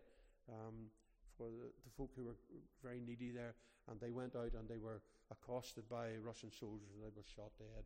um, 0.48 0.90
for 1.36 1.48
the, 1.48 1.72
the 1.84 1.90
folk 1.96 2.10
who 2.16 2.24
were 2.24 2.36
very 2.82 3.00
needy 3.00 3.30
there, 3.30 3.54
and 3.90 4.00
they 4.00 4.10
went 4.10 4.36
out 4.36 4.52
and 4.58 4.68
they 4.68 4.78
were 4.78 5.02
accosted 5.30 5.88
by 5.88 6.10
Russian 6.22 6.50
soldiers 6.52 6.90
and 6.94 7.02
they 7.02 7.14
were 7.14 7.24
shot 7.24 7.52
dead. 7.58 7.84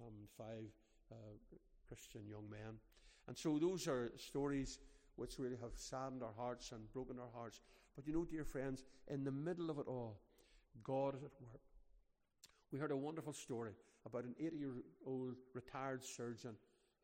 Um, 0.00 0.14
five 0.36 0.70
uh, 1.10 1.34
Christian 1.88 2.22
young 2.28 2.48
men. 2.50 2.78
And 3.26 3.36
so 3.36 3.58
those 3.58 3.88
are 3.88 4.12
stories 4.16 4.78
which 5.16 5.38
really 5.38 5.58
have 5.60 5.72
saddened 5.74 6.22
our 6.22 6.32
hearts 6.36 6.72
and 6.72 6.90
broken 6.92 7.18
our 7.18 7.30
hearts. 7.34 7.60
But 7.96 8.06
you 8.06 8.12
know, 8.12 8.24
dear 8.24 8.44
friends, 8.44 8.84
in 9.08 9.24
the 9.24 9.32
middle 9.32 9.70
of 9.70 9.78
it 9.78 9.86
all, 9.88 10.20
God 10.84 11.16
is 11.16 11.24
at 11.24 11.32
work. 11.40 11.60
We 12.72 12.78
heard 12.78 12.92
a 12.92 12.96
wonderful 12.96 13.32
story 13.32 13.72
about 14.06 14.24
an 14.24 14.34
80 14.38 14.56
year 14.56 14.72
old 15.06 15.36
retired 15.54 16.04
surgeon 16.04 16.54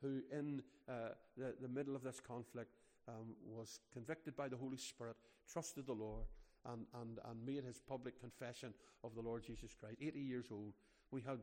who, 0.01 0.21
in 0.31 0.63
uh, 0.89 1.15
the, 1.37 1.55
the 1.61 1.69
middle 1.69 1.97
of 1.97 2.03
this 2.03 2.21
conflict, 2.21 2.71
um, 3.09 3.35
was 3.45 3.81
convicted 3.93 4.37
by 4.37 4.49
the 4.49 4.57
Holy 4.57 4.77
Spirit, 4.77 5.17
trusted 5.51 5.87
the 5.87 5.93
Lord, 5.93 6.25
and, 6.67 6.87
and, 7.01 7.19
and 7.29 7.45
made 7.45 7.65
his 7.65 7.81
public 7.81 8.19
confession 8.21 8.73
of 9.03 9.15
the 9.15 9.21
Lord 9.21 9.45
Jesus 9.45 9.75
Christ. 9.75 9.97
80 10.01 10.21
years 10.21 10.47
old. 10.51 10.73
We 11.11 11.21
had, 11.23 11.39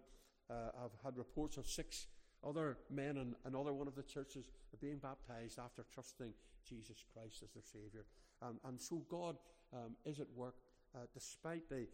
uh, 0.49 0.71
have 0.81 0.91
had 1.03 1.17
reports 1.17 1.57
of 1.57 1.67
six 1.67 2.07
other 2.47 2.77
men 2.89 3.17
in 3.17 3.35
another 3.45 3.73
one 3.73 3.87
of 3.87 3.95
the 3.95 4.03
churches 4.03 4.45
are 4.73 4.77
being 4.77 4.97
baptized 4.97 5.59
after 5.59 5.83
trusting 5.93 6.33
Jesus 6.67 7.03
Christ 7.13 7.43
as 7.43 7.51
their 7.51 7.63
Saviour. 7.63 8.03
Um, 8.41 8.59
and 8.65 8.79
so 8.79 9.03
God 9.09 9.37
um, 9.73 9.95
is 10.05 10.19
at 10.19 10.27
work 10.35 10.55
uh, 10.95 10.99
despite, 11.13 11.69
the 11.69 11.87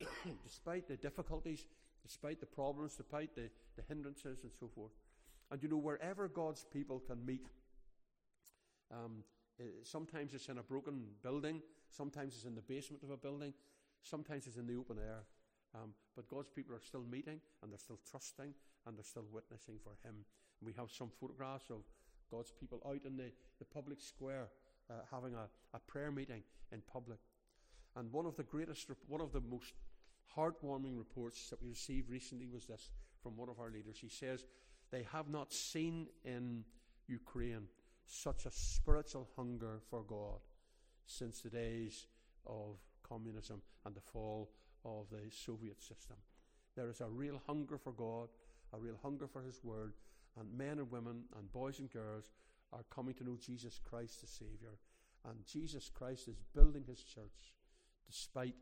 despite 0.44 0.88
the 0.88 0.96
difficulties, 0.96 1.66
despite 2.04 2.40
the 2.40 2.46
problems, 2.46 2.96
despite 2.96 3.34
the, 3.34 3.48
the 3.76 3.82
hindrances 3.88 4.42
and 4.42 4.52
so 4.58 4.68
forth. 4.74 4.92
And 5.50 5.62
you 5.62 5.68
know, 5.68 5.76
wherever 5.76 6.28
God's 6.28 6.64
people 6.72 7.00
can 7.00 7.24
meet, 7.24 7.46
um, 8.90 9.22
sometimes 9.82 10.34
it's 10.34 10.48
in 10.48 10.58
a 10.58 10.62
broken 10.62 11.04
building, 11.22 11.62
sometimes 11.90 12.34
it's 12.34 12.44
in 12.44 12.54
the 12.54 12.62
basement 12.62 13.02
of 13.02 13.10
a 13.10 13.16
building, 13.16 13.54
sometimes 14.02 14.46
it's 14.46 14.56
in 14.56 14.66
the 14.66 14.76
open 14.76 14.98
air. 14.98 15.24
Um, 15.74 15.92
but 16.14 16.28
God's 16.28 16.50
people 16.50 16.74
are 16.74 16.80
still 16.80 17.04
meeting 17.10 17.40
and 17.62 17.72
they're 17.72 17.78
still 17.78 17.98
trusting 18.08 18.54
and 18.86 18.96
they're 18.96 19.04
still 19.04 19.26
witnessing 19.32 19.76
for 19.82 19.90
Him. 20.06 20.14
And 20.60 20.66
we 20.66 20.72
have 20.74 20.90
some 20.90 21.10
photographs 21.20 21.70
of 21.70 21.82
God's 22.30 22.52
people 22.52 22.80
out 22.86 23.04
in 23.04 23.16
the, 23.16 23.32
the 23.58 23.64
public 23.64 24.00
square 24.00 24.48
uh, 24.90 24.94
having 25.10 25.34
a, 25.34 25.48
a 25.74 25.78
prayer 25.80 26.12
meeting 26.12 26.42
in 26.72 26.82
public. 26.92 27.18
And 27.96 28.12
one 28.12 28.26
of 28.26 28.36
the 28.36 28.42
greatest, 28.42 28.88
one 29.06 29.20
of 29.20 29.32
the 29.32 29.40
most 29.40 29.72
heartwarming 30.36 30.96
reports 30.96 31.48
that 31.50 31.62
we 31.62 31.68
received 31.68 32.10
recently 32.10 32.46
was 32.46 32.66
this 32.66 32.90
from 33.22 33.36
one 33.36 33.48
of 33.48 33.60
our 33.60 33.70
leaders. 33.70 33.98
He 34.00 34.08
says, 34.08 34.44
They 34.90 35.06
have 35.12 35.28
not 35.28 35.52
seen 35.52 36.08
in 36.24 36.64
Ukraine 37.06 37.68
such 38.06 38.46
a 38.46 38.50
spiritual 38.50 39.28
hunger 39.36 39.80
for 39.90 40.02
God 40.02 40.40
since 41.06 41.40
the 41.40 41.50
days 41.50 42.06
of 42.46 42.76
communism 43.02 43.62
and 43.84 43.94
the 43.94 44.00
fall 44.00 44.50
of 44.84 45.06
the 45.10 45.30
Soviet 45.30 45.82
system. 45.82 46.16
There 46.76 46.90
is 46.90 47.00
a 47.00 47.08
real 47.08 47.40
hunger 47.46 47.78
for 47.78 47.92
God, 47.92 48.28
a 48.72 48.78
real 48.78 48.98
hunger 49.02 49.26
for 49.26 49.42
His 49.42 49.62
Word, 49.62 49.94
and 50.38 50.52
men 50.56 50.78
and 50.78 50.90
women 50.90 51.24
and 51.38 51.52
boys 51.52 51.78
and 51.78 51.90
girls 51.90 52.30
are 52.72 52.84
coming 52.90 53.14
to 53.14 53.24
know 53.24 53.36
Jesus 53.40 53.78
Christ 53.78 54.20
as 54.24 54.30
Savior. 54.30 54.78
And 55.24 55.46
Jesus 55.46 55.88
Christ 55.88 56.28
is 56.28 56.42
building 56.54 56.84
His 56.86 57.02
church 57.02 57.54
despite 58.06 58.54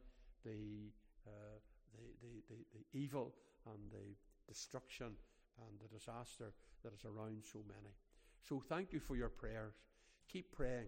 the, 0.45 0.91
uh, 1.27 1.59
the, 1.95 2.27
the, 2.27 2.55
the, 2.55 2.79
the 2.79 2.99
evil 2.99 3.35
and 3.67 3.91
the 3.91 4.15
destruction 4.47 5.13
and 5.59 5.81
the 5.81 5.89
disaster 5.89 6.53
that 6.85 6.93
is 6.93 7.05
around 7.05 7.43
so 7.43 7.61
many. 7.67 7.95
So 8.43 8.63
thank 8.69 8.93
you 8.93 9.01
for 9.01 9.17
your 9.17 9.29
prayers. 9.29 9.75
Keep 10.29 10.53
praying. 10.53 10.87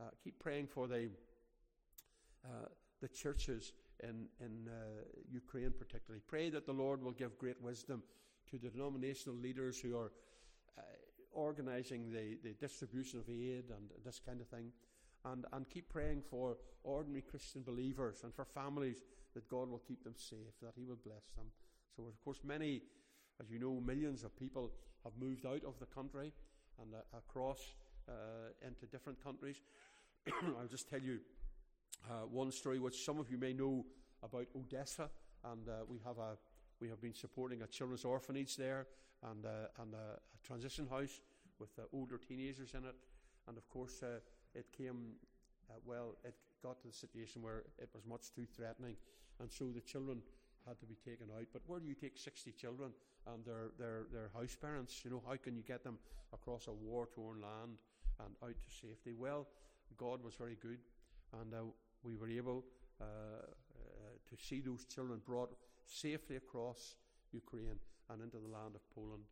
Uh, 0.00 0.10
keep 0.22 0.38
praying 0.38 0.66
for 0.66 0.86
the, 0.86 1.10
uh, 2.44 2.68
the 3.00 3.08
churches 3.08 3.72
in, 4.02 4.26
in 4.40 4.68
uh, 4.68 5.02
Ukraine, 5.30 5.72
particularly. 5.78 6.22
Pray 6.26 6.50
that 6.50 6.66
the 6.66 6.72
Lord 6.72 7.02
will 7.02 7.12
give 7.12 7.38
great 7.38 7.60
wisdom 7.62 8.02
to 8.50 8.58
the 8.58 8.68
denominational 8.68 9.36
leaders 9.36 9.78
who 9.80 9.96
are 9.96 10.12
uh, 10.78 10.82
organizing 11.32 12.10
the, 12.10 12.36
the 12.42 12.54
distribution 12.54 13.20
of 13.20 13.28
aid 13.28 13.64
and 13.70 13.90
this 14.04 14.20
kind 14.24 14.40
of 14.40 14.48
thing. 14.48 14.72
And, 15.24 15.44
and 15.52 15.68
keep 15.68 15.88
praying 15.88 16.22
for 16.28 16.56
ordinary 16.82 17.22
Christian 17.22 17.62
believers 17.62 18.22
and 18.24 18.34
for 18.34 18.44
families 18.44 19.02
that 19.34 19.48
God 19.48 19.70
will 19.70 19.82
keep 19.86 20.02
them 20.02 20.14
safe, 20.16 20.58
that 20.60 20.72
He 20.76 20.84
will 20.84 20.98
bless 21.04 21.28
them. 21.36 21.46
So, 21.96 22.04
of 22.04 22.20
course, 22.24 22.40
many, 22.44 22.82
as 23.40 23.50
you 23.50 23.60
know, 23.60 23.80
millions 23.80 24.24
of 24.24 24.36
people 24.36 24.72
have 25.04 25.12
moved 25.18 25.46
out 25.46 25.62
of 25.64 25.78
the 25.78 25.86
country 25.86 26.32
and 26.80 26.94
uh, 26.94 27.16
across 27.16 27.74
uh, 28.08 28.66
into 28.66 28.86
different 28.86 29.22
countries. 29.22 29.56
I'll 30.58 30.68
just 30.68 30.88
tell 30.88 31.00
you 31.00 31.20
uh, 32.08 32.26
one 32.30 32.50
story 32.50 32.78
which 32.78 33.04
some 33.04 33.18
of 33.18 33.30
you 33.30 33.38
may 33.38 33.52
know 33.52 33.84
about 34.22 34.46
Odessa, 34.56 35.10
and 35.44 35.68
uh, 35.68 35.84
we 35.88 35.98
have 36.04 36.18
a 36.18 36.36
we 36.80 36.88
have 36.88 37.00
been 37.00 37.14
supporting 37.14 37.62
a 37.62 37.66
children's 37.66 38.04
orphanage 38.04 38.56
there 38.56 38.86
and 39.30 39.46
uh, 39.46 39.82
and 39.82 39.94
a, 39.94 39.96
a, 40.16 40.46
transition 40.46 40.86
house 40.88 41.20
with 41.58 41.70
uh, 41.78 41.82
older 41.92 42.18
teenagers 42.18 42.74
in 42.74 42.84
it, 42.84 42.96
and 43.48 43.56
of 43.56 43.68
course 43.68 44.02
it 44.54 44.66
came 44.76 45.14
well. 45.86 46.16
It 46.24 46.34
got 46.62 46.80
to 46.80 46.88
the 46.88 46.92
situation 46.92 47.42
where 47.42 47.64
it 47.78 47.88
was 47.94 48.04
much 48.04 48.32
too 48.34 48.46
threatening, 48.46 48.96
and 49.40 49.50
so 49.50 49.66
the 49.66 49.80
children 49.80 50.22
had 50.66 50.78
to 50.80 50.86
be 50.86 50.94
taken 50.94 51.26
out. 51.36 51.46
But 51.52 51.62
where 51.66 51.80
do 51.80 51.86
you 51.86 51.94
take 51.94 52.16
60 52.16 52.52
children 52.52 52.90
and 53.26 53.44
their, 53.44 53.70
their, 53.78 54.06
their 54.12 54.30
house 54.34 54.56
parents? 54.60 55.04
You 55.04 55.10
know, 55.10 55.22
how 55.26 55.36
can 55.36 55.56
you 55.56 55.62
get 55.62 55.82
them 55.84 55.98
across 56.32 56.68
a 56.68 56.72
war 56.72 57.08
torn 57.14 57.40
land 57.40 57.78
and 58.20 58.34
out 58.42 58.54
to 58.62 58.70
safety? 58.70 59.12
Well, 59.16 59.46
God 59.96 60.22
was 60.22 60.34
very 60.34 60.56
good, 60.60 60.78
and 61.40 61.52
uh, 61.52 61.58
we 62.02 62.16
were 62.16 62.28
able 62.28 62.64
uh, 63.00 63.04
uh, 63.04 63.06
to 64.28 64.42
see 64.42 64.60
those 64.60 64.84
children 64.84 65.20
brought 65.24 65.54
safely 65.86 66.36
across 66.36 66.96
Ukraine 67.32 67.78
and 68.10 68.22
into 68.22 68.38
the 68.38 68.48
land 68.48 68.74
of 68.74 68.88
Poland. 68.94 69.24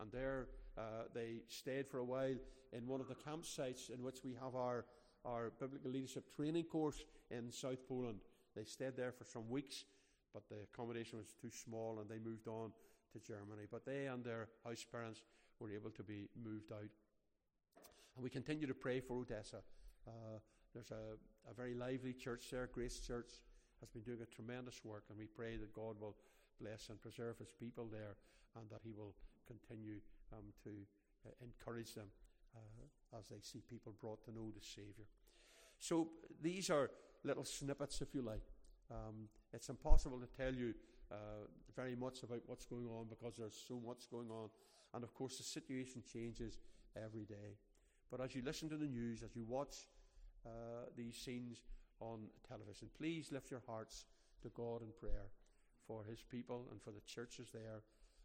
And 0.00 0.10
there 0.12 0.48
uh, 0.76 1.04
they 1.14 1.40
stayed 1.48 1.88
for 1.88 1.98
a 1.98 2.04
while 2.04 2.36
in 2.72 2.86
one 2.86 3.00
of 3.00 3.08
the 3.08 3.14
campsites 3.14 3.90
in 3.90 4.02
which 4.02 4.18
we 4.24 4.34
have 4.34 4.54
our, 4.54 4.84
our 5.24 5.52
biblical 5.58 5.90
leadership 5.90 6.34
training 6.34 6.64
course 6.64 7.04
in 7.30 7.50
South 7.50 7.88
Poland. 7.88 8.20
They 8.54 8.64
stayed 8.64 8.96
there 8.96 9.12
for 9.12 9.24
some 9.24 9.48
weeks 9.48 9.84
but 10.36 10.50
the 10.50 10.64
accommodation 10.70 11.16
was 11.16 11.32
too 11.40 11.48
small 11.48 11.98
and 11.98 12.10
they 12.10 12.18
moved 12.18 12.46
on 12.46 12.70
to 13.10 13.18
Germany. 13.18 13.64
But 13.72 13.86
they 13.86 14.04
and 14.04 14.22
their 14.22 14.48
house 14.62 14.84
parents 14.84 15.22
were 15.58 15.70
able 15.70 15.88
to 15.92 16.02
be 16.02 16.28
moved 16.36 16.72
out. 16.72 16.92
And 18.14 18.22
we 18.22 18.28
continue 18.28 18.66
to 18.66 18.74
pray 18.74 19.00
for 19.00 19.16
Odessa. 19.16 19.62
Uh, 20.06 20.40
there's 20.76 20.90
a, 20.90 21.16
a, 21.50 21.54
very 21.54 21.72
lively 21.72 22.12
church 22.12 22.50
there, 22.52 22.68
Grace 22.70 23.00
Church, 23.00 23.30
has 23.80 23.88
been 23.88 24.02
doing 24.02 24.20
a 24.20 24.26
tremendous 24.26 24.84
work, 24.84 25.04
and 25.08 25.18
we 25.18 25.24
pray 25.24 25.56
that 25.56 25.72
God 25.72 25.96
will 25.98 26.14
bless 26.60 26.90
and 26.90 27.00
preserve 27.00 27.38
His 27.38 27.50
people 27.58 27.88
there, 27.90 28.16
and 28.60 28.68
that 28.68 28.80
He 28.84 28.92
will 28.92 29.14
continue 29.46 29.96
um, 30.34 30.44
to 30.64 30.70
uh, 31.24 31.30
encourage 31.40 31.94
them 31.94 32.08
uh, 32.54 33.18
as 33.18 33.28
they 33.28 33.40
see 33.40 33.62
people 33.70 33.94
brought 33.98 34.22
to 34.24 34.30
know 34.32 34.52
the 34.54 34.60
Saviour. 34.60 35.08
So 35.78 36.08
these 36.42 36.68
are 36.68 36.90
little 37.24 37.44
snippets, 37.44 38.02
if 38.02 38.14
you 38.14 38.20
like, 38.20 38.44
um, 38.90 39.28
it's 39.54 39.70
impossible 39.70 40.20
to 40.20 40.26
tell 40.26 40.54
you 40.54 40.74
uh, 41.10 41.48
very 41.74 41.96
much 41.96 42.22
about 42.22 42.42
what's 42.46 42.66
going 42.66 42.86
on 42.86 43.06
because 43.08 43.36
there's 43.38 43.58
so 43.66 43.80
much 43.80 44.10
going 44.10 44.30
on. 44.30 44.50
And 44.92 45.02
of 45.04 45.14
course, 45.14 45.38
the 45.38 45.42
situation 45.42 46.02
changes 46.12 46.58
every 47.02 47.24
day. 47.24 47.56
But 48.10 48.20
as 48.20 48.34
you 48.34 48.42
listen 48.44 48.68
to 48.68 48.76
the 48.76 48.86
news, 48.86 49.22
as 49.22 49.34
you 49.34 49.44
watch 49.48 49.88
uh, 50.46 50.86
these 50.96 51.16
scenes 51.16 51.62
on 52.00 52.28
television, 52.46 52.88
please 52.96 53.32
lift 53.32 53.50
your 53.50 53.62
hearts 53.66 54.04
to 54.42 54.48
God 54.50 54.82
in 54.82 54.88
prayer 54.98 55.26
for 55.86 56.04
His 56.04 56.22
people 56.22 56.68
and 56.70 56.80
for 56.80 56.90
the 56.90 57.00
churches 57.06 57.48
there, 57.52 57.82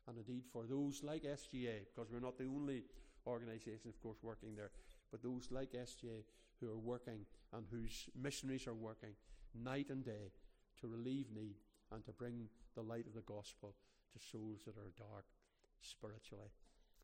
and 0.08 0.18
indeed 0.18 0.44
for 0.52 0.66
those 0.66 1.04
like 1.04 1.24
SGA, 1.24 1.86
because 1.86 2.12
we're 2.12 2.20
not 2.20 2.38
the 2.38 2.46
only 2.46 2.84
organisation, 3.28 3.90
of 3.90 4.02
course, 4.02 4.18
working 4.22 4.56
there, 4.56 4.72
but 5.12 5.24
those 5.24 5.48
like 5.52 5.72
SGA 5.74 6.24
who 6.60 6.72
are 6.72 6.78
working 6.78 7.26
and 7.54 7.66
whose 7.70 8.10
missionaries 8.20 8.68
are 8.68 8.74
working 8.74 9.14
night 9.54 9.90
and 9.90 10.06
day 10.06 10.32
to 10.80 10.88
relieve 10.88 11.28
need 11.34 11.56
and 11.92 12.06
to 12.06 12.12
bring 12.12 12.48
the 12.76 12.82
light 12.82 13.06
of 13.08 13.14
the 13.14 13.22
gospel 13.22 13.76
to 14.14 14.20
souls 14.20 14.62
that 14.66 14.78
are 14.78 14.94
dark 14.98 15.26
spiritually. 15.82 16.52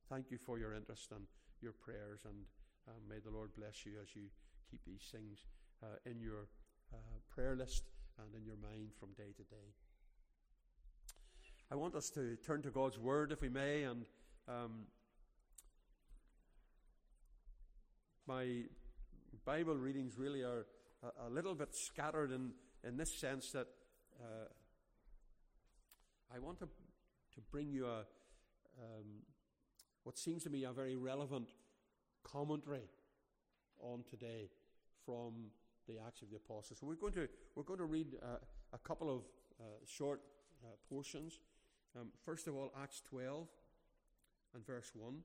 Thank 0.10 0.32
you 0.32 0.38
for 0.38 0.58
your 0.58 0.74
interest 0.74 1.12
and 1.12 1.26
your 1.62 1.74
prayers, 1.74 2.22
and 2.26 2.46
uh, 2.88 2.92
may 3.10 3.20
the 3.20 3.36
Lord 3.36 3.52
bless 3.58 3.86
you 3.86 3.94
as 4.02 4.16
you 4.16 4.30
keep 4.70 4.82
these 4.86 5.08
things 5.12 5.46
uh, 5.84 5.88
in 6.06 6.20
your 6.20 6.48
uh, 6.94 6.98
prayer 7.30 7.56
list 7.56 7.84
and 8.20 8.34
in 8.36 8.46
your 8.46 8.58
mind 8.58 8.90
from 9.00 9.10
day 9.14 9.32
to 9.36 9.44
day. 9.44 9.74
I 11.72 11.76
want 11.76 11.96
us 11.96 12.10
to 12.12 12.38
turn 12.38 12.62
to 12.62 12.70
God's 12.70 12.98
Word, 12.98 13.32
if 13.32 13.42
we 13.42 13.50
may, 13.50 13.84
and 13.84 14.06
um, 14.48 14.86
my 18.26 18.64
Bible 19.46 19.76
readings 19.76 20.18
really 20.18 20.42
are 20.42 20.66
a, 21.04 21.28
a 21.28 21.30
little 21.30 21.56
bit 21.56 21.76
scattered 21.76 22.32
in 22.32 22.52
in 22.84 22.98
this 22.98 23.14
sense 23.14 23.52
that 23.52 23.68
uh, 24.22 24.48
I 26.34 26.40
want 26.40 26.60
to, 26.60 26.66
to 26.66 27.42
bring 27.52 27.72
you 27.72 27.86
a, 27.86 28.00
um, 28.80 29.24
what 30.04 30.18
seems 30.18 30.44
to 30.44 30.50
me 30.50 30.64
a 30.64 30.72
very 30.72 30.96
relevant 30.96 31.50
commentary 32.24 32.90
on 33.82 34.04
today 34.10 34.50
from 35.06 35.52
the 35.88 35.96
Acts 36.06 36.22
of 36.22 36.30
the 36.30 36.36
Apostles. 36.36 36.80
So 36.80 36.88
we're 36.88 36.96
going 36.96 37.13
to, 37.13 37.28
we're 37.56 37.63
going 37.63 37.80
to 37.80 37.86
read 37.86 38.08
uh, 38.22 38.38
a 38.74 38.78
couple 38.78 39.10
of 39.10 39.22
uh, 39.60 39.63
short 39.86 40.22
uh, 40.63 40.68
portions. 40.90 41.40
Um, 41.98 42.10
first 42.26 42.48
of 42.48 42.56
all, 42.56 42.72
Acts 42.82 43.02
12 43.10 43.48
and 44.54 44.66
verse 44.66 44.92
1. 44.94 45.16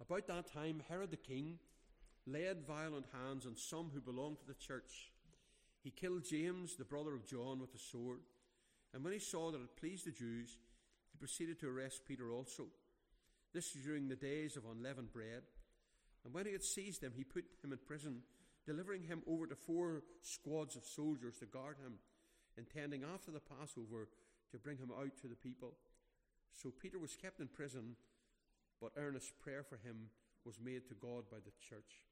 About 0.00 0.26
that 0.26 0.52
time, 0.52 0.82
Herod 0.88 1.10
the 1.10 1.16
king 1.16 1.58
laid 2.26 2.66
violent 2.66 3.06
hands 3.12 3.46
on 3.46 3.56
some 3.56 3.90
who 3.94 4.00
belonged 4.00 4.38
to 4.38 4.46
the 4.46 4.54
church. 4.54 5.12
He 5.82 5.90
killed 5.90 6.24
James, 6.24 6.76
the 6.76 6.84
brother 6.84 7.14
of 7.14 7.26
John, 7.26 7.60
with 7.60 7.74
a 7.74 7.78
sword. 7.78 8.20
And 8.94 9.02
when 9.02 9.12
he 9.12 9.18
saw 9.18 9.50
that 9.50 9.60
it 9.60 9.76
pleased 9.76 10.06
the 10.06 10.10
Jews, 10.10 10.58
he 11.10 11.18
proceeded 11.18 11.58
to 11.60 11.68
arrest 11.68 12.02
Peter 12.06 12.32
also. 12.32 12.64
This 13.52 13.74
was 13.74 13.84
during 13.84 14.08
the 14.08 14.16
days 14.16 14.56
of 14.56 14.64
unleavened 14.70 15.12
bread. 15.12 15.42
And 16.24 16.32
when 16.32 16.46
he 16.46 16.52
had 16.52 16.62
seized 16.62 17.02
him, 17.02 17.12
he 17.16 17.24
put 17.24 17.44
him 17.62 17.72
in 17.72 17.78
prison, 17.78 18.22
delivering 18.66 19.02
him 19.02 19.22
over 19.26 19.46
to 19.46 19.56
four 19.56 20.02
squads 20.20 20.76
of 20.76 20.84
soldiers 20.84 21.38
to 21.38 21.46
guard 21.46 21.76
him, 21.84 21.94
intending 22.56 23.02
after 23.02 23.30
the 23.30 23.40
Passover 23.40 24.08
to 24.52 24.58
bring 24.58 24.78
him 24.78 24.90
out 24.96 25.16
to 25.22 25.28
the 25.28 25.34
people. 25.34 25.74
So 26.52 26.70
Peter 26.70 26.98
was 26.98 27.16
kept 27.16 27.40
in 27.40 27.48
prison, 27.48 27.96
but 28.80 28.92
earnest 28.96 29.38
prayer 29.40 29.62
for 29.62 29.76
him 29.76 30.10
was 30.44 30.60
made 30.62 30.86
to 30.88 30.94
God 30.94 31.24
by 31.30 31.38
the 31.38 31.52
church. 31.68 32.02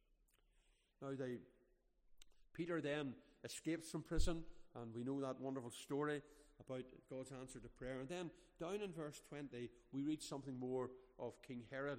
Now, 1.02 1.10
they, 1.18 1.38
Peter 2.52 2.80
then 2.80 3.14
escapes 3.44 3.90
from 3.90 4.02
prison, 4.02 4.42
and 4.80 4.94
we 4.94 5.04
know 5.04 5.20
that 5.20 5.40
wonderful 5.40 5.70
story 5.70 6.22
about 6.64 6.84
God's 7.08 7.32
answer 7.32 7.58
to 7.58 7.68
prayer. 7.68 8.00
And 8.00 8.08
then 8.08 8.30
down 8.58 8.80
in 8.82 8.92
verse 8.92 9.20
20, 9.28 9.70
we 9.92 10.02
read 10.02 10.22
something 10.22 10.58
more 10.58 10.90
of 11.18 11.40
King 11.46 11.62
Herod. 11.70 11.98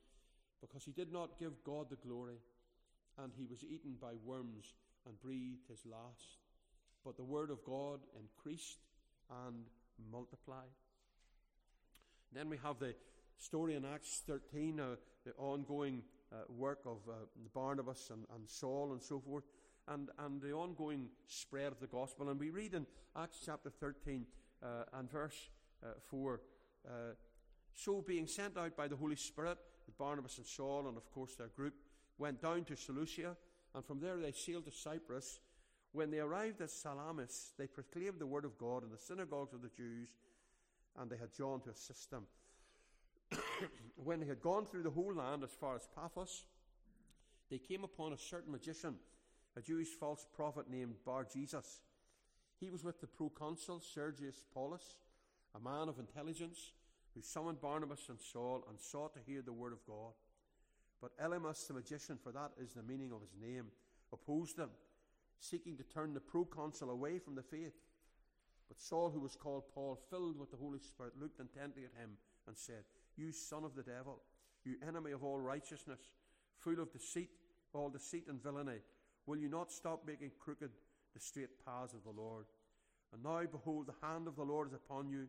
because 0.61 0.83
he 0.83 0.91
did 0.91 1.11
not 1.11 1.39
give 1.39 1.63
God 1.63 1.87
the 1.89 1.95
glory, 1.95 2.39
and 3.17 3.31
he 3.35 3.45
was 3.45 3.63
eaten 3.63 3.95
by 3.99 4.13
worms 4.23 4.73
and 5.05 5.19
breathed 5.19 5.67
his 5.67 5.85
last. 5.85 6.37
But 7.03 7.17
the 7.17 7.23
word 7.23 7.49
of 7.49 7.63
God 7.63 7.99
increased 8.19 8.79
and 9.45 9.65
multiplied. 10.11 10.69
Then 12.31 12.49
we 12.49 12.57
have 12.63 12.79
the 12.79 12.93
story 13.37 13.75
in 13.75 13.85
Acts 13.85 14.23
13, 14.27 14.79
uh, 14.79 14.95
the 15.25 15.33
ongoing 15.37 16.03
uh, 16.31 16.37
work 16.47 16.79
of 16.85 16.99
uh, 17.09 17.13
Barnabas 17.53 18.09
and, 18.11 18.25
and 18.35 18.47
Saul 18.47 18.91
and 18.93 19.01
so 19.01 19.19
forth, 19.19 19.43
and, 19.87 20.09
and 20.19 20.41
the 20.41 20.53
ongoing 20.53 21.09
spread 21.27 21.71
of 21.71 21.79
the 21.79 21.87
gospel. 21.87 22.29
And 22.29 22.39
we 22.39 22.49
read 22.49 22.73
in 22.73 22.85
Acts 23.15 23.39
chapter 23.45 23.69
13 23.69 24.25
uh, 24.63 24.67
and 24.93 25.11
verse 25.11 25.49
uh, 25.83 25.99
4 26.09 26.39
uh, 26.85 26.89
So, 27.73 28.01
being 28.01 28.27
sent 28.27 28.57
out 28.57 28.77
by 28.77 28.87
the 28.87 28.95
Holy 28.95 29.15
Spirit, 29.15 29.57
Barnabas 29.97 30.37
and 30.37 30.45
Saul, 30.45 30.87
and 30.87 30.97
of 30.97 31.09
course 31.11 31.35
their 31.35 31.47
group, 31.47 31.73
went 32.17 32.41
down 32.41 32.63
to 32.65 32.75
Seleucia, 32.75 33.35
and 33.73 33.85
from 33.85 33.99
there 33.99 34.17
they 34.17 34.31
sailed 34.31 34.65
to 34.65 34.71
Cyprus. 34.71 35.39
When 35.93 36.11
they 36.11 36.19
arrived 36.19 36.61
at 36.61 36.69
Salamis, 36.69 37.51
they 37.57 37.67
proclaimed 37.67 38.19
the 38.19 38.27
word 38.27 38.45
of 38.45 38.57
God 38.57 38.83
in 38.83 38.91
the 38.91 38.97
synagogues 38.97 39.53
of 39.53 39.61
the 39.61 39.69
Jews, 39.69 40.09
and 40.99 41.09
they 41.09 41.17
had 41.17 41.33
John 41.33 41.61
to 41.61 41.71
assist 41.71 42.11
them. 42.11 42.25
when 43.95 44.19
they 44.19 44.27
had 44.27 44.41
gone 44.41 44.65
through 44.65 44.83
the 44.83 44.89
whole 44.89 45.13
land 45.13 45.43
as 45.43 45.51
far 45.51 45.75
as 45.75 45.87
Paphos, 45.95 46.45
they 47.49 47.57
came 47.57 47.83
upon 47.83 48.13
a 48.13 48.17
certain 48.17 48.51
magician, 48.51 48.95
a 49.57 49.61
Jewish 49.61 49.89
false 49.89 50.25
prophet 50.33 50.69
named 50.69 50.95
Bar 51.05 51.27
Jesus. 51.31 51.81
He 52.59 52.69
was 52.69 52.83
with 52.83 53.01
the 53.01 53.07
proconsul 53.07 53.81
Sergius 53.81 54.45
Paulus, 54.53 54.95
a 55.55 55.59
man 55.59 55.89
of 55.89 55.99
intelligence, 55.99 56.71
who 57.13 57.21
summoned 57.21 57.61
Barnabas 57.61 58.09
and 58.09 58.19
Saul 58.19 58.63
and 58.69 58.79
sought 58.79 59.13
to 59.13 59.19
hear 59.25 59.41
the 59.41 59.53
word 59.53 59.73
of 59.73 59.85
God. 59.85 60.13
But 61.01 61.17
Elymas 61.17 61.67
the 61.67 61.73
magician, 61.73 62.17
for 62.21 62.31
that 62.31 62.51
is 62.61 62.73
the 62.73 62.83
meaning 62.83 63.11
of 63.11 63.21
his 63.21 63.35
name, 63.41 63.65
opposed 64.13 64.57
them, 64.57 64.69
seeking 65.39 65.75
to 65.77 65.83
turn 65.83 66.13
the 66.13 66.19
proconsul 66.19 66.89
away 66.89 67.19
from 67.19 67.35
the 67.35 67.41
faith. 67.41 67.73
But 68.67 68.79
Saul, 68.79 69.09
who 69.09 69.19
was 69.19 69.35
called 69.35 69.63
Paul, 69.73 69.99
filled 70.09 70.39
with 70.39 70.51
the 70.51 70.57
Holy 70.57 70.79
Spirit, 70.79 71.13
looked 71.19 71.39
intently 71.39 71.83
at 71.83 71.99
him 71.99 72.11
and 72.47 72.55
said, 72.55 72.83
You 73.17 73.31
son 73.31 73.63
of 73.63 73.75
the 73.75 73.83
devil, 73.83 74.21
you 74.63 74.75
enemy 74.87 75.11
of 75.11 75.23
all 75.23 75.39
righteousness, 75.39 75.99
full 76.59 76.79
of 76.79 76.93
deceit, 76.93 77.31
all 77.73 77.89
deceit 77.89 78.25
and 78.29 78.41
villainy, 78.41 78.79
will 79.25 79.37
you 79.37 79.49
not 79.49 79.71
stop 79.71 80.03
making 80.05 80.31
crooked 80.39 80.69
the 81.13 81.19
straight 81.19 81.65
paths 81.65 81.93
of 81.93 82.03
the 82.03 82.21
Lord? 82.21 82.45
And 83.13 83.23
now, 83.23 83.41
behold, 83.51 83.87
the 83.87 84.07
hand 84.07 84.27
of 84.27 84.35
the 84.35 84.43
Lord 84.43 84.69
is 84.69 84.73
upon 84.73 85.09
you, 85.09 85.27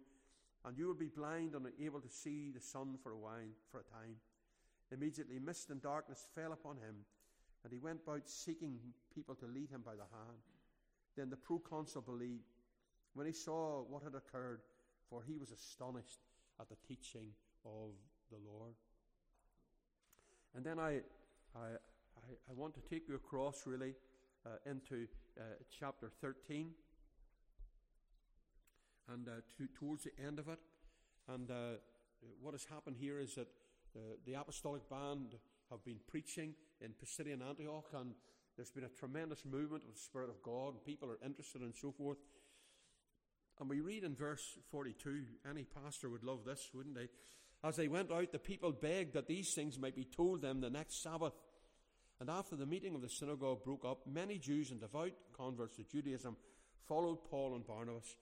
and 0.64 0.78
you 0.78 0.86
will 0.86 0.94
be 0.94 1.08
blind 1.08 1.54
and 1.54 1.66
unable 1.66 2.00
to 2.00 2.08
see 2.08 2.50
the 2.50 2.60
sun 2.60 2.96
for 3.02 3.12
a 3.12 3.18
while, 3.18 3.52
for 3.70 3.80
a 3.80 3.84
time. 3.84 4.16
Immediately, 4.92 5.38
mist 5.38 5.70
and 5.70 5.82
darkness 5.82 6.28
fell 6.34 6.52
upon 6.52 6.76
him, 6.76 7.04
and 7.64 7.72
he 7.72 7.78
went 7.78 8.00
about 8.06 8.28
seeking 8.28 8.78
people 9.14 9.34
to 9.36 9.46
lead 9.46 9.70
him 9.70 9.82
by 9.84 9.94
the 9.94 10.08
hand. 10.12 10.42
Then 11.16 11.30
the 11.30 11.36
proconsul 11.36 12.02
believed 12.02 12.44
when 13.14 13.26
he 13.26 13.32
saw 13.32 13.82
what 13.82 14.02
had 14.02 14.14
occurred, 14.14 14.60
for 15.08 15.22
he 15.22 15.38
was 15.38 15.50
astonished 15.50 16.20
at 16.60 16.68
the 16.68 16.76
teaching 16.86 17.28
of 17.64 17.90
the 18.30 18.38
Lord. 18.50 18.74
And 20.54 20.64
then 20.64 20.78
I, 20.78 21.00
I, 21.56 21.68
I, 22.48 22.52
want 22.54 22.74
to 22.74 22.80
take 22.80 23.08
you 23.08 23.14
across 23.14 23.66
really 23.66 23.94
uh, 24.46 24.70
into 24.70 25.06
uh, 25.38 25.42
chapter 25.78 26.10
13 26.20 26.70
and 29.12 29.28
uh, 29.28 29.32
to, 29.58 29.68
towards 29.74 30.04
the 30.04 30.12
end 30.24 30.38
of 30.38 30.48
it. 30.48 30.58
And 31.28 31.50
uh, 31.50 31.78
what 32.40 32.54
has 32.54 32.64
happened 32.64 32.96
here 32.98 33.18
is 33.18 33.34
that 33.34 33.48
uh, 33.96 34.00
the 34.26 34.34
apostolic 34.34 34.88
band 34.88 35.34
have 35.70 35.84
been 35.84 36.00
preaching 36.08 36.54
in 36.80 36.92
Pisidian 36.92 37.46
Antioch, 37.46 37.90
and 37.94 38.14
there's 38.56 38.70
been 38.70 38.84
a 38.84 38.88
tremendous 38.88 39.44
movement 39.44 39.84
of 39.86 39.94
the 39.94 40.00
Spirit 40.00 40.28
of 40.28 40.42
God, 40.42 40.74
and 40.74 40.84
people 40.84 41.10
are 41.10 41.18
interested 41.24 41.62
and 41.62 41.74
so 41.74 41.92
forth. 41.92 42.18
And 43.60 43.68
we 43.68 43.80
read 43.80 44.04
in 44.04 44.14
verse 44.14 44.58
42, 44.70 45.22
any 45.48 45.64
pastor 45.64 46.10
would 46.10 46.24
love 46.24 46.44
this, 46.44 46.70
wouldn't 46.74 46.94
they? 46.94 47.08
As 47.64 47.76
they 47.76 47.88
went 47.88 48.10
out, 48.10 48.32
the 48.32 48.38
people 48.38 48.72
begged 48.72 49.14
that 49.14 49.28
these 49.28 49.54
things 49.54 49.78
might 49.78 49.94
be 49.94 50.04
told 50.04 50.42
them 50.42 50.60
the 50.60 50.70
next 50.70 51.02
Sabbath. 51.02 51.34
And 52.18 52.28
after 52.28 52.56
the 52.56 52.66
meeting 52.66 52.94
of 52.94 53.02
the 53.02 53.08
synagogue 53.08 53.64
broke 53.64 53.84
up, 53.84 54.06
many 54.06 54.38
Jews 54.38 54.70
and 54.70 54.80
devout 54.80 55.12
converts 55.36 55.76
to 55.76 55.84
Judaism 55.84 56.36
followed 56.88 57.24
Paul 57.30 57.54
and 57.54 57.66
Barnabas, 57.66 58.16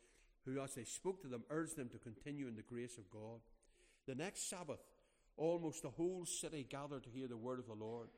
who, 0.44 0.60
as 0.60 0.74
they 0.74 0.84
spoke 0.84 1.22
to 1.22 1.28
them, 1.28 1.44
urged 1.50 1.76
them 1.76 1.88
to 1.90 1.98
continue 1.98 2.48
in 2.48 2.56
the 2.56 2.62
grace 2.62 2.98
of 2.98 3.10
God. 3.10 3.40
The 4.06 4.14
next 4.14 4.48
Sabbath, 4.48 4.80
almost 5.36 5.82
the 5.82 5.90
whole 5.90 6.24
city 6.24 6.66
gathered 6.68 7.04
to 7.04 7.10
hear 7.10 7.28
the 7.28 7.36
word 7.36 7.58
of 7.58 7.66
the 7.66 7.74
Lord. 7.74 8.08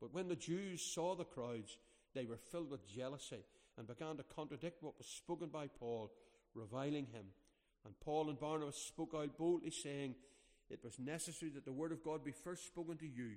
But 0.00 0.12
when 0.12 0.28
the 0.28 0.36
Jews 0.36 0.82
saw 0.82 1.14
the 1.14 1.24
crowds, 1.24 1.78
they 2.14 2.24
were 2.24 2.36
filled 2.36 2.70
with 2.70 2.88
jealousy 2.88 3.44
and 3.76 3.86
began 3.86 4.16
to 4.16 4.22
contradict 4.22 4.82
what 4.82 4.98
was 4.98 5.06
spoken 5.06 5.48
by 5.48 5.66
Paul, 5.66 6.12
reviling 6.54 7.06
him. 7.06 7.26
And 7.84 7.98
Paul 8.00 8.30
and 8.30 8.38
Barnabas 8.38 8.76
spoke 8.76 9.14
out 9.16 9.36
boldly, 9.36 9.70
saying, 9.70 10.14
It 10.70 10.80
was 10.82 10.98
necessary 10.98 11.50
that 11.52 11.64
the 11.64 11.72
word 11.72 11.92
of 11.92 12.02
God 12.02 12.24
be 12.24 12.32
first 12.32 12.66
spoken 12.66 12.96
to 12.98 13.06
you, 13.06 13.32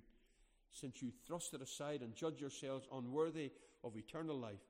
since 0.71 1.01
you 1.01 1.11
thrust 1.25 1.53
it 1.53 1.61
aside 1.61 2.01
and 2.01 2.15
judge 2.15 2.39
yourselves 2.39 2.87
unworthy 2.93 3.51
of 3.83 3.97
eternal 3.97 4.37
life. 4.37 4.63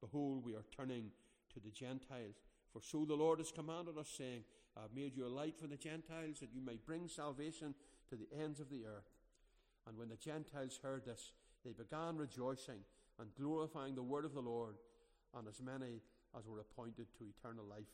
Behold, 0.00 0.44
we 0.44 0.54
are 0.54 0.64
turning 0.76 1.10
to 1.54 1.60
the 1.60 1.70
Gentiles. 1.70 2.36
For 2.72 2.80
so 2.80 3.04
the 3.04 3.14
Lord 3.14 3.38
has 3.38 3.52
commanded 3.52 3.98
us, 3.98 4.08
saying, 4.16 4.44
I 4.76 4.82
have 4.82 4.94
made 4.94 5.14
you 5.14 5.26
a 5.26 5.28
light 5.28 5.58
for 5.58 5.66
the 5.66 5.76
Gentiles, 5.76 6.40
that 6.40 6.54
you 6.54 6.62
may 6.62 6.76
bring 6.76 7.08
salvation 7.08 7.74
to 8.08 8.16
the 8.16 8.28
ends 8.42 8.60
of 8.60 8.70
the 8.70 8.86
earth. 8.86 9.10
And 9.86 9.98
when 9.98 10.08
the 10.08 10.16
Gentiles 10.16 10.78
heard 10.82 11.04
this, 11.04 11.32
they 11.64 11.72
began 11.72 12.16
rejoicing 12.16 12.80
and 13.18 13.34
glorifying 13.38 13.94
the 13.94 14.02
word 14.02 14.24
of 14.24 14.34
the 14.34 14.40
Lord, 14.40 14.76
and 15.36 15.46
as 15.46 15.60
many 15.60 16.00
as 16.38 16.46
were 16.46 16.60
appointed 16.60 17.06
to 17.18 17.24
eternal 17.24 17.64
life 17.64 17.84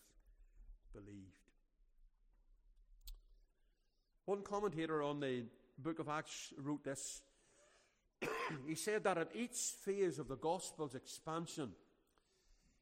believed. 0.93 1.39
One 4.27 4.43
commentator 4.43 5.03
on 5.03 5.21
the 5.21 5.45
book 5.79 5.99
of 5.99 6.09
Acts 6.09 6.53
wrote 6.59 6.85
this. 6.85 7.23
he 8.67 8.75
said 8.75 9.05
that 9.05 9.19
at 9.19 9.35
each 9.35 9.57
phase 9.85 10.19
of 10.19 10.29
the 10.29 10.37
gospel's 10.37 10.95
expansion, 10.95 11.71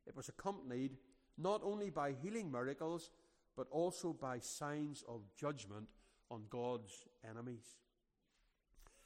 it 0.07 0.17
was 0.17 0.29
accompanied 0.29 0.97
not 1.38 1.61
only 1.64 1.90
by 1.90 2.12
healing 2.12 2.51
miracles, 2.51 3.11
but 3.57 3.66
also 3.70 4.12
by 4.12 4.38
signs 4.38 5.05
of 5.09 5.22
judgment 5.38 5.87
on 6.31 6.44
God's 6.51 7.07
enemies. 7.29 7.64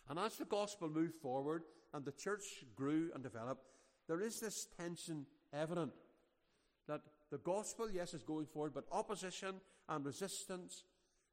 And 0.08 0.18
as 0.18 0.36
the 0.36 0.44
gospel 0.44 0.88
moved 0.88 1.14
forward 1.14 1.62
and 1.94 2.04
the 2.04 2.12
church 2.12 2.64
grew 2.74 3.10
and 3.14 3.22
developed, 3.22 3.64
there 4.08 4.20
is 4.20 4.40
this 4.40 4.66
tension 4.76 5.26
evident 5.52 5.92
that 6.88 7.02
the 7.30 7.38
gospel, 7.38 7.88
yes, 7.88 8.12
is 8.14 8.24
going 8.24 8.46
forward, 8.46 8.74
but 8.74 8.86
opposition 8.90 9.60
and 9.88 10.04
resistance, 10.04 10.82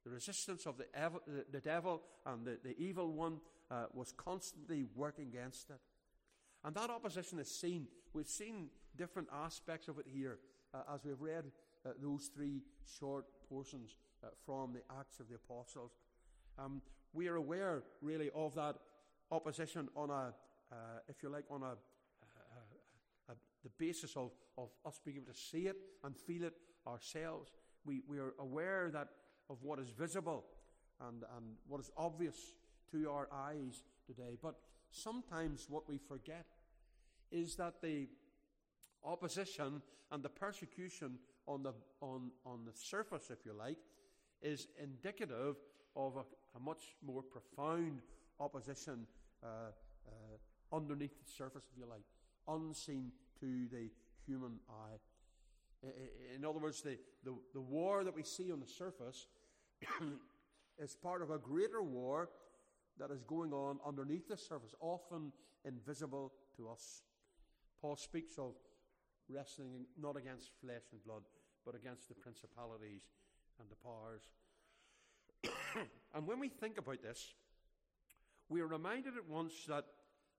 the 0.04 0.12
resistance 0.12 0.68
of 0.68 0.78
the, 0.78 0.86
ev- 0.94 1.20
the 1.52 1.60
devil 1.60 2.04
and 2.26 2.46
the, 2.46 2.60
the 2.64 2.78
evil 2.78 3.12
one, 3.12 3.40
uh, 3.72 3.86
was 3.94 4.14
constantly 4.16 4.86
working 4.96 5.28
against 5.28 5.70
it. 5.72 5.80
And 6.64 6.76
that 6.76 6.90
opposition 6.90 7.40
is 7.40 7.50
seen. 7.50 7.88
We've 8.14 8.28
seen 8.28 8.70
different 8.96 9.28
aspects 9.34 9.88
of 9.88 9.98
it 10.00 10.06
here 10.08 10.38
uh, 10.74 10.94
as 10.94 11.04
we've 11.04 11.22
read 11.22 11.46
uh, 11.86 11.90
those 12.02 12.30
three 12.36 12.62
short 13.00 13.26
portions 13.50 13.96
uh, 14.24 14.28
from 14.46 14.74
the 14.74 14.82
Acts 15.00 15.20
of 15.20 15.28
the 15.30 15.36
Apostles. 15.36 15.92
Um, 16.58 16.82
we 17.14 17.28
are 17.28 17.36
aware, 17.36 17.84
really, 18.02 18.30
of 18.36 18.56
that 18.56 18.76
opposition 19.32 19.90
on 19.96 20.10
a, 20.10 20.34
uh, 20.72 20.76
if 21.08 21.24
you 21.24 21.30
like, 21.30 21.46
on 21.50 21.64
a, 21.64 21.76
a, 23.30 23.36
the 23.64 23.70
basis 23.78 24.16
of, 24.16 24.32
of 24.58 24.70
us 24.86 25.00
being 25.04 25.18
able 25.18 25.32
to 25.32 25.38
see 25.38 25.68
it 25.68 25.78
and 26.04 26.16
feel 26.16 26.44
it 26.44 26.54
ourselves. 26.88 27.52
We, 27.86 28.02
we 28.08 28.20
are 28.20 28.34
aware 28.40 28.90
that 28.92 29.10
of 29.50 29.58
what 29.62 29.80
is 29.80 29.90
visible 29.90 30.46
and, 31.08 31.24
and 31.36 31.46
what 31.68 31.80
is 31.80 31.92
obvious 31.98 32.54
to 32.92 33.10
our 33.10 33.28
eyes 33.32 33.84
today. 34.06 34.38
But 34.42 34.56
sometimes 34.90 35.68
what 35.70 35.88
we 35.88 35.98
forget 35.98 36.46
is 37.32 37.56
that 37.56 37.82
the 37.82 38.08
opposition 39.04 39.82
and 40.12 40.24
the 40.24 40.30
persecution 40.30 41.18
on 41.48 41.64
the, 41.64 41.74
on, 42.02 42.32
on 42.46 42.66
the 42.66 42.74
surface, 42.74 43.30
if 43.30 43.46
you 43.46 43.54
like, 43.54 43.78
is 44.42 44.68
indicative 44.82 45.56
of 45.96 46.16
a, 46.16 46.58
a 46.58 46.60
much 46.60 46.96
more 47.06 47.24
profound 47.24 48.02
opposition 48.40 49.08
uh, 49.44 49.48
uh, 50.08 50.76
underneath 50.76 51.18
the 51.26 51.32
surface, 51.32 51.64
if 51.72 51.80
you 51.80 51.88
like, 51.90 52.04
unseen 52.48 53.12
to 53.40 53.68
the 53.72 53.90
human 54.26 54.60
eye. 54.70 54.98
In 56.36 56.44
other 56.44 56.60
words, 56.60 56.82
the, 56.82 56.98
the, 57.24 57.34
the 57.54 57.62
war 57.62 58.04
that 58.04 58.16
we 58.16 58.24
see 58.24 58.52
on 58.52 58.60
the 58.60 58.68
surface 58.68 59.28
is 60.80 60.96
part 60.96 61.22
of 61.22 61.30
a 61.30 61.38
greater 61.38 61.82
war 61.82 62.30
that 63.00 63.12
is 63.12 63.24
going 63.24 63.54
on 63.54 63.78
underneath 63.86 64.28
the 64.28 64.38
surface, 64.38 64.74
often 64.80 65.32
invisible 65.66 66.34
to 66.56 66.68
us. 66.70 67.04
Paul 67.80 67.96
speaks 67.96 68.38
of 68.38 68.56
wrestling 69.30 69.86
not 70.00 70.18
against 70.18 70.52
flesh 70.62 70.84
and 70.92 71.04
blood, 71.04 71.24
but 71.66 71.76
against 71.76 72.08
the 72.08 72.16
principalities 72.16 73.02
and 73.60 73.70
the 73.70 73.76
powers. 73.76 74.22
and 76.16 76.28
when 76.28 76.40
we 76.40 76.50
think 76.50 76.78
about 76.78 77.02
this, 77.02 77.34
we 78.50 78.62
are 78.62 78.68
reminded 78.68 79.18
at 79.18 79.28
once 79.28 79.54
that 79.68 79.86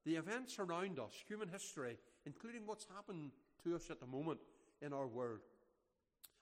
the 0.04 0.16
events 0.16 0.58
around 0.58 0.98
us, 0.98 1.12
human 1.26 1.48
history, 1.48 1.98
including 2.24 2.62
what's 2.66 2.86
happened 2.94 3.32
to 3.64 3.74
us 3.74 3.90
at 3.90 4.00
the 4.00 4.06
moment 4.06 4.38
in 4.80 4.92
our 4.92 5.06
world, 5.06 5.40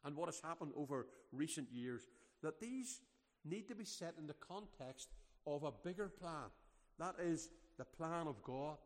and 0.05 0.15
what 0.15 0.29
has 0.29 0.41
happened 0.41 0.73
over 0.77 1.07
recent 1.33 1.69
years, 1.73 2.03
that 2.43 2.61
these 2.61 3.01
need 3.45 3.67
to 3.69 3.75
be 3.75 3.85
set 3.85 4.15
in 4.19 4.27
the 4.27 4.35
context 4.35 5.09
of 5.47 5.65
a 5.65 5.73
bigger 5.85 6.09
plan. 6.09 6.51
That 6.99 7.17
is 7.21 7.51
the 7.79 7.85
plan 7.85 8.27
of 8.27 8.43
God. 8.43 8.77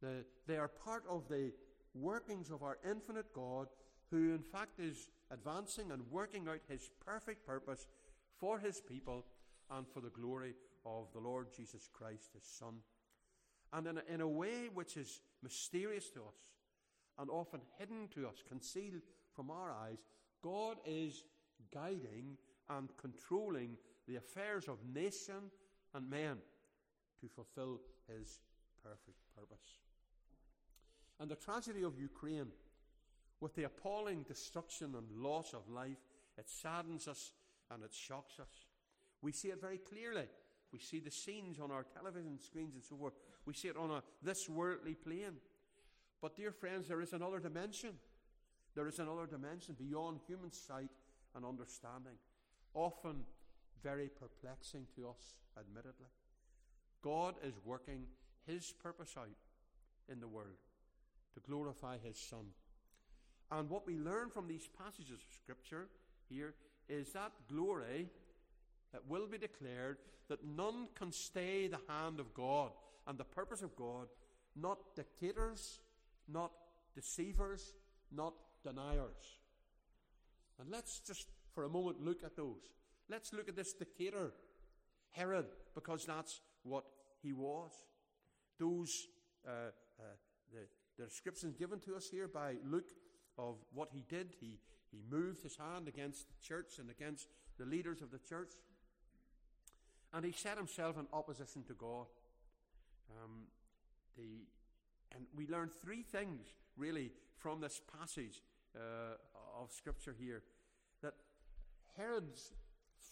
The, 0.00 0.24
they 0.46 0.56
are 0.56 0.68
part 0.68 1.04
of 1.08 1.28
the 1.28 1.52
workings 2.00 2.50
of 2.50 2.62
our 2.62 2.78
infinite 2.88 3.32
God, 3.32 3.68
who 4.10 4.34
in 4.34 4.42
fact 4.42 4.78
is 4.78 5.08
advancing 5.30 5.90
and 5.90 6.02
working 6.10 6.48
out 6.48 6.60
his 6.68 6.90
perfect 7.04 7.46
purpose 7.46 7.86
for 8.38 8.58
his 8.58 8.80
people 8.80 9.24
and 9.70 9.86
for 9.88 10.00
the 10.00 10.10
glory 10.10 10.54
of 10.84 11.12
the 11.12 11.20
Lord 11.20 11.48
Jesus 11.54 11.88
Christ, 11.92 12.30
his 12.34 12.44
Son. 12.44 12.74
And 13.72 13.86
in 13.86 13.98
a, 13.98 14.14
in 14.14 14.20
a 14.20 14.28
way 14.28 14.68
which 14.72 14.96
is 14.96 15.20
mysterious 15.42 16.10
to 16.10 16.20
us 16.20 16.52
and 17.18 17.28
often 17.30 17.60
hidden 17.78 18.08
to 18.14 18.28
us, 18.28 18.42
concealed 18.46 19.02
from 19.34 19.50
our 19.50 19.72
eyes, 19.72 19.98
God 20.42 20.76
is 20.86 21.24
guiding 21.74 22.36
and 22.70 22.88
controlling 22.96 23.76
the 24.06 24.16
affairs 24.16 24.68
of 24.68 24.78
nation 24.94 25.50
and 25.94 26.08
men 26.08 26.36
to 27.20 27.28
fulfill 27.28 27.80
his 28.08 28.40
perfect 28.82 29.18
purpose. 29.34 29.85
And 31.18 31.30
the 31.30 31.36
tragedy 31.36 31.82
of 31.82 31.98
Ukraine, 31.98 32.48
with 33.40 33.54
the 33.54 33.64
appalling 33.64 34.22
destruction 34.22 34.94
and 34.94 35.22
loss 35.22 35.54
of 35.54 35.68
life, 35.68 35.98
it 36.38 36.48
saddens 36.48 37.08
us 37.08 37.32
and 37.70 37.82
it 37.82 37.94
shocks 37.94 38.38
us. 38.38 38.66
We 39.22 39.32
see 39.32 39.48
it 39.48 39.60
very 39.60 39.78
clearly. 39.78 40.26
We 40.72 40.78
see 40.78 41.00
the 41.00 41.10
scenes 41.10 41.58
on 41.58 41.70
our 41.70 41.84
television 41.84 42.38
screens 42.38 42.74
and 42.74 42.84
so 42.84 42.96
forth. 42.96 43.14
We 43.46 43.54
see 43.54 43.68
it 43.68 43.76
on 43.76 43.90
a, 43.90 44.02
this 44.22 44.48
worldly 44.48 44.94
plane. 44.94 45.36
But, 46.20 46.36
dear 46.36 46.52
friends, 46.52 46.88
there 46.88 47.00
is 47.00 47.12
another 47.12 47.38
dimension. 47.38 47.94
There 48.74 48.88
is 48.88 48.98
another 48.98 49.26
dimension 49.26 49.74
beyond 49.78 50.20
human 50.26 50.52
sight 50.52 50.90
and 51.34 51.44
understanding, 51.44 52.16
often 52.74 53.24
very 53.82 54.08
perplexing 54.08 54.86
to 54.96 55.08
us, 55.08 55.38
admittedly. 55.58 56.08
God 57.02 57.36
is 57.42 57.54
working 57.64 58.04
His 58.46 58.72
purpose 58.72 59.14
out 59.16 59.28
in 60.10 60.20
the 60.20 60.28
world 60.28 60.56
to 61.36 61.50
glorify 61.50 61.98
His 62.02 62.18
Son. 62.18 62.46
And 63.50 63.70
what 63.70 63.86
we 63.86 63.96
learn 63.96 64.30
from 64.30 64.48
these 64.48 64.68
passages 64.82 65.12
of 65.12 65.34
Scripture 65.42 65.88
here 66.28 66.54
is 66.88 67.12
that 67.12 67.32
glory 67.48 68.08
that 68.92 69.06
will 69.06 69.26
be 69.26 69.38
declared 69.38 69.98
that 70.28 70.44
none 70.44 70.88
can 70.94 71.12
stay 71.12 71.68
the 71.68 71.78
hand 71.88 72.18
of 72.18 72.34
God 72.34 72.70
and 73.06 73.18
the 73.18 73.24
purpose 73.24 73.62
of 73.62 73.76
God, 73.76 74.08
not 74.56 74.78
dictators, 74.96 75.80
not 76.26 76.50
deceivers, 76.94 77.74
not 78.10 78.34
deniers. 78.64 79.38
And 80.58 80.70
let's 80.70 81.00
just 81.00 81.28
for 81.52 81.64
a 81.64 81.68
moment 81.68 82.04
look 82.04 82.24
at 82.24 82.36
those. 82.36 82.62
Let's 83.08 83.32
look 83.32 83.48
at 83.48 83.56
this 83.56 83.72
dictator, 83.72 84.32
Herod, 85.12 85.46
because 85.74 86.04
that's 86.04 86.40
what 86.64 86.84
he 87.22 87.32
was. 87.32 87.70
Those, 88.58 89.06
uh, 89.46 89.70
uh, 90.00 90.02
the, 90.52 90.60
the 90.98 91.04
descriptions 91.04 91.56
given 91.56 91.80
to 91.80 91.96
us 91.96 92.08
here 92.10 92.28
by 92.28 92.54
Luke 92.64 92.92
of 93.38 93.56
what 93.72 93.90
he 93.92 94.04
did, 94.08 94.34
he, 94.40 94.58
he 94.90 95.00
moved 95.10 95.42
his 95.42 95.56
hand 95.56 95.88
against 95.88 96.26
the 96.28 96.46
church 96.46 96.78
and 96.78 96.90
against 96.90 97.28
the 97.58 97.64
leaders 97.66 98.02
of 98.02 98.10
the 98.10 98.18
church. 98.18 98.52
And 100.12 100.24
he 100.24 100.32
set 100.32 100.56
himself 100.56 100.96
in 100.98 101.06
opposition 101.12 101.62
to 101.64 101.74
God. 101.74 102.06
Um, 103.10 103.48
the, 104.16 104.46
and 105.14 105.26
we 105.36 105.46
learn 105.46 105.68
three 105.68 106.02
things, 106.02 106.46
really, 106.76 107.12
from 107.36 107.60
this 107.60 107.80
passage 107.98 108.42
uh, 108.74 109.16
of 109.60 109.70
Scripture 109.72 110.14
here. 110.18 110.42
That 111.02 111.14
Herod's 111.96 112.52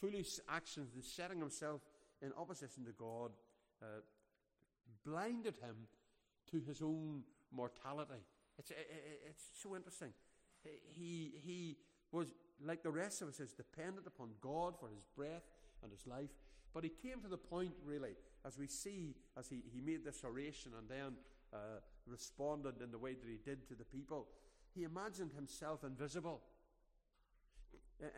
foolish 0.00 0.40
actions 0.48 0.94
in 0.94 1.02
setting 1.02 1.38
himself 1.38 1.82
in 2.22 2.32
opposition 2.38 2.84
to 2.84 2.92
God 2.92 3.32
uh, 3.82 4.00
blinded 5.04 5.56
him 5.56 5.76
to 6.50 6.60
his 6.66 6.80
own 6.80 7.22
mortality. 7.54 8.22
It's, 8.58 8.70
it's 8.70 9.44
so 9.62 9.74
interesting. 9.74 10.12
He, 10.96 11.32
he 11.44 11.76
was, 12.12 12.32
like 12.64 12.82
the 12.82 12.90
rest 12.90 13.22
of 13.22 13.28
us, 13.28 13.40
is 13.40 13.52
dependent 13.52 14.06
upon 14.06 14.30
God 14.40 14.74
for 14.78 14.88
his 14.88 15.04
breath 15.16 15.44
and 15.82 15.90
his 15.90 16.06
life. 16.06 16.30
But 16.72 16.84
he 16.84 16.90
came 16.90 17.20
to 17.20 17.28
the 17.28 17.38
point, 17.38 17.72
really, 17.84 18.16
as 18.46 18.58
we 18.58 18.66
see, 18.66 19.14
as 19.38 19.48
he, 19.48 19.62
he 19.72 19.80
made 19.80 20.04
this 20.04 20.22
oration 20.24 20.72
and 20.78 20.88
then 20.88 21.12
uh, 21.52 21.80
responded 22.06 22.80
in 22.82 22.90
the 22.90 22.98
way 22.98 23.14
that 23.14 23.28
he 23.28 23.38
did 23.44 23.68
to 23.68 23.74
the 23.74 23.84
people, 23.84 24.26
he 24.74 24.82
imagined 24.82 25.32
himself 25.32 25.84
invisible, 25.84 26.40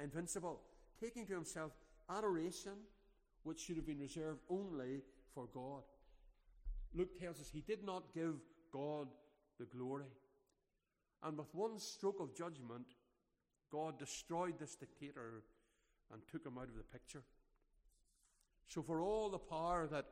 invincible, 0.03 0.61
taking 1.01 1.27
to 1.27 1.35
himself 1.35 1.73
adoration 2.09 2.73
which 3.43 3.61
should 3.61 3.77
have 3.77 3.87
been 3.87 4.01
reserved 4.01 4.41
only 4.49 5.03
for 5.35 5.47
God. 5.53 5.83
Luke 6.95 7.21
tells 7.21 7.41
us 7.41 7.51
he 7.53 7.61
did 7.61 7.85
not 7.85 8.15
give 8.15 8.35
God 8.73 9.09
the 9.59 9.65
glory. 9.65 10.07
And 11.23 11.37
with 11.39 11.55
one 11.55 11.79
stroke 11.79 12.21
of 12.21 12.35
judgment, 12.35 12.87
God 13.71 13.99
destroyed 13.99 14.59
this 14.59 14.77
dictator 14.77 15.43
and 16.13 16.23
took 16.31 16.47
him 16.47 16.59
out 16.59 16.69
of 16.69 16.77
the 16.77 16.83
picture. 16.83 17.23
So, 18.69 18.83
for 18.83 19.01
all 19.01 19.31
the 19.31 19.39
power 19.39 19.87
that 19.89 20.07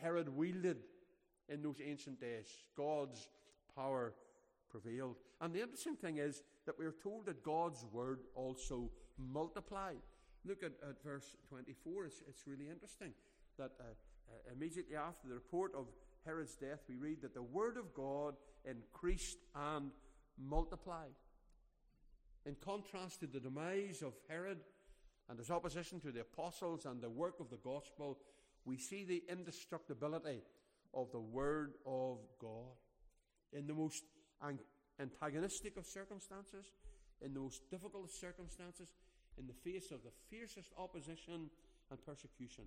Herod 0.00 0.28
wielded 0.28 0.78
in 1.48 1.62
those 1.62 1.80
ancient 1.84 2.20
days, 2.20 2.46
God's 2.76 3.28
power 3.74 4.14
prevailed. 4.70 5.16
And 5.40 5.54
the 5.54 5.60
interesting 5.60 5.96
thing 5.96 6.18
is 6.18 6.42
that 6.66 6.78
we 6.78 6.84
are 6.84 6.94
told 7.02 7.26
that 7.26 7.42
God's 7.42 7.84
word 7.92 8.20
also 8.34 8.90
multiplied. 9.18 9.98
Look 10.44 10.62
at, 10.62 10.72
at 10.88 11.02
verse 11.02 11.36
24, 11.48 12.06
it's, 12.06 12.22
it's 12.28 12.46
really 12.46 12.68
interesting 12.70 13.12
that 13.58 13.72
uh, 13.78 13.84
uh, 13.84 14.52
immediately 14.54 14.96
after 14.96 15.28
the 15.28 15.34
report 15.34 15.72
of 15.74 15.86
Herod's 16.24 16.54
death, 16.56 16.80
we 16.88 16.96
read 16.96 17.22
that 17.22 17.34
the 17.34 17.42
word 17.42 17.76
of 17.76 17.94
God 17.94 18.34
increased 18.64 19.38
and 19.54 19.90
multiplied. 20.38 21.14
In 22.46 22.56
contrast 22.64 23.20
to 23.20 23.26
the 23.26 23.40
demise 23.40 24.02
of 24.02 24.14
Herod 24.28 24.58
and 25.28 25.38
his 25.38 25.50
opposition 25.50 26.00
to 26.00 26.10
the 26.10 26.22
apostles 26.22 26.86
and 26.86 27.00
the 27.00 27.10
work 27.10 27.40
of 27.40 27.50
the 27.50 27.58
gospel, 27.58 28.18
we 28.64 28.76
see 28.76 29.04
the 29.04 29.22
indestructibility 29.28 30.42
of 30.94 31.10
the 31.12 31.20
Word 31.20 31.74
of 31.86 32.18
God. 32.40 32.76
In 33.52 33.66
the 33.66 33.74
most 33.74 34.04
antagonistic 35.00 35.76
of 35.76 35.86
circumstances, 35.86 36.66
in 37.20 37.34
the 37.34 37.40
most 37.40 37.68
difficult 37.70 38.04
of 38.04 38.10
circumstances, 38.10 38.88
in 39.38 39.46
the 39.46 39.52
face 39.52 39.90
of 39.90 40.02
the 40.02 40.10
fiercest 40.28 40.72
opposition 40.78 41.50
and 41.90 42.04
persecution, 42.04 42.64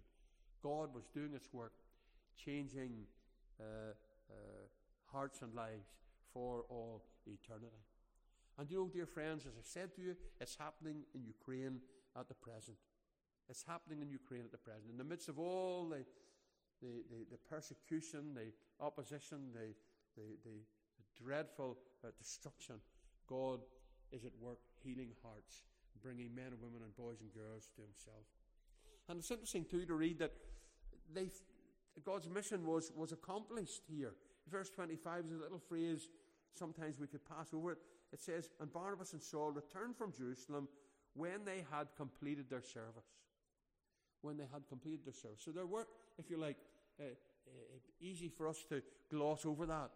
God 0.62 0.94
was 0.94 1.06
doing 1.14 1.34
its 1.34 1.54
work, 1.54 1.74
changing 2.38 3.06
hearts 5.12 5.42
and 5.42 5.54
lives 5.54 5.88
for 6.34 6.66
all 6.70 7.04
eternity. 7.28 7.84
And 8.58 8.70
you 8.70 8.78
know, 8.78 8.88
dear 8.88 9.06
friends, 9.06 9.46
as 9.46 9.54
I 9.58 9.64
said 9.64 9.96
to 9.96 10.02
you, 10.02 10.16
it's 10.40 10.56
happening 10.56 11.04
in 11.16 11.24
Ukraine 11.26 11.80
at 12.18 12.28
the 12.28 12.36
present. 12.36 12.78
It's 13.50 13.64
happening 13.64 14.02
in 14.02 14.10
Ukraine 14.10 14.42
at 14.42 14.52
the 14.52 14.58
present. 14.58 14.92
In 14.92 14.98
the 14.98 15.04
midst 15.04 15.30
of 15.30 15.40
all 15.40 15.90
the, 15.90 16.06
the, 16.82 17.04
the, 17.10 17.26
the 17.32 17.38
persecution, 17.50 18.34
the 18.36 18.52
opposition, 18.84 19.50
the, 19.54 19.74
the, 20.16 20.38
the, 20.44 20.58
dreadful 21.24 21.78
uh, 22.04 22.08
destruction, 22.18 22.76
God 23.28 23.60
is 24.12 24.26
at 24.26 24.32
work 24.42 24.58
healing 24.84 25.12
hearts, 25.22 25.62
bringing 26.02 26.34
men 26.34 26.48
and 26.48 26.60
women 26.60 26.82
and 26.84 26.96
boys 26.96 27.22
and 27.22 27.32
girls 27.34 27.70
to 27.76 27.82
Himself. 27.82 28.26
And 29.08 29.20
it's 29.20 29.30
interesting, 29.30 29.66
too, 29.66 29.86
to 29.86 29.94
read 29.94 30.18
that 30.20 30.34
they, 31.14 31.30
God's 32.06 32.30
mission 32.30 32.66
was, 32.66 32.92
was 32.96 33.12
accomplished 33.12 33.84
here. 33.88 34.14
Verse 34.50 34.70
25 34.70 35.26
is 35.26 35.32
a 35.32 35.42
little 35.42 35.60
phrase, 35.60 36.10
sometimes 36.54 37.00
we 37.00 37.08
could 37.08 37.26
pass 37.26 37.54
over 37.54 37.72
it. 37.72 37.78
It 38.12 38.20
says, 38.20 38.50
And 38.60 38.72
Barnabas 38.72 39.14
and 39.14 39.22
Saul 39.22 39.52
returned 39.52 39.96
from 39.96 40.12
Jerusalem 40.12 40.68
when 41.16 41.46
they 41.46 41.64
had 41.72 41.88
completed 41.96 42.50
their 42.50 42.62
service. 42.62 43.06
When 44.22 44.38
they 44.38 44.46
had 44.52 44.68
completed 44.68 45.06
their 45.06 45.14
service. 45.14 45.42
So 45.44 45.52
there 45.52 45.66
were, 45.66 45.88
if 46.18 46.30
you 46.30 46.38
like, 46.38 46.58
uh, 47.00 47.06
uh, 47.06 47.78
easy 48.00 48.30
for 48.30 48.48
us 48.48 48.64
to 48.70 48.82
gloss 49.10 49.46
over 49.46 49.66
that. 49.66 49.92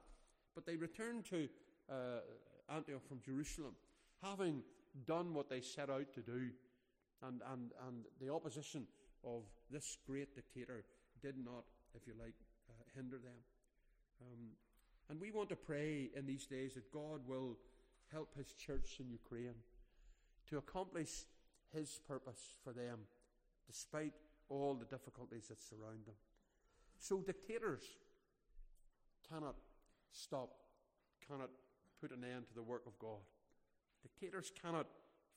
But 0.56 0.66
they 0.66 0.76
returned 0.76 1.26
to 1.26 1.48
uh, 1.90 2.74
Antioch 2.74 3.08
from 3.08 3.22
Jerusalem, 3.24 3.74
having 4.22 4.64
done 5.06 5.34
what 5.34 5.50
they 5.50 5.62
set 5.62 5.90
out 5.90 6.14
to 6.14 6.22
do. 6.22 6.50
And, 7.24 7.42
and, 7.52 7.72
and 7.88 8.06
the 8.22 8.34
opposition 8.34 8.86
of 9.24 9.44
this 9.72 9.98
great 10.06 10.36
dictator 10.36 10.84
did 11.22 11.36
not, 11.38 11.64
if 11.98 12.08
you 12.08 12.14
like, 12.22 12.36
uh, 12.70 12.84
hinder 12.96 13.18
them. 13.18 13.42
Um, 14.22 14.54
and 15.10 15.20
we 15.20 15.32
want 15.32 15.50
to 15.50 15.56
pray 15.56 16.10
in 16.16 16.26
these 16.26 16.46
days 16.46 16.76
that 16.76 16.92
God 16.92 17.22
will 17.28 17.58
help 18.12 18.36
His 18.38 18.54
church 18.54 18.98
in 19.00 19.10
Ukraine 19.10 19.56
to 20.50 20.58
accomplish 20.58 21.26
His 21.74 22.00
purpose 22.08 22.56
for 22.64 22.74
them, 22.74 23.00
despite 23.66 24.14
all 24.50 24.76
the 24.76 24.86
difficulties 24.86 25.48
that 25.48 25.62
surround 25.62 26.06
them. 26.06 26.16
So 27.00 27.20
dictators 27.20 27.84
cannot 29.30 29.56
stop, 30.12 30.50
cannot 31.28 31.50
put 32.02 32.12
an 32.12 32.24
end 32.24 32.48
to 32.48 32.54
the 32.54 32.64
work 32.64 32.84
of 32.88 32.98
God. 33.00 33.22
Dictators 34.02 34.52
cannot 34.62 34.88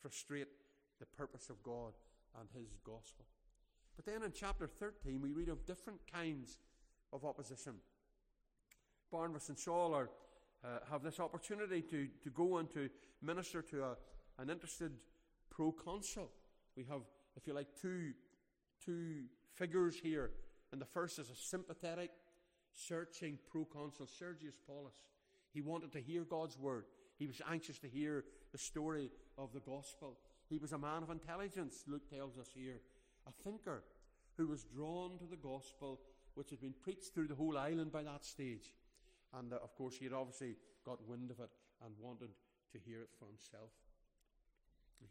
frustrate 0.00 0.48
the 0.98 1.06
purpose 1.06 1.50
of 1.50 1.62
God 1.62 1.92
and 2.38 2.48
His 2.54 2.76
gospel. 2.84 3.24
But 4.02 4.14
then 4.14 4.22
in 4.22 4.32
chapter 4.32 4.66
13, 4.66 5.20
we 5.20 5.30
read 5.30 5.50
of 5.50 5.66
different 5.66 6.00
kinds 6.10 6.56
of 7.12 7.22
opposition. 7.22 7.74
Barnabas 9.12 9.50
and 9.50 9.58
Saul 9.58 9.92
are, 9.92 10.08
uh, 10.64 10.78
have 10.90 11.02
this 11.02 11.20
opportunity 11.20 11.82
to, 11.82 12.08
to 12.24 12.30
go 12.30 12.56
and 12.56 12.70
to 12.70 12.88
minister 13.20 13.60
to 13.60 13.84
a, 13.84 13.96
an 14.38 14.48
interested 14.48 14.92
proconsul. 15.50 16.30
We 16.78 16.84
have, 16.84 17.02
if 17.36 17.46
you 17.46 17.52
like, 17.52 17.66
two, 17.78 18.12
two 18.82 19.24
figures 19.52 19.96
here. 20.02 20.30
And 20.72 20.80
the 20.80 20.86
first 20.86 21.18
is 21.18 21.28
a 21.28 21.36
sympathetic, 21.36 22.10
searching 22.72 23.38
proconsul, 23.50 24.06
Sergius 24.06 24.54
Paulus. 24.66 24.94
He 25.52 25.60
wanted 25.60 25.92
to 25.92 26.00
hear 26.00 26.24
God's 26.24 26.56
word. 26.56 26.86
He 27.18 27.26
was 27.26 27.42
anxious 27.50 27.78
to 27.80 27.86
hear 27.86 28.24
the 28.50 28.56
story 28.56 29.10
of 29.36 29.52
the 29.52 29.60
gospel. 29.60 30.16
He 30.48 30.56
was 30.56 30.72
a 30.72 30.78
man 30.78 31.02
of 31.02 31.10
intelligence, 31.10 31.84
Luke 31.86 32.08
tells 32.08 32.38
us 32.38 32.48
here, 32.54 32.80
a 33.26 33.32
thinker 33.44 33.84
who 34.36 34.46
was 34.46 34.64
drawn 34.64 35.18
to 35.18 35.24
the 35.24 35.36
gospel 35.36 36.00
which 36.34 36.50
had 36.50 36.60
been 36.60 36.74
preached 36.82 37.12
through 37.14 37.28
the 37.28 37.34
whole 37.34 37.58
island 37.58 37.92
by 37.92 38.02
that 38.02 38.24
stage. 38.24 38.72
And 39.38 39.52
uh, 39.52 39.56
of 39.62 39.74
course, 39.76 39.96
he 39.96 40.04
had 40.04 40.14
obviously 40.14 40.56
got 40.84 41.06
wind 41.06 41.30
of 41.30 41.40
it 41.40 41.50
and 41.84 41.94
wanted 42.00 42.30
to 42.72 42.78
hear 42.78 43.02
it 43.02 43.10
for 43.18 43.26
himself. 43.26 43.70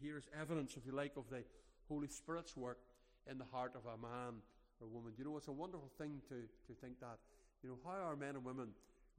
Here 0.02 0.18
is 0.18 0.30
evidence, 0.40 0.78
if 0.78 0.86
you 0.86 0.92
like, 0.92 1.18
of 1.18 1.30
the 1.30 1.44
Holy 1.88 2.08
Spirit's 2.08 2.56
work 2.56 2.80
in 3.30 3.38
the 3.38 3.46
heart 3.52 3.74
of 3.76 3.86
a 3.86 3.98
man 3.98 4.42
or 4.80 4.88
woman. 4.88 5.14
You 5.18 5.26
know, 5.26 5.38
it's 5.38 5.48
a 5.48 5.52
wonderful 5.52 5.92
thing 5.98 6.22
to, 6.30 6.36
to 6.68 6.80
think 6.80 7.00
that. 7.02 7.18
You 7.64 7.70
know, 7.70 7.78
how 7.84 8.08
are 8.08 8.16
men 8.16 8.36
and 8.36 8.46
women 8.46 8.70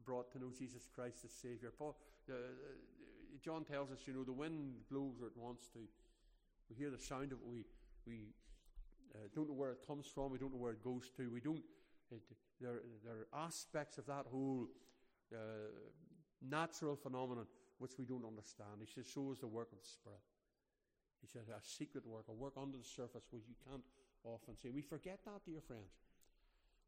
brought 0.05 0.33
to 0.33 0.39
know 0.39 0.51
Jesus 0.57 0.89
Christ 0.95 1.19
as 1.25 1.33
Saviour? 1.33 1.73
Paul, 1.77 1.97
uh, 2.31 2.35
John 3.45 3.65
tells 3.65 3.91
us, 3.91 3.99
you 4.07 4.15
know, 4.15 4.25
the 4.25 4.33
wind 4.33 4.75
blows 4.91 5.15
where 5.19 5.29
it 5.29 5.37
wants 5.37 5.69
to. 5.75 5.81
We 6.71 6.77
hear 6.77 6.91
the 6.91 6.99
sound 6.99 7.33
of 7.33 7.39
it. 7.39 7.47
We, 7.47 7.65
we 8.07 8.29
uh, 9.15 9.29
don't 9.35 9.49
know 9.49 9.55
where 9.55 9.73
it 9.73 9.87
comes 9.87 10.07
from. 10.07 10.31
We 10.31 10.39
don't 10.39 10.53
know 10.53 10.59
where 10.59 10.73
it 10.73 10.85
goes 10.85 11.11
to. 11.17 11.31
We 11.31 11.41
don't. 11.41 11.63
It, 12.11 12.23
there, 12.61 12.83
there 13.05 13.27
are 13.33 13.45
aspects 13.47 13.99
of 13.99 14.07
that 14.07 14.27
whole 14.31 14.67
uh, 15.33 15.39
natural 16.43 16.97
phenomenon 16.97 17.47
which 17.79 17.93
we 17.99 18.05
don't 18.05 18.25
understand. 18.25 18.81
He 18.81 18.87
says, 18.87 19.11
so 19.13 19.33
is 19.33 19.39
the 19.39 19.47
work 19.47 19.73
of 19.73 19.79
the 19.79 19.89
Spirit. 19.89 20.21
He 21.21 21.27
says, 21.27 21.49
a 21.49 21.61
secret 21.63 22.07
work, 22.07 22.25
a 22.29 22.33
work 22.33 22.55
under 22.57 22.79
the 22.79 22.85
surface 22.85 23.25
which 23.31 23.45
you 23.49 23.55
can't 23.69 23.83
often 24.25 24.57
see. 24.57 24.71
We 24.71 24.83
forget 24.83 25.21
that, 25.25 25.45
dear 25.47 25.61
friends. 25.67 25.93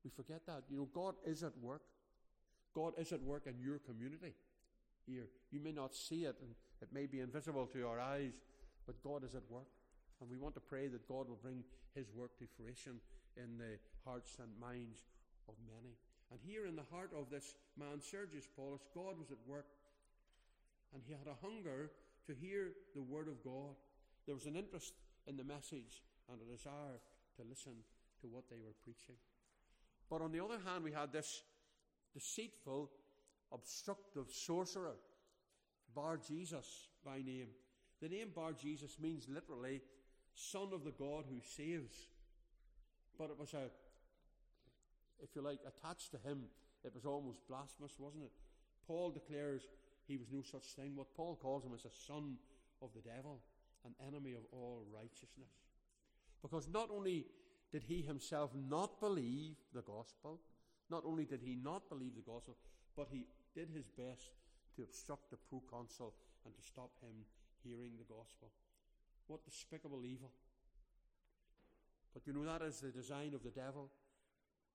We 0.05 0.11
forget 0.11 0.45
that. 0.47 0.64
You 0.68 0.79
know, 0.79 0.89
God 0.93 1.14
is 1.25 1.43
at 1.43 1.57
work. 1.61 1.83
God 2.75 2.95
is 2.99 3.12
at 3.12 3.23
work 3.23 3.47
in 3.47 3.59
your 3.59 3.79
community 3.79 4.35
here. 5.07 5.29
You 5.51 5.61
may 5.61 5.73
not 5.73 5.95
see 5.95 6.25
it, 6.25 6.37
and 6.41 6.55
it 6.81 6.89
may 6.93 7.07
be 7.07 7.20
invisible 7.20 7.66
to 7.66 7.87
our 7.87 8.01
eyes, 8.01 8.41
but 8.87 9.03
God 9.03 9.25
is 9.25 9.35
at 9.35 9.43
work. 9.49 9.68
And 10.23 10.31
we 10.31 10.39
want 10.39 10.55
to 10.55 10.62
pray 10.62 10.87
that 10.87 11.09
God 11.09 11.27
will 11.27 11.43
bring 11.43 11.64
his 11.99 12.07
work 12.14 12.39
to 12.39 12.47
fruition 12.47 13.03
in 13.37 13.59
the 13.59 13.83
hearts 14.07 14.39
and 14.39 14.49
minds 14.61 15.03
of 15.49 15.55
many. 15.66 15.99
And 16.31 16.39
here 16.47 16.64
in 16.64 16.77
the 16.77 16.87
heart 16.95 17.11
of 17.11 17.29
this 17.29 17.57
man, 17.77 17.99
Sergius 17.99 18.47
Paulus, 18.47 18.87
God 18.95 19.18
was 19.18 19.33
at 19.33 19.43
work. 19.51 19.66
And 20.95 21.03
he 21.05 21.12
had 21.12 21.27
a 21.27 21.45
hunger 21.45 21.91
to 22.29 22.35
hear 22.39 22.70
the 22.95 23.03
word 23.03 23.27
of 23.27 23.43
God. 23.43 23.75
There 24.27 24.37
was 24.37 24.47
an 24.47 24.55
interest 24.55 24.95
in 25.27 25.37
the 25.37 25.43
message 25.43 26.07
and 26.31 26.39
a 26.41 26.53
desire 26.53 27.03
to 27.37 27.43
listen 27.43 27.83
to 28.20 28.29
what 28.29 28.45
they 28.49 28.62
were 28.62 28.79
preaching. 28.85 29.16
But 30.09 30.23
on 30.23 30.31
the 30.31 30.45
other 30.45 30.61
hand, 30.64 30.85
we 30.85 30.93
had 30.93 31.12
this 31.12 31.43
deceitful, 32.14 32.91
obstructive 33.53 34.31
sorcerer, 34.31 34.95
Bar 35.97 36.16
Jesus 36.16 36.89
by 37.05 37.16
name. 37.16 37.49
The 38.01 38.09
name 38.09 38.29
Bar 38.35 38.53
Jesus 38.53 38.99
means 39.01 39.27
literally 39.29 39.83
son 40.35 40.68
of 40.72 40.85
the 40.85 40.93
God 40.93 41.24
who 41.28 41.41
saves. 41.41 42.09
But 43.18 43.30
it 43.30 43.39
was 43.39 43.55
a, 43.55 43.70
if 45.22 45.35
you 45.35 45.43
like, 45.43 45.61
attached 45.66 46.11
to 46.12 46.18
him, 46.18 46.45
it 46.85 46.95
was 46.95 47.05
almost 47.05 47.47
blasphemous, 47.49 47.93
wasn't 47.99 48.24
it? 48.24 48.33
Paul 48.87 49.11
declares 49.11 49.62
he 50.07 50.16
was 50.16 50.28
no 50.33 50.43
such 50.43 50.64
thing. 50.74 50.97
What 50.97 51.14
Paul 51.14 51.39
calls 51.41 51.64
him 51.64 51.74
is 51.74 51.85
a 51.85 52.07
son 52.07 52.37
of 52.80 52.91
the 52.95 53.09
devil, 53.09 53.41
an 53.85 53.95
enemy 54.07 54.33
of 54.33 54.43
all 54.51 54.85
righteousness. 54.93 55.53
Because 56.43 56.68
not 56.68 56.91
only 56.91 57.26
did 57.70 57.85
he 57.85 58.03
himself 58.03 58.51
not 58.68 59.01
believe 59.01 59.55
the 59.72 59.83
gospel, 59.83 60.41
not 60.91 61.05
only 61.07 61.24
did 61.24 61.41
he 61.43 61.57
not 61.57 61.89
believe 61.89 62.14
the 62.16 62.30
gospel, 62.30 62.57
but 62.97 63.09
he 63.11 63.26
did 63.55 63.70
his 63.70 63.87
best 63.89 64.33
to 64.76 64.83
obstruct 64.83 65.30
the 65.30 65.37
proconsul 65.49 66.14
and 66.45 66.55
to 66.55 66.62
stop 66.62 66.91
him 67.01 67.24
hearing 67.62 67.93
the 67.97 68.14
gospel. 68.14 68.51
What 69.33 69.47
despicable 69.47 70.05
evil. 70.05 70.28
But 72.12 72.26
you 72.26 72.35
know, 72.35 72.45
that 72.45 72.61
is 72.61 72.80
the 72.80 72.91
design 72.91 73.33
of 73.33 73.43
the 73.43 73.49
devil. 73.49 73.89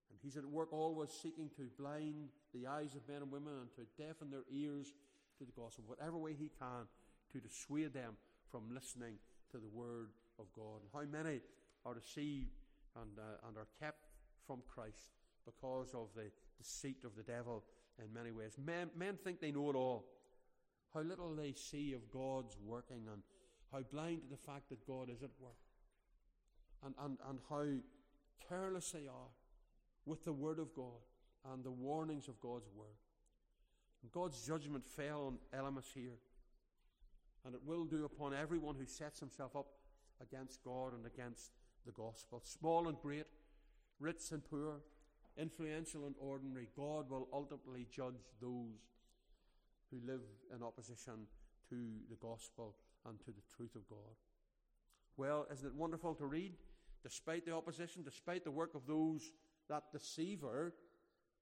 And 0.09 0.17
he's 0.19 0.35
at 0.35 0.45
work 0.45 0.73
always 0.73 1.11
seeking 1.11 1.51
to 1.57 1.69
blind 1.77 2.29
the 2.55 2.65
eyes 2.65 2.95
of 2.95 3.07
men 3.07 3.21
and 3.21 3.31
women 3.31 3.53
and 3.61 3.69
to 3.75 3.85
deafen 4.01 4.31
their 4.31 4.45
ears 4.51 4.95
to 5.37 5.45
the 5.45 5.51
gospel, 5.51 5.83
whatever 5.85 6.17
way 6.17 6.33
he 6.33 6.49
can, 6.57 6.87
to 7.33 7.39
dissuade 7.39 7.93
them 7.93 8.17
from 8.49 8.63
listening 8.73 9.17
to 9.51 9.57
the 9.57 9.69
word 9.71 10.09
of 10.39 10.45
God. 10.55 10.81
And 10.81 10.89
how 10.91 11.05
many 11.05 11.41
are 11.85 11.93
deceived 11.93 12.57
and, 12.99 13.11
uh, 13.19 13.47
and 13.47 13.57
are 13.57 13.67
kept 13.79 14.07
from 14.47 14.63
Christ 14.67 15.13
because 15.45 15.93
of 15.93 16.07
the 16.15 16.31
deceit 16.57 17.03
of 17.05 17.15
the 17.15 17.21
devil 17.21 17.63
in 17.99 18.11
many 18.11 18.31
ways. 18.31 18.57
Men, 18.57 18.89
men 18.97 19.19
think 19.23 19.39
they 19.39 19.51
know 19.51 19.69
it 19.69 19.75
all. 19.75 20.07
How 20.95 21.01
little 21.01 21.35
they 21.35 21.53
see 21.53 21.93
of 21.93 22.09
God's 22.09 22.57
working 22.65 23.03
and 23.13 23.21
how 23.71 23.81
blind 23.91 24.21
to 24.21 24.29
the 24.29 24.37
fact 24.37 24.69
that 24.69 24.85
God 24.85 25.09
is 25.09 25.23
at 25.23 25.29
work. 25.39 25.53
And, 26.85 26.93
and, 27.03 27.17
and 27.27 27.39
how 27.49 27.65
careless 28.47 28.91
they 28.91 29.07
are 29.07 29.31
with 30.05 30.23
the 30.23 30.33
Word 30.33 30.59
of 30.59 30.73
God 30.75 31.01
and 31.51 31.63
the 31.63 31.71
warnings 31.71 32.27
of 32.27 32.39
God's 32.39 32.69
Word. 32.75 32.97
And 34.03 34.11
God's 34.11 34.45
judgment 34.45 34.85
fell 34.85 35.25
on 35.53 35.59
Elymas 35.59 35.91
here. 35.93 36.19
And 37.45 37.55
it 37.55 37.61
will 37.65 37.85
do 37.85 38.05
upon 38.05 38.33
everyone 38.33 38.75
who 38.75 38.85
sets 38.85 39.19
himself 39.19 39.55
up 39.55 39.67
against 40.21 40.63
God 40.63 40.93
and 40.93 41.05
against 41.05 41.51
the 41.85 41.91
gospel, 41.91 42.41
small 42.43 42.87
and 42.89 42.97
great, 42.99 43.27
rich 43.99 44.31
and 44.31 44.43
poor, 44.43 44.81
influential 45.37 46.05
and 46.05 46.15
ordinary, 46.19 46.67
God 46.75 47.09
will 47.09 47.27
ultimately 47.31 47.87
judge 47.91 48.15
those 48.41 48.81
who 49.89 49.99
live 50.05 50.21
in 50.53 50.63
opposition 50.63 51.27
to 51.69 51.75
the 52.09 52.15
gospel 52.15 52.75
and 53.05 53.19
to 53.19 53.31
the 53.31 53.55
truth 53.55 53.75
of 53.75 53.87
God. 53.87 54.15
Well, 55.17 55.47
isn't 55.51 55.67
it 55.67 55.75
wonderful 55.75 56.15
to 56.15 56.25
read? 56.25 56.53
Despite 57.03 57.45
the 57.45 57.53
opposition, 57.53 58.03
despite 58.03 58.43
the 58.43 58.51
work 58.51 58.75
of 58.75 58.85
those 58.87 59.31
that 59.69 59.91
deceiver, 59.91 60.73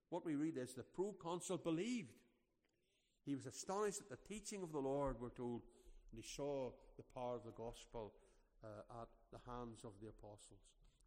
what 0.09 0.25
we 0.25 0.35
read 0.35 0.57
is 0.57 0.73
the 0.73 0.83
proconsul 0.83 1.57
believed. 1.57 2.13
He 3.25 3.35
was 3.35 3.45
astonished 3.45 4.01
at 4.01 4.09
the 4.09 4.27
teaching 4.27 4.61
of 4.61 4.71
the 4.71 4.79
Lord, 4.79 5.17
we're 5.19 5.29
told, 5.29 5.63
and 6.11 6.21
he 6.21 6.27
saw 6.27 6.71
the 6.97 7.03
power 7.03 7.35
of 7.35 7.43
the 7.43 7.51
gospel 7.51 8.13
uh, 8.63 9.01
at 9.01 9.07
the 9.31 9.51
hands 9.51 9.83
of 9.83 9.91
the 10.01 10.09
apostles. 10.09 10.61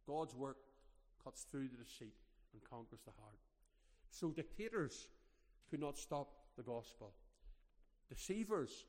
God's 0.05 0.35
work 0.35 0.57
cuts 1.23 1.43
through 1.43 1.69
the 1.69 1.83
deceit 1.83 2.15
and 2.53 2.61
conquers 2.63 3.01
the 3.05 3.11
heart. 3.21 3.39
So 4.09 4.31
dictators 4.31 5.07
could 5.69 5.79
not 5.79 5.97
stop 5.97 6.29
the 6.57 6.63
gospel. 6.63 7.13
Deceivers 8.09 8.85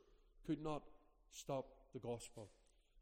could 0.46 0.62
not 0.62 0.82
stop 1.30 1.66
the 1.92 1.98
gospel. 1.98 2.48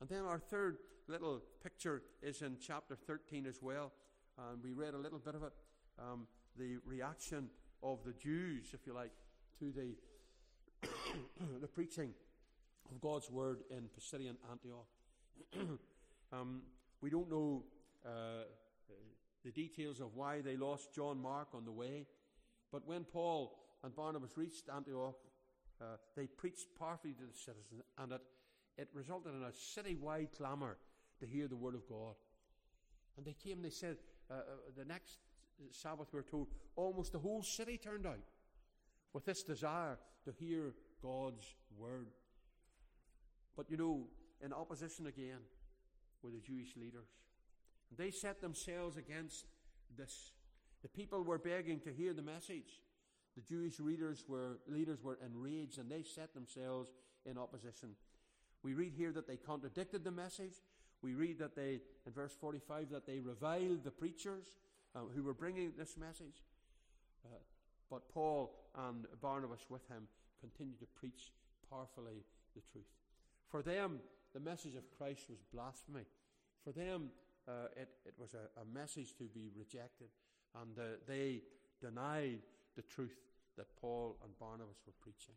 And 0.01 0.09
then 0.09 0.25
our 0.25 0.39
third 0.39 0.79
little 1.09 1.43
picture 1.63 2.03
is 2.23 2.43
in 2.43 2.57
chapter 2.61 2.95
13 2.95 3.47
as 3.47 3.61
well. 3.63 3.93
And 4.51 4.63
we 4.63 4.73
read 4.73 4.95
a 4.95 4.99
little 4.99 5.19
bit 5.19 5.35
of 5.35 5.43
it. 5.43 5.53
Um, 5.99 6.27
the 6.57 6.77
reaction 6.85 7.49
of 7.83 8.05
the 8.05 8.13
Jews, 8.13 8.69
if 8.73 8.87
you 8.87 8.95
like, 8.95 9.13
to 9.59 9.73
the, 9.73 10.89
the 11.61 11.67
preaching 11.67 12.13
of 12.91 13.01
God's 13.01 13.31
word 13.31 13.61
in 13.71 13.89
Pisidian 13.89 14.37
Antioch. 14.51 14.87
um, 16.33 16.63
we 17.01 17.11
don't 17.11 17.31
know 17.31 17.65
uh, 18.05 18.45
the 19.45 19.51
details 19.51 20.01
of 20.01 20.15
why 20.15 20.41
they 20.41 20.57
lost 20.57 20.95
John 20.95 21.21
Mark 21.21 21.49
on 21.55 21.65
the 21.65 21.73
way, 21.73 22.07
but 22.73 22.87
when 22.87 23.05
Paul 23.05 23.59
and 23.83 23.95
Barnabas 23.95 24.37
reached 24.37 24.69
Antioch, 24.75 25.17
uh, 25.81 25.97
they 26.17 26.27
preached 26.27 26.69
powerfully 26.79 27.13
to 27.15 27.25
the 27.25 27.37
citizens, 27.37 27.83
and 27.99 28.13
it, 28.13 28.23
it 28.77 28.89
resulted 28.93 29.35
in 29.35 29.43
a 29.43 29.51
citywide 29.51 30.29
clamour 30.37 30.77
to 31.21 31.27
hear 31.27 31.49
the 31.49 31.57
word 31.57 31.75
of 31.75 31.89
God. 31.89 32.15
And 33.17 33.27
they 33.27 33.35
came, 33.35 33.63
they 33.63 33.71
said, 33.71 33.97
uh, 34.31 34.35
uh, 34.35 34.41
the 34.77 34.85
next 34.85 35.19
Sabbath, 35.73 36.09
we 36.13 36.21
are 36.21 36.25
told, 36.25 36.49
almost 36.77 37.13
the 37.13 37.19
whole 37.19 37.43
city 37.43 37.79
turned 37.79 38.07
out 38.07 38.19
with 39.13 39.25
this 39.25 39.43
desire 39.43 39.99
to 40.25 40.33
hear 40.39 40.75
God's 41.03 41.55
word. 41.77 42.09
But 43.57 43.71
you 43.71 43.77
know, 43.77 44.07
in 44.45 44.53
opposition 44.53 45.07
again 45.07 45.41
were 46.23 46.31
the 46.31 46.41
Jewish 46.41 46.77
leaders. 46.77 47.09
They 47.97 48.11
set 48.11 48.41
themselves 48.41 48.97
against 48.97 49.47
this. 49.97 50.33
The 50.83 50.89
people 50.89 51.23
were 51.23 51.39
begging 51.39 51.81
to 51.81 51.93
hear 51.93 52.13
the 52.13 52.23
message. 52.23 52.83
The 53.37 53.43
Jewish 53.43 53.79
were, 54.29 54.59
leaders 54.67 55.03
were 55.03 55.19
enraged 55.25 55.79
and 55.79 55.91
they 55.91 56.03
set 56.03 56.35
themselves 56.35 56.91
in 57.25 57.39
opposition. 57.39 57.91
We 58.63 58.75
read 58.75 58.93
here 58.97 59.13
that 59.13 59.27
they 59.27 59.37
contradicted 59.37 60.05
the 60.05 60.11
message. 60.11 60.55
We 61.03 61.15
read 61.15 61.39
that 61.39 61.55
they, 61.55 61.81
in 62.07 62.13
verse 62.13 62.35
45, 62.41 62.91
that 62.91 63.07
they 63.07 63.21
reviled 63.21 63.85
the 63.85 63.91
preachers 63.91 64.47
uh, 64.95 65.01
who 65.15 65.23
were 65.23 65.35
bringing 65.35 65.73
this 65.79 65.97
message. 65.97 66.43
Uh, 67.25 67.39
but 67.91 68.09
Paul 68.09 68.53
and 68.77 69.07
Barnabas 69.21 69.67
with 69.69 69.87
him 69.89 70.09
continued 70.41 70.81
to 70.81 70.87
preach 70.87 71.33
powerfully 71.71 72.25
the 72.55 72.63
truth. 72.73 72.91
For 73.49 73.63
them, 73.63 74.01
the 74.35 74.41
message 74.41 74.75
of 74.75 74.85
Christ 74.97 75.27
was 75.29 75.39
blasphemy. 75.53 76.05
For 76.65 76.73
them, 76.73 77.11
uh, 77.49 77.69
it, 77.77 77.89
it 78.05 78.15
was 78.19 78.35
a, 78.35 78.61
a, 78.61 78.65
message 78.65 79.17
to 79.17 79.25
be 79.25 79.51
rejected, 79.57 80.09
and 80.61 80.79
uh, 80.79 80.83
they 81.07 81.41
denied 81.81 82.41
the 82.79 82.83
truth 82.83 83.19
that 83.57 83.67
Paul 83.81 84.17
and 84.23 84.39
Barnabas 84.39 84.79
were 84.87 84.95
preaching. 85.01 85.35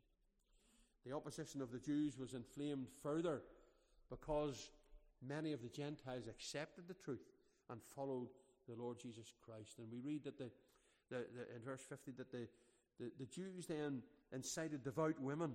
The 1.05 1.15
opposition 1.15 1.59
of 1.61 1.71
the 1.71 1.79
Jews 1.79 2.19
was 2.19 2.35
inflamed 2.35 2.85
further 3.01 3.41
because 4.11 4.69
many 5.27 5.51
of 5.51 5.63
the 5.63 5.69
Gentiles 5.69 6.27
accepted 6.27 6.87
the 6.87 6.93
truth 6.93 7.31
and 7.71 7.81
followed 7.95 8.27
the 8.69 8.75
Lord 8.75 8.99
Jesus 8.99 9.33
Christ. 9.43 9.79
And 9.79 9.87
we 9.91 9.99
read 9.99 10.23
that 10.25 10.37
the, 10.37 10.51
the, 11.09 11.25
the 11.35 11.55
in 11.55 11.63
verse 11.65 11.81
50 11.81 12.11
that 12.11 12.31
the, 12.31 12.47
the, 12.99 13.11
the 13.17 13.25
Jews 13.25 13.65
then 13.65 14.03
incited 14.31 14.83
devout 14.83 15.19
women 15.19 15.53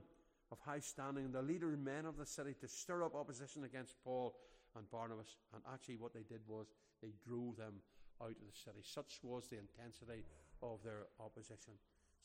of 0.51 0.59
high 0.59 0.81
standing 0.81 1.25
and 1.25 1.35
the 1.35 1.43
leader 1.43 1.69
men 1.77 2.05
of 2.05 2.17
the 2.17 2.27
city 2.27 2.55
to 2.61 2.67
stir 2.67 3.05
up 3.05 3.15
opposition 3.15 3.63
against 3.63 3.95
Paul 4.03 4.35
and 4.77 4.91
Barnabas. 4.91 5.37
And 5.55 5.63
actually, 5.73 5.97
what 5.99 6.15
they 6.15 6.25
did 6.29 6.41
was 6.49 6.67
they 7.01 7.13
drove 7.25 7.57
them 7.57 7.75
out 8.21 8.31
of 8.31 8.37
the 8.37 8.59
city. 8.65 8.81
Such 8.83 9.21
was 9.23 9.47
the 9.47 9.59
intensity 9.59 10.25
of 10.63 10.83
their 10.85 11.07
opposition. 11.21 11.75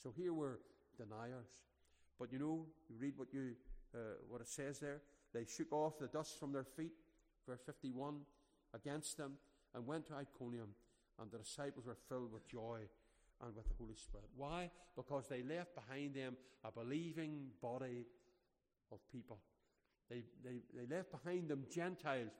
So 0.01 0.13
here 0.15 0.33
were 0.33 0.59
deniers. 0.97 1.61
But 2.19 2.31
you 2.31 2.39
know, 2.39 2.65
you 2.89 2.95
read 2.99 3.13
what, 3.17 3.33
you, 3.33 3.53
uh, 3.95 4.15
what 4.29 4.41
it 4.41 4.47
says 4.47 4.79
there. 4.79 5.01
They 5.33 5.45
shook 5.45 5.71
off 5.71 5.97
the 5.99 6.07
dust 6.07 6.39
from 6.39 6.51
their 6.51 6.63
feet, 6.63 6.91
verse 7.47 7.61
51, 7.65 8.15
against 8.73 9.17
them, 9.17 9.33
and 9.73 9.87
went 9.87 10.07
to 10.07 10.15
Iconium, 10.15 10.69
and 11.19 11.31
the 11.31 11.37
disciples 11.37 11.85
were 11.85 11.97
filled 12.09 12.31
with 12.33 12.47
joy 12.47 12.79
and 13.41 13.55
with 13.55 13.67
the 13.67 13.73
Holy 13.79 13.95
Spirit. 13.95 14.27
Why? 14.35 14.69
Because 14.95 15.27
they 15.27 15.41
left 15.41 15.75
behind 15.75 16.15
them 16.15 16.35
a 16.63 16.71
believing 16.71 17.47
body 17.61 18.05
of 18.91 18.99
people. 19.11 19.39
They, 20.09 20.23
they, 20.43 20.57
they 20.75 20.93
left 20.93 21.11
behind 21.11 21.49
them 21.49 21.65
Gentiles 21.73 22.31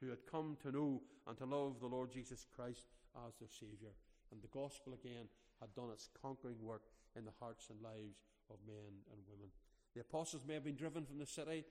who 0.00 0.10
had 0.10 0.26
come 0.30 0.56
to 0.62 0.70
know 0.70 1.02
and 1.26 1.36
to 1.38 1.44
love 1.44 1.80
the 1.80 1.86
Lord 1.86 2.12
Jesus 2.12 2.46
Christ 2.54 2.84
as 3.26 3.34
their 3.40 3.48
Saviour. 3.48 3.92
And 4.32 4.42
the 4.42 4.52
gospel 4.52 4.94
again 4.94 5.28
had 5.60 5.74
done 5.74 5.90
its 5.92 6.08
conquering 6.20 6.62
work 6.62 6.82
in 7.16 7.24
the 7.24 7.36
hearts 7.40 7.70
and 7.70 7.80
lives 7.80 8.24
of 8.50 8.56
men 8.66 9.02
and 9.12 9.20
women. 9.28 9.50
The 9.94 10.02
apostles 10.02 10.44
may 10.46 10.54
have 10.54 10.64
been 10.64 10.76
driven 10.76 11.04
from 11.04 11.18
the 11.18 11.26
city, 11.26 11.64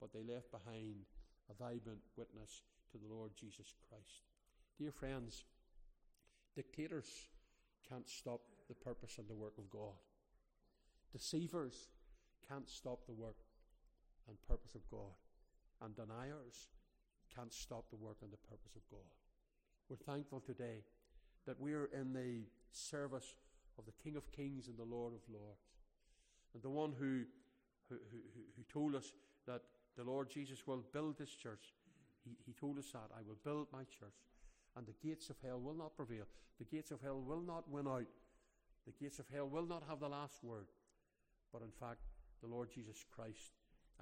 but 0.00 0.12
they 0.12 0.22
left 0.22 0.50
behind 0.50 1.04
a 1.50 1.54
vibrant 1.54 2.00
witness 2.16 2.62
to 2.92 2.98
the 2.98 3.12
Lord 3.12 3.32
Jesus 3.38 3.74
Christ. 3.88 4.24
Dear 4.78 4.92
friends, 4.92 5.44
dictators 6.54 7.28
can't 7.88 8.08
stop 8.08 8.40
the 8.68 8.74
purpose 8.74 9.18
and 9.18 9.28
the 9.28 9.34
work 9.34 9.58
of 9.58 9.70
God. 9.70 10.00
Deceivers 11.12 11.88
can't 12.48 12.68
stop 12.68 13.06
the 13.06 13.14
work 13.14 13.36
and 14.28 14.36
purpose 14.48 14.74
of 14.74 14.88
God. 14.90 15.14
And 15.82 15.94
deniers 15.94 16.68
can't 17.34 17.52
stop 17.52 17.90
the 17.90 17.96
work 17.96 18.18
and 18.22 18.32
the 18.32 18.48
purpose 18.48 18.74
of 18.76 18.82
God. 18.90 19.06
We're 19.88 19.96
thankful 19.96 20.40
today 20.40 20.82
that 21.46 21.60
we're 21.60 21.88
in 21.92 22.12
the 22.12 22.42
service 22.70 23.36
of 23.78 23.84
the 23.86 23.92
King 24.02 24.16
of 24.16 24.30
Kings 24.32 24.68
and 24.68 24.76
the 24.76 24.84
Lord 24.84 25.12
of 25.12 25.20
Lords. 25.32 25.60
And 26.54 26.62
the 26.62 26.70
one 26.70 26.92
who, 26.98 27.22
who, 27.88 27.96
who, 28.10 28.18
who 28.56 28.62
told 28.72 28.94
us 28.94 29.12
that 29.46 29.62
the 29.96 30.04
Lord 30.04 30.30
Jesus 30.30 30.66
will 30.66 30.84
build 30.92 31.18
this 31.18 31.34
church. 31.34 31.72
He, 32.24 32.36
he 32.44 32.52
told 32.52 32.78
us 32.78 32.90
that 32.92 33.10
I 33.16 33.22
will 33.26 33.38
build 33.44 33.68
my 33.72 33.84
church, 33.84 34.16
and 34.76 34.86
the 34.86 35.06
gates 35.06 35.30
of 35.30 35.36
hell 35.44 35.60
will 35.60 35.74
not 35.74 35.96
prevail. 35.96 36.24
The 36.58 36.64
gates 36.64 36.90
of 36.90 37.00
hell 37.00 37.20
will 37.20 37.40
not 37.40 37.70
win 37.70 37.86
out. 37.86 38.06
The 38.86 38.92
gates 38.92 39.18
of 39.18 39.26
hell 39.32 39.48
will 39.48 39.66
not 39.66 39.82
have 39.88 40.00
the 40.00 40.08
last 40.08 40.42
word. 40.42 40.66
But 41.52 41.62
in 41.62 41.70
fact, 41.70 42.00
the 42.42 42.48
Lord 42.48 42.70
Jesus 42.70 43.04
Christ 43.14 43.52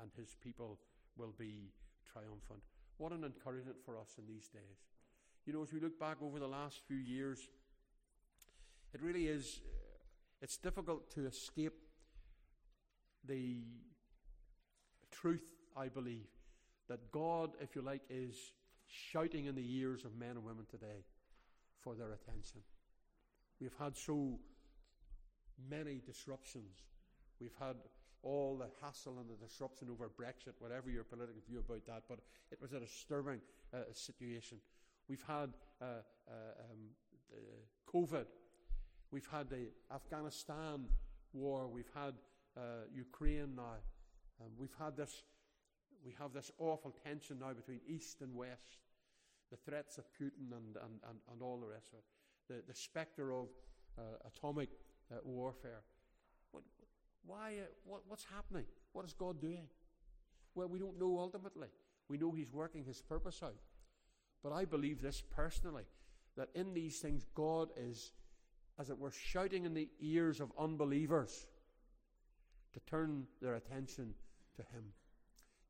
and 0.01 0.11
his 0.17 0.37
people 0.43 0.79
will 1.17 1.35
be 1.39 1.71
triumphant. 2.13 2.63
What 2.99 3.13
an 3.13 3.25
encouragement 3.25 3.77
for 3.85 3.99
us 3.99 4.17
in 4.19 4.27
these 4.27 4.49
days. 4.49 4.87
You 5.47 5.53
know, 5.53 5.63
as 5.63 5.73
we 5.73 5.81
look 5.81 5.99
back 5.99 6.17
over 6.23 6.39
the 6.39 6.49
last 6.49 6.81
few 6.87 6.97
years, 6.97 7.49
it 8.95 9.03
really 9.03 9.27
is, 9.27 9.61
it's 10.41 10.57
difficult 10.57 11.11
to 11.15 11.27
escape 11.27 11.75
the 13.27 13.59
truth, 15.11 15.45
I 15.77 15.89
believe, 15.89 16.29
that 16.89 17.11
God, 17.11 17.51
if 17.61 17.77
you 17.77 17.83
like, 17.83 18.03
is 18.09 18.53
shouting 18.87 19.47
in 19.47 19.55
the 19.55 19.77
ears 19.77 20.05
of 20.05 20.17
men 20.17 20.31
and 20.31 20.45
women 20.45 20.65
today 20.71 21.05
for 21.83 21.95
their 21.95 22.13
attention. 22.13 22.61
We've 23.61 23.75
had 23.79 23.97
so 23.97 24.39
many 25.71 26.01
disruptions. 26.05 26.73
We've 27.41 27.57
had 27.61 27.77
all 28.23 28.57
the 28.57 28.69
hassle 28.83 29.19
and 29.21 29.29
the 29.29 29.47
disruption 29.47 29.89
over 29.91 30.09
Brexit, 30.09 30.55
whatever 30.59 30.89
your 30.91 31.05
political 31.05 31.43
view 31.47 31.59
about 31.59 31.85
that, 31.87 32.05
but 32.09 32.21
it 32.51 32.61
was 32.61 32.73
a 32.73 32.81
disturbing 32.81 33.41
uh, 33.75 33.79
situation. 33.93 34.59
We've 35.09 35.25
had 35.27 35.51
uh, 35.81 35.85
uh, 35.85 36.33
um, 36.61 36.89
COVID. 37.93 38.27
We've 39.11 39.29
had 39.31 39.51
the 39.51 39.69
Afghanistan 39.95 40.87
war. 41.33 41.69
We've 41.69 41.91
had 41.95 42.15
uh, 42.57 42.87
Ukraine 42.95 43.55
now. 43.57 43.77
Um, 44.41 44.51
we've 44.59 44.75
had 44.79 44.97
this. 44.97 45.23
We 46.05 46.15
have 46.19 46.33
this 46.33 46.51
awful 46.59 46.95
tension 47.05 47.39
now 47.41 47.53
between 47.53 47.81
East 47.87 48.23
and 48.23 48.35
West. 48.35 48.81
The 49.51 49.57
threats 49.57 49.99
of 49.99 50.05
Putin 50.21 50.53
and, 50.53 50.77
and, 50.77 51.01
and, 51.09 51.19
and 51.31 51.43
all 51.43 51.59
the 51.59 51.67
rest 51.69 51.93
of 51.93 51.99
it. 51.99 52.05
The, 52.49 52.73
the 52.73 52.77
spectre 52.77 53.33
of 53.33 53.49
uh, 53.99 54.03
atomic 54.27 54.71
uh, 55.13 55.17
warfare. 55.25 55.83
What, 56.51 56.65
why? 57.25 57.55
what, 57.85 58.03
what's 58.09 58.25
happening? 58.25 58.65
What 58.93 59.05
is 59.05 59.13
God 59.13 59.41
doing? 59.41 59.67
Well, 60.55 60.69
we 60.69 60.79
don't 60.79 60.99
know 60.99 61.19
ultimately. 61.19 61.69
We 62.09 62.19
know 62.19 62.33
He's 62.33 62.53
working 62.53 62.85
His 62.85 63.01
purpose 63.01 63.41
out. 63.43 63.57
But 64.45 64.53
I 64.53 64.67
believe 64.67 65.01
this 65.01 65.23
personally 65.35 65.85
that 66.37 66.51
in 66.55 66.75
these 66.75 66.99
things 66.99 67.25
God 67.35 67.71
is, 67.77 68.13
as 68.79 68.91
it 68.91 68.99
were, 68.99 69.11
shouting 69.11 69.65
in 69.65 69.73
the 69.73 69.89
ears 70.01 70.39
of 70.39 70.53
unbelievers 70.59 71.47
to 72.75 72.81
turn 72.81 73.25
their 73.41 73.55
attention 73.55 74.15
to 74.57 74.63
Him. 74.63 74.85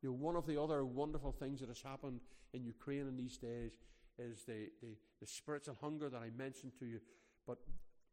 You 0.02 0.10
know, 0.10 0.16
one 0.16 0.34
of 0.34 0.46
the 0.46 0.60
other 0.60 0.84
wonderful 0.84 1.30
things 1.30 1.60
that 1.60 1.68
has 1.68 1.80
happened 1.80 2.20
in 2.52 2.64
Ukraine 2.64 3.06
in 3.06 3.16
these 3.16 3.36
days 3.36 3.72
is 4.18 4.42
the, 4.44 4.70
the, 4.82 4.96
the 5.20 5.26
spiritual 5.26 5.76
hunger 5.80 6.10
that 6.10 6.18
I 6.18 6.30
mentioned 6.36 6.72
to 6.80 6.86
you. 6.86 7.00
But 7.46 7.58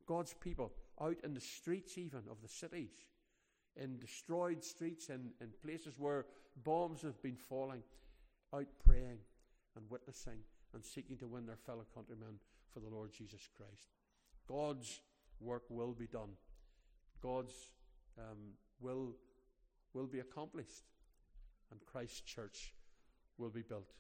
God's 0.05 0.35
people 0.35 0.73
out 1.01 1.17
in 1.23 1.33
the 1.33 1.41
streets, 1.41 1.97
even 1.97 2.21
of 2.29 2.41
the 2.41 2.47
cities, 2.47 2.91
in 3.77 3.97
destroyed 3.97 4.63
streets, 4.63 5.09
in, 5.09 5.31
in 5.41 5.49
places 5.65 5.97
where 5.97 6.25
bombs 6.63 7.01
have 7.01 7.19
been 7.23 7.37
falling, 7.37 7.81
out 8.53 8.67
praying 8.85 9.19
and 9.75 9.85
witnessing 9.89 10.39
and 10.73 10.83
seeking 10.83 11.17
to 11.17 11.27
win 11.27 11.45
their 11.45 11.57
fellow 11.57 11.85
countrymen 11.93 12.39
for 12.73 12.79
the 12.79 12.89
Lord 12.89 13.11
Jesus 13.11 13.47
Christ. 13.55 13.89
God's 14.47 15.01
work 15.39 15.63
will 15.69 15.93
be 15.93 16.07
done. 16.07 16.31
God's 17.21 17.53
um, 18.17 18.55
will 18.79 19.15
will 19.93 20.07
be 20.07 20.19
accomplished, 20.19 20.83
and 21.71 21.79
Christ's 21.85 22.21
church 22.21 22.73
will 23.37 23.49
be 23.49 23.61
built 23.61 23.91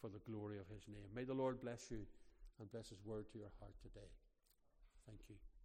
for 0.00 0.08
the 0.08 0.20
glory 0.30 0.58
of 0.58 0.68
His 0.68 0.86
name. 0.88 1.08
May 1.14 1.24
the 1.24 1.34
Lord 1.34 1.60
bless 1.60 1.90
you 1.90 2.06
and 2.58 2.70
bless 2.70 2.88
His 2.88 3.04
word 3.04 3.26
to 3.32 3.38
your 3.38 3.50
heart 3.60 3.74
today. 3.82 4.08
Thank 5.06 5.20
you. 5.28 5.55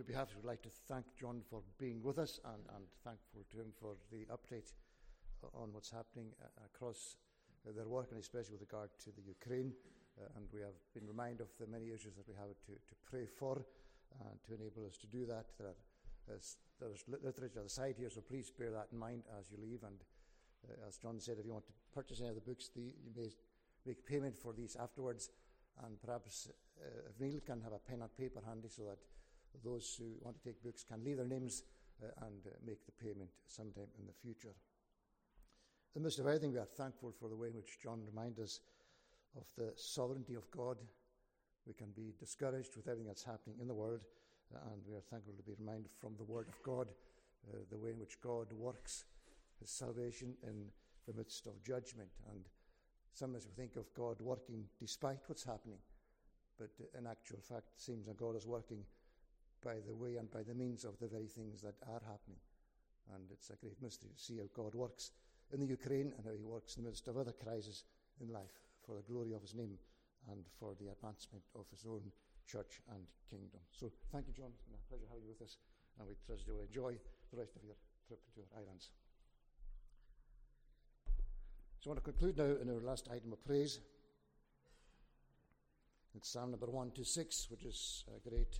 Your 0.00 0.08
behalf, 0.08 0.32
would 0.34 0.48
like 0.48 0.62
to 0.62 0.72
thank 0.88 1.04
John 1.20 1.42
for 1.50 1.60
being 1.76 2.00
with 2.02 2.18
us 2.18 2.40
and, 2.56 2.64
and 2.74 2.84
thankful 3.04 3.44
to 3.52 3.60
him 3.60 3.68
for 3.78 4.00
the 4.10 4.24
update 4.32 4.72
on 5.52 5.68
what's 5.76 5.90
happening 5.90 6.32
uh, 6.40 6.48
across 6.64 7.16
uh, 7.68 7.72
their 7.76 7.86
work, 7.86 8.08
and 8.08 8.18
especially 8.18 8.56
with 8.56 8.62
regard 8.62 8.88
to 9.04 9.10
the 9.12 9.20
Ukraine. 9.20 9.74
Uh, 10.16 10.24
and 10.36 10.48
we 10.54 10.60
have 10.60 10.72
been 10.96 11.06
reminded 11.06 11.42
of 11.42 11.48
the 11.60 11.66
many 11.66 11.92
issues 11.92 12.16
that 12.16 12.26
we 12.26 12.32
have 12.32 12.48
to, 12.64 12.72
to 12.72 12.94
pray 13.04 13.26
for 13.28 13.60
and 14.24 14.40
to 14.48 14.56
enable 14.56 14.86
us 14.88 14.96
to 14.96 15.06
do 15.06 15.26
that. 15.26 15.52
There 15.58 15.68
are, 15.68 15.76
there's 16.80 17.04
literature 17.06 17.60
at 17.60 17.64
the 17.64 17.68
side 17.68 17.96
here, 17.98 18.08
so 18.08 18.22
please 18.22 18.48
bear 18.48 18.70
that 18.70 18.88
in 18.92 18.98
mind 18.98 19.24
as 19.38 19.52
you 19.52 19.58
leave. 19.60 19.84
And 19.84 20.00
uh, 20.64 20.88
as 20.88 20.96
John 20.96 21.20
said, 21.20 21.36
if 21.38 21.44
you 21.44 21.52
want 21.52 21.66
to 21.66 21.76
purchase 21.92 22.20
any 22.20 22.30
of 22.30 22.36
the 22.36 22.40
books, 22.40 22.70
the, 22.74 22.88
you 23.04 23.12
may 23.14 23.28
make 23.84 24.06
payment 24.06 24.38
for 24.38 24.54
these 24.54 24.76
afterwards. 24.80 25.28
And 25.84 26.00
perhaps 26.00 26.48
uh, 26.80 27.10
if 27.10 27.20
Neil 27.20 27.40
can 27.44 27.60
have 27.60 27.76
a 27.76 27.78
pen 27.78 28.00
and 28.00 28.16
paper 28.16 28.40
handy 28.48 28.68
so 28.72 28.84
that 28.84 28.96
those 29.64 29.96
who 29.98 30.16
want 30.20 30.36
to 30.36 30.42
take 30.42 30.62
books 30.62 30.84
can 30.84 31.04
leave 31.04 31.16
their 31.16 31.26
names 31.26 31.64
uh, 32.02 32.26
and 32.26 32.46
uh, 32.46 32.50
make 32.66 32.84
the 32.86 32.92
payment 32.92 33.30
sometime 33.46 33.88
in 33.98 34.06
the 34.06 34.12
future. 34.12 34.54
In 35.94 36.02
the 36.02 36.06
midst 36.06 36.18
of 36.18 36.26
everything, 36.26 36.52
we 36.52 36.58
are 36.58 36.64
thankful 36.64 37.12
for 37.18 37.28
the 37.28 37.36
way 37.36 37.48
in 37.48 37.54
which 37.54 37.80
John 37.82 38.00
reminds 38.06 38.38
us 38.38 38.60
of 39.36 39.44
the 39.56 39.72
sovereignty 39.76 40.34
of 40.34 40.50
God. 40.50 40.78
We 41.66 41.74
can 41.74 41.90
be 41.90 42.14
discouraged 42.18 42.76
with 42.76 42.86
everything 42.86 43.06
that's 43.06 43.24
happening 43.24 43.56
in 43.60 43.66
the 43.66 43.74
world, 43.74 44.00
uh, 44.54 44.58
and 44.72 44.82
we 44.88 44.94
are 44.94 45.02
thankful 45.10 45.34
to 45.34 45.42
be 45.42 45.52
reminded 45.58 45.90
from 46.00 46.14
the 46.16 46.24
Word 46.24 46.48
of 46.48 46.62
God 46.62 46.88
uh, 47.48 47.56
the 47.70 47.78
way 47.78 47.90
in 47.90 47.98
which 47.98 48.20
God 48.20 48.52
works 48.52 49.04
His 49.60 49.70
salvation 49.70 50.34
in 50.42 50.66
the 51.06 51.12
midst 51.12 51.46
of 51.46 51.62
judgment. 51.62 52.10
And 52.30 52.44
sometimes 53.12 53.46
we 53.46 53.52
think 53.52 53.76
of 53.76 53.92
God 53.94 54.20
working 54.20 54.64
despite 54.78 55.18
what's 55.26 55.44
happening, 55.44 55.78
but 56.58 56.70
in 56.98 57.06
actual 57.06 57.40
fact, 57.40 57.70
it 57.74 57.80
seems 57.80 58.06
that 58.06 58.16
God 58.16 58.36
is 58.36 58.46
working 58.46 58.84
by 59.64 59.76
the 59.86 59.94
way 59.94 60.16
and 60.16 60.30
by 60.30 60.42
the 60.42 60.54
means 60.54 60.84
of 60.84 60.98
the 60.98 61.08
very 61.08 61.26
things 61.26 61.60
that 61.62 61.76
are 61.86 62.02
happening. 62.06 62.40
And 63.14 63.24
it's 63.30 63.50
a 63.50 63.56
great 63.56 63.80
mystery 63.82 64.10
to 64.14 64.22
see 64.22 64.38
how 64.38 64.48
God 64.54 64.74
works 64.74 65.10
in 65.52 65.60
the 65.60 65.66
Ukraine 65.66 66.12
and 66.16 66.24
how 66.24 66.32
He 66.36 66.44
works 66.44 66.76
in 66.76 66.84
the 66.84 66.88
midst 66.88 67.08
of 67.08 67.16
other 67.16 67.32
crises 67.32 67.84
in 68.20 68.32
life 68.32 68.62
for 68.86 68.96
the 68.96 69.12
glory 69.12 69.32
of 69.32 69.42
His 69.42 69.54
name 69.54 69.78
and 70.30 70.44
for 70.58 70.74
the 70.80 70.88
advancement 70.88 71.42
of 71.54 71.66
His 71.70 71.84
own 71.86 72.02
church 72.46 72.80
and 72.90 73.02
kingdom. 73.28 73.60
So 73.72 73.90
thank 74.12 74.26
you, 74.28 74.34
John. 74.34 74.50
It's 74.54 74.62
been 74.62 74.78
a 74.78 74.88
pleasure 74.88 75.06
having 75.08 75.24
you 75.24 75.30
with 75.30 75.42
us, 75.42 75.56
and 75.98 76.08
we 76.08 76.14
trust 76.26 76.46
you 76.46 76.54
will 76.54 76.66
enjoy 76.66 76.94
the 77.32 77.38
rest 77.38 77.56
of 77.56 77.64
your 77.64 77.76
trip 78.06 78.20
to 78.34 78.40
our 78.40 78.62
islands. 78.62 78.90
So 81.80 81.90
I 81.90 81.94
want 81.94 82.04
to 82.04 82.10
conclude 82.10 82.36
now 82.36 82.60
in 82.60 82.68
our 82.68 82.82
last 82.82 83.08
item 83.10 83.32
of 83.32 83.42
praise. 83.44 83.80
It's 86.14 86.28
Psalm 86.28 86.50
number 86.50 86.66
126, 86.66 87.48
which 87.50 87.64
is 87.64 88.04
a 88.14 88.28
great 88.28 88.58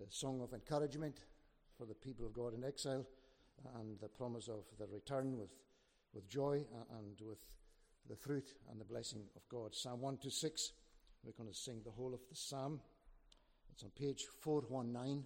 a 0.00 0.10
song 0.10 0.40
of 0.42 0.52
encouragement 0.52 1.18
for 1.76 1.86
the 1.86 1.94
people 1.94 2.26
of 2.26 2.32
God 2.32 2.54
in 2.54 2.64
exile 2.64 3.06
and 3.76 3.98
the 4.00 4.08
promise 4.08 4.48
of 4.48 4.64
the 4.78 4.86
return 4.86 5.38
with, 5.38 5.50
with 6.14 6.28
joy 6.28 6.64
and 6.98 7.20
with 7.20 7.38
the 8.08 8.16
fruit 8.16 8.54
and 8.70 8.80
the 8.80 8.84
blessing 8.84 9.22
of 9.36 9.42
God. 9.48 9.74
Psalm 9.74 10.00
126, 10.00 10.72
we're 11.24 11.32
going 11.32 11.48
to 11.48 11.54
sing 11.54 11.80
the 11.84 11.90
whole 11.90 12.14
of 12.14 12.20
the 12.28 12.36
psalm. 12.36 12.80
It's 13.72 13.82
on 13.82 13.90
page 13.90 14.24
419. 14.40 15.24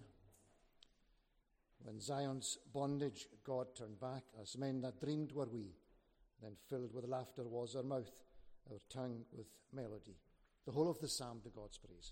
When 1.83 1.99
Zion's 1.99 2.57
bondage 2.73 3.27
God 3.43 3.67
turned 3.75 3.99
back, 3.99 4.23
as 4.41 4.57
men 4.57 4.81
that 4.81 4.99
dreamed 4.99 5.31
were 5.31 5.47
we, 5.51 5.75
then 6.41 6.51
filled 6.69 6.93
with 6.93 7.05
laughter 7.05 7.47
was 7.47 7.75
our 7.75 7.83
mouth, 7.83 8.23
our 8.69 8.79
tongue 8.89 9.23
with 9.31 9.47
melody. 9.73 10.17
The 10.65 10.71
whole 10.71 10.89
of 10.89 10.99
the 10.99 11.07
psalm 11.07 11.39
to 11.43 11.49
God's 11.49 11.77
praise. 11.77 12.11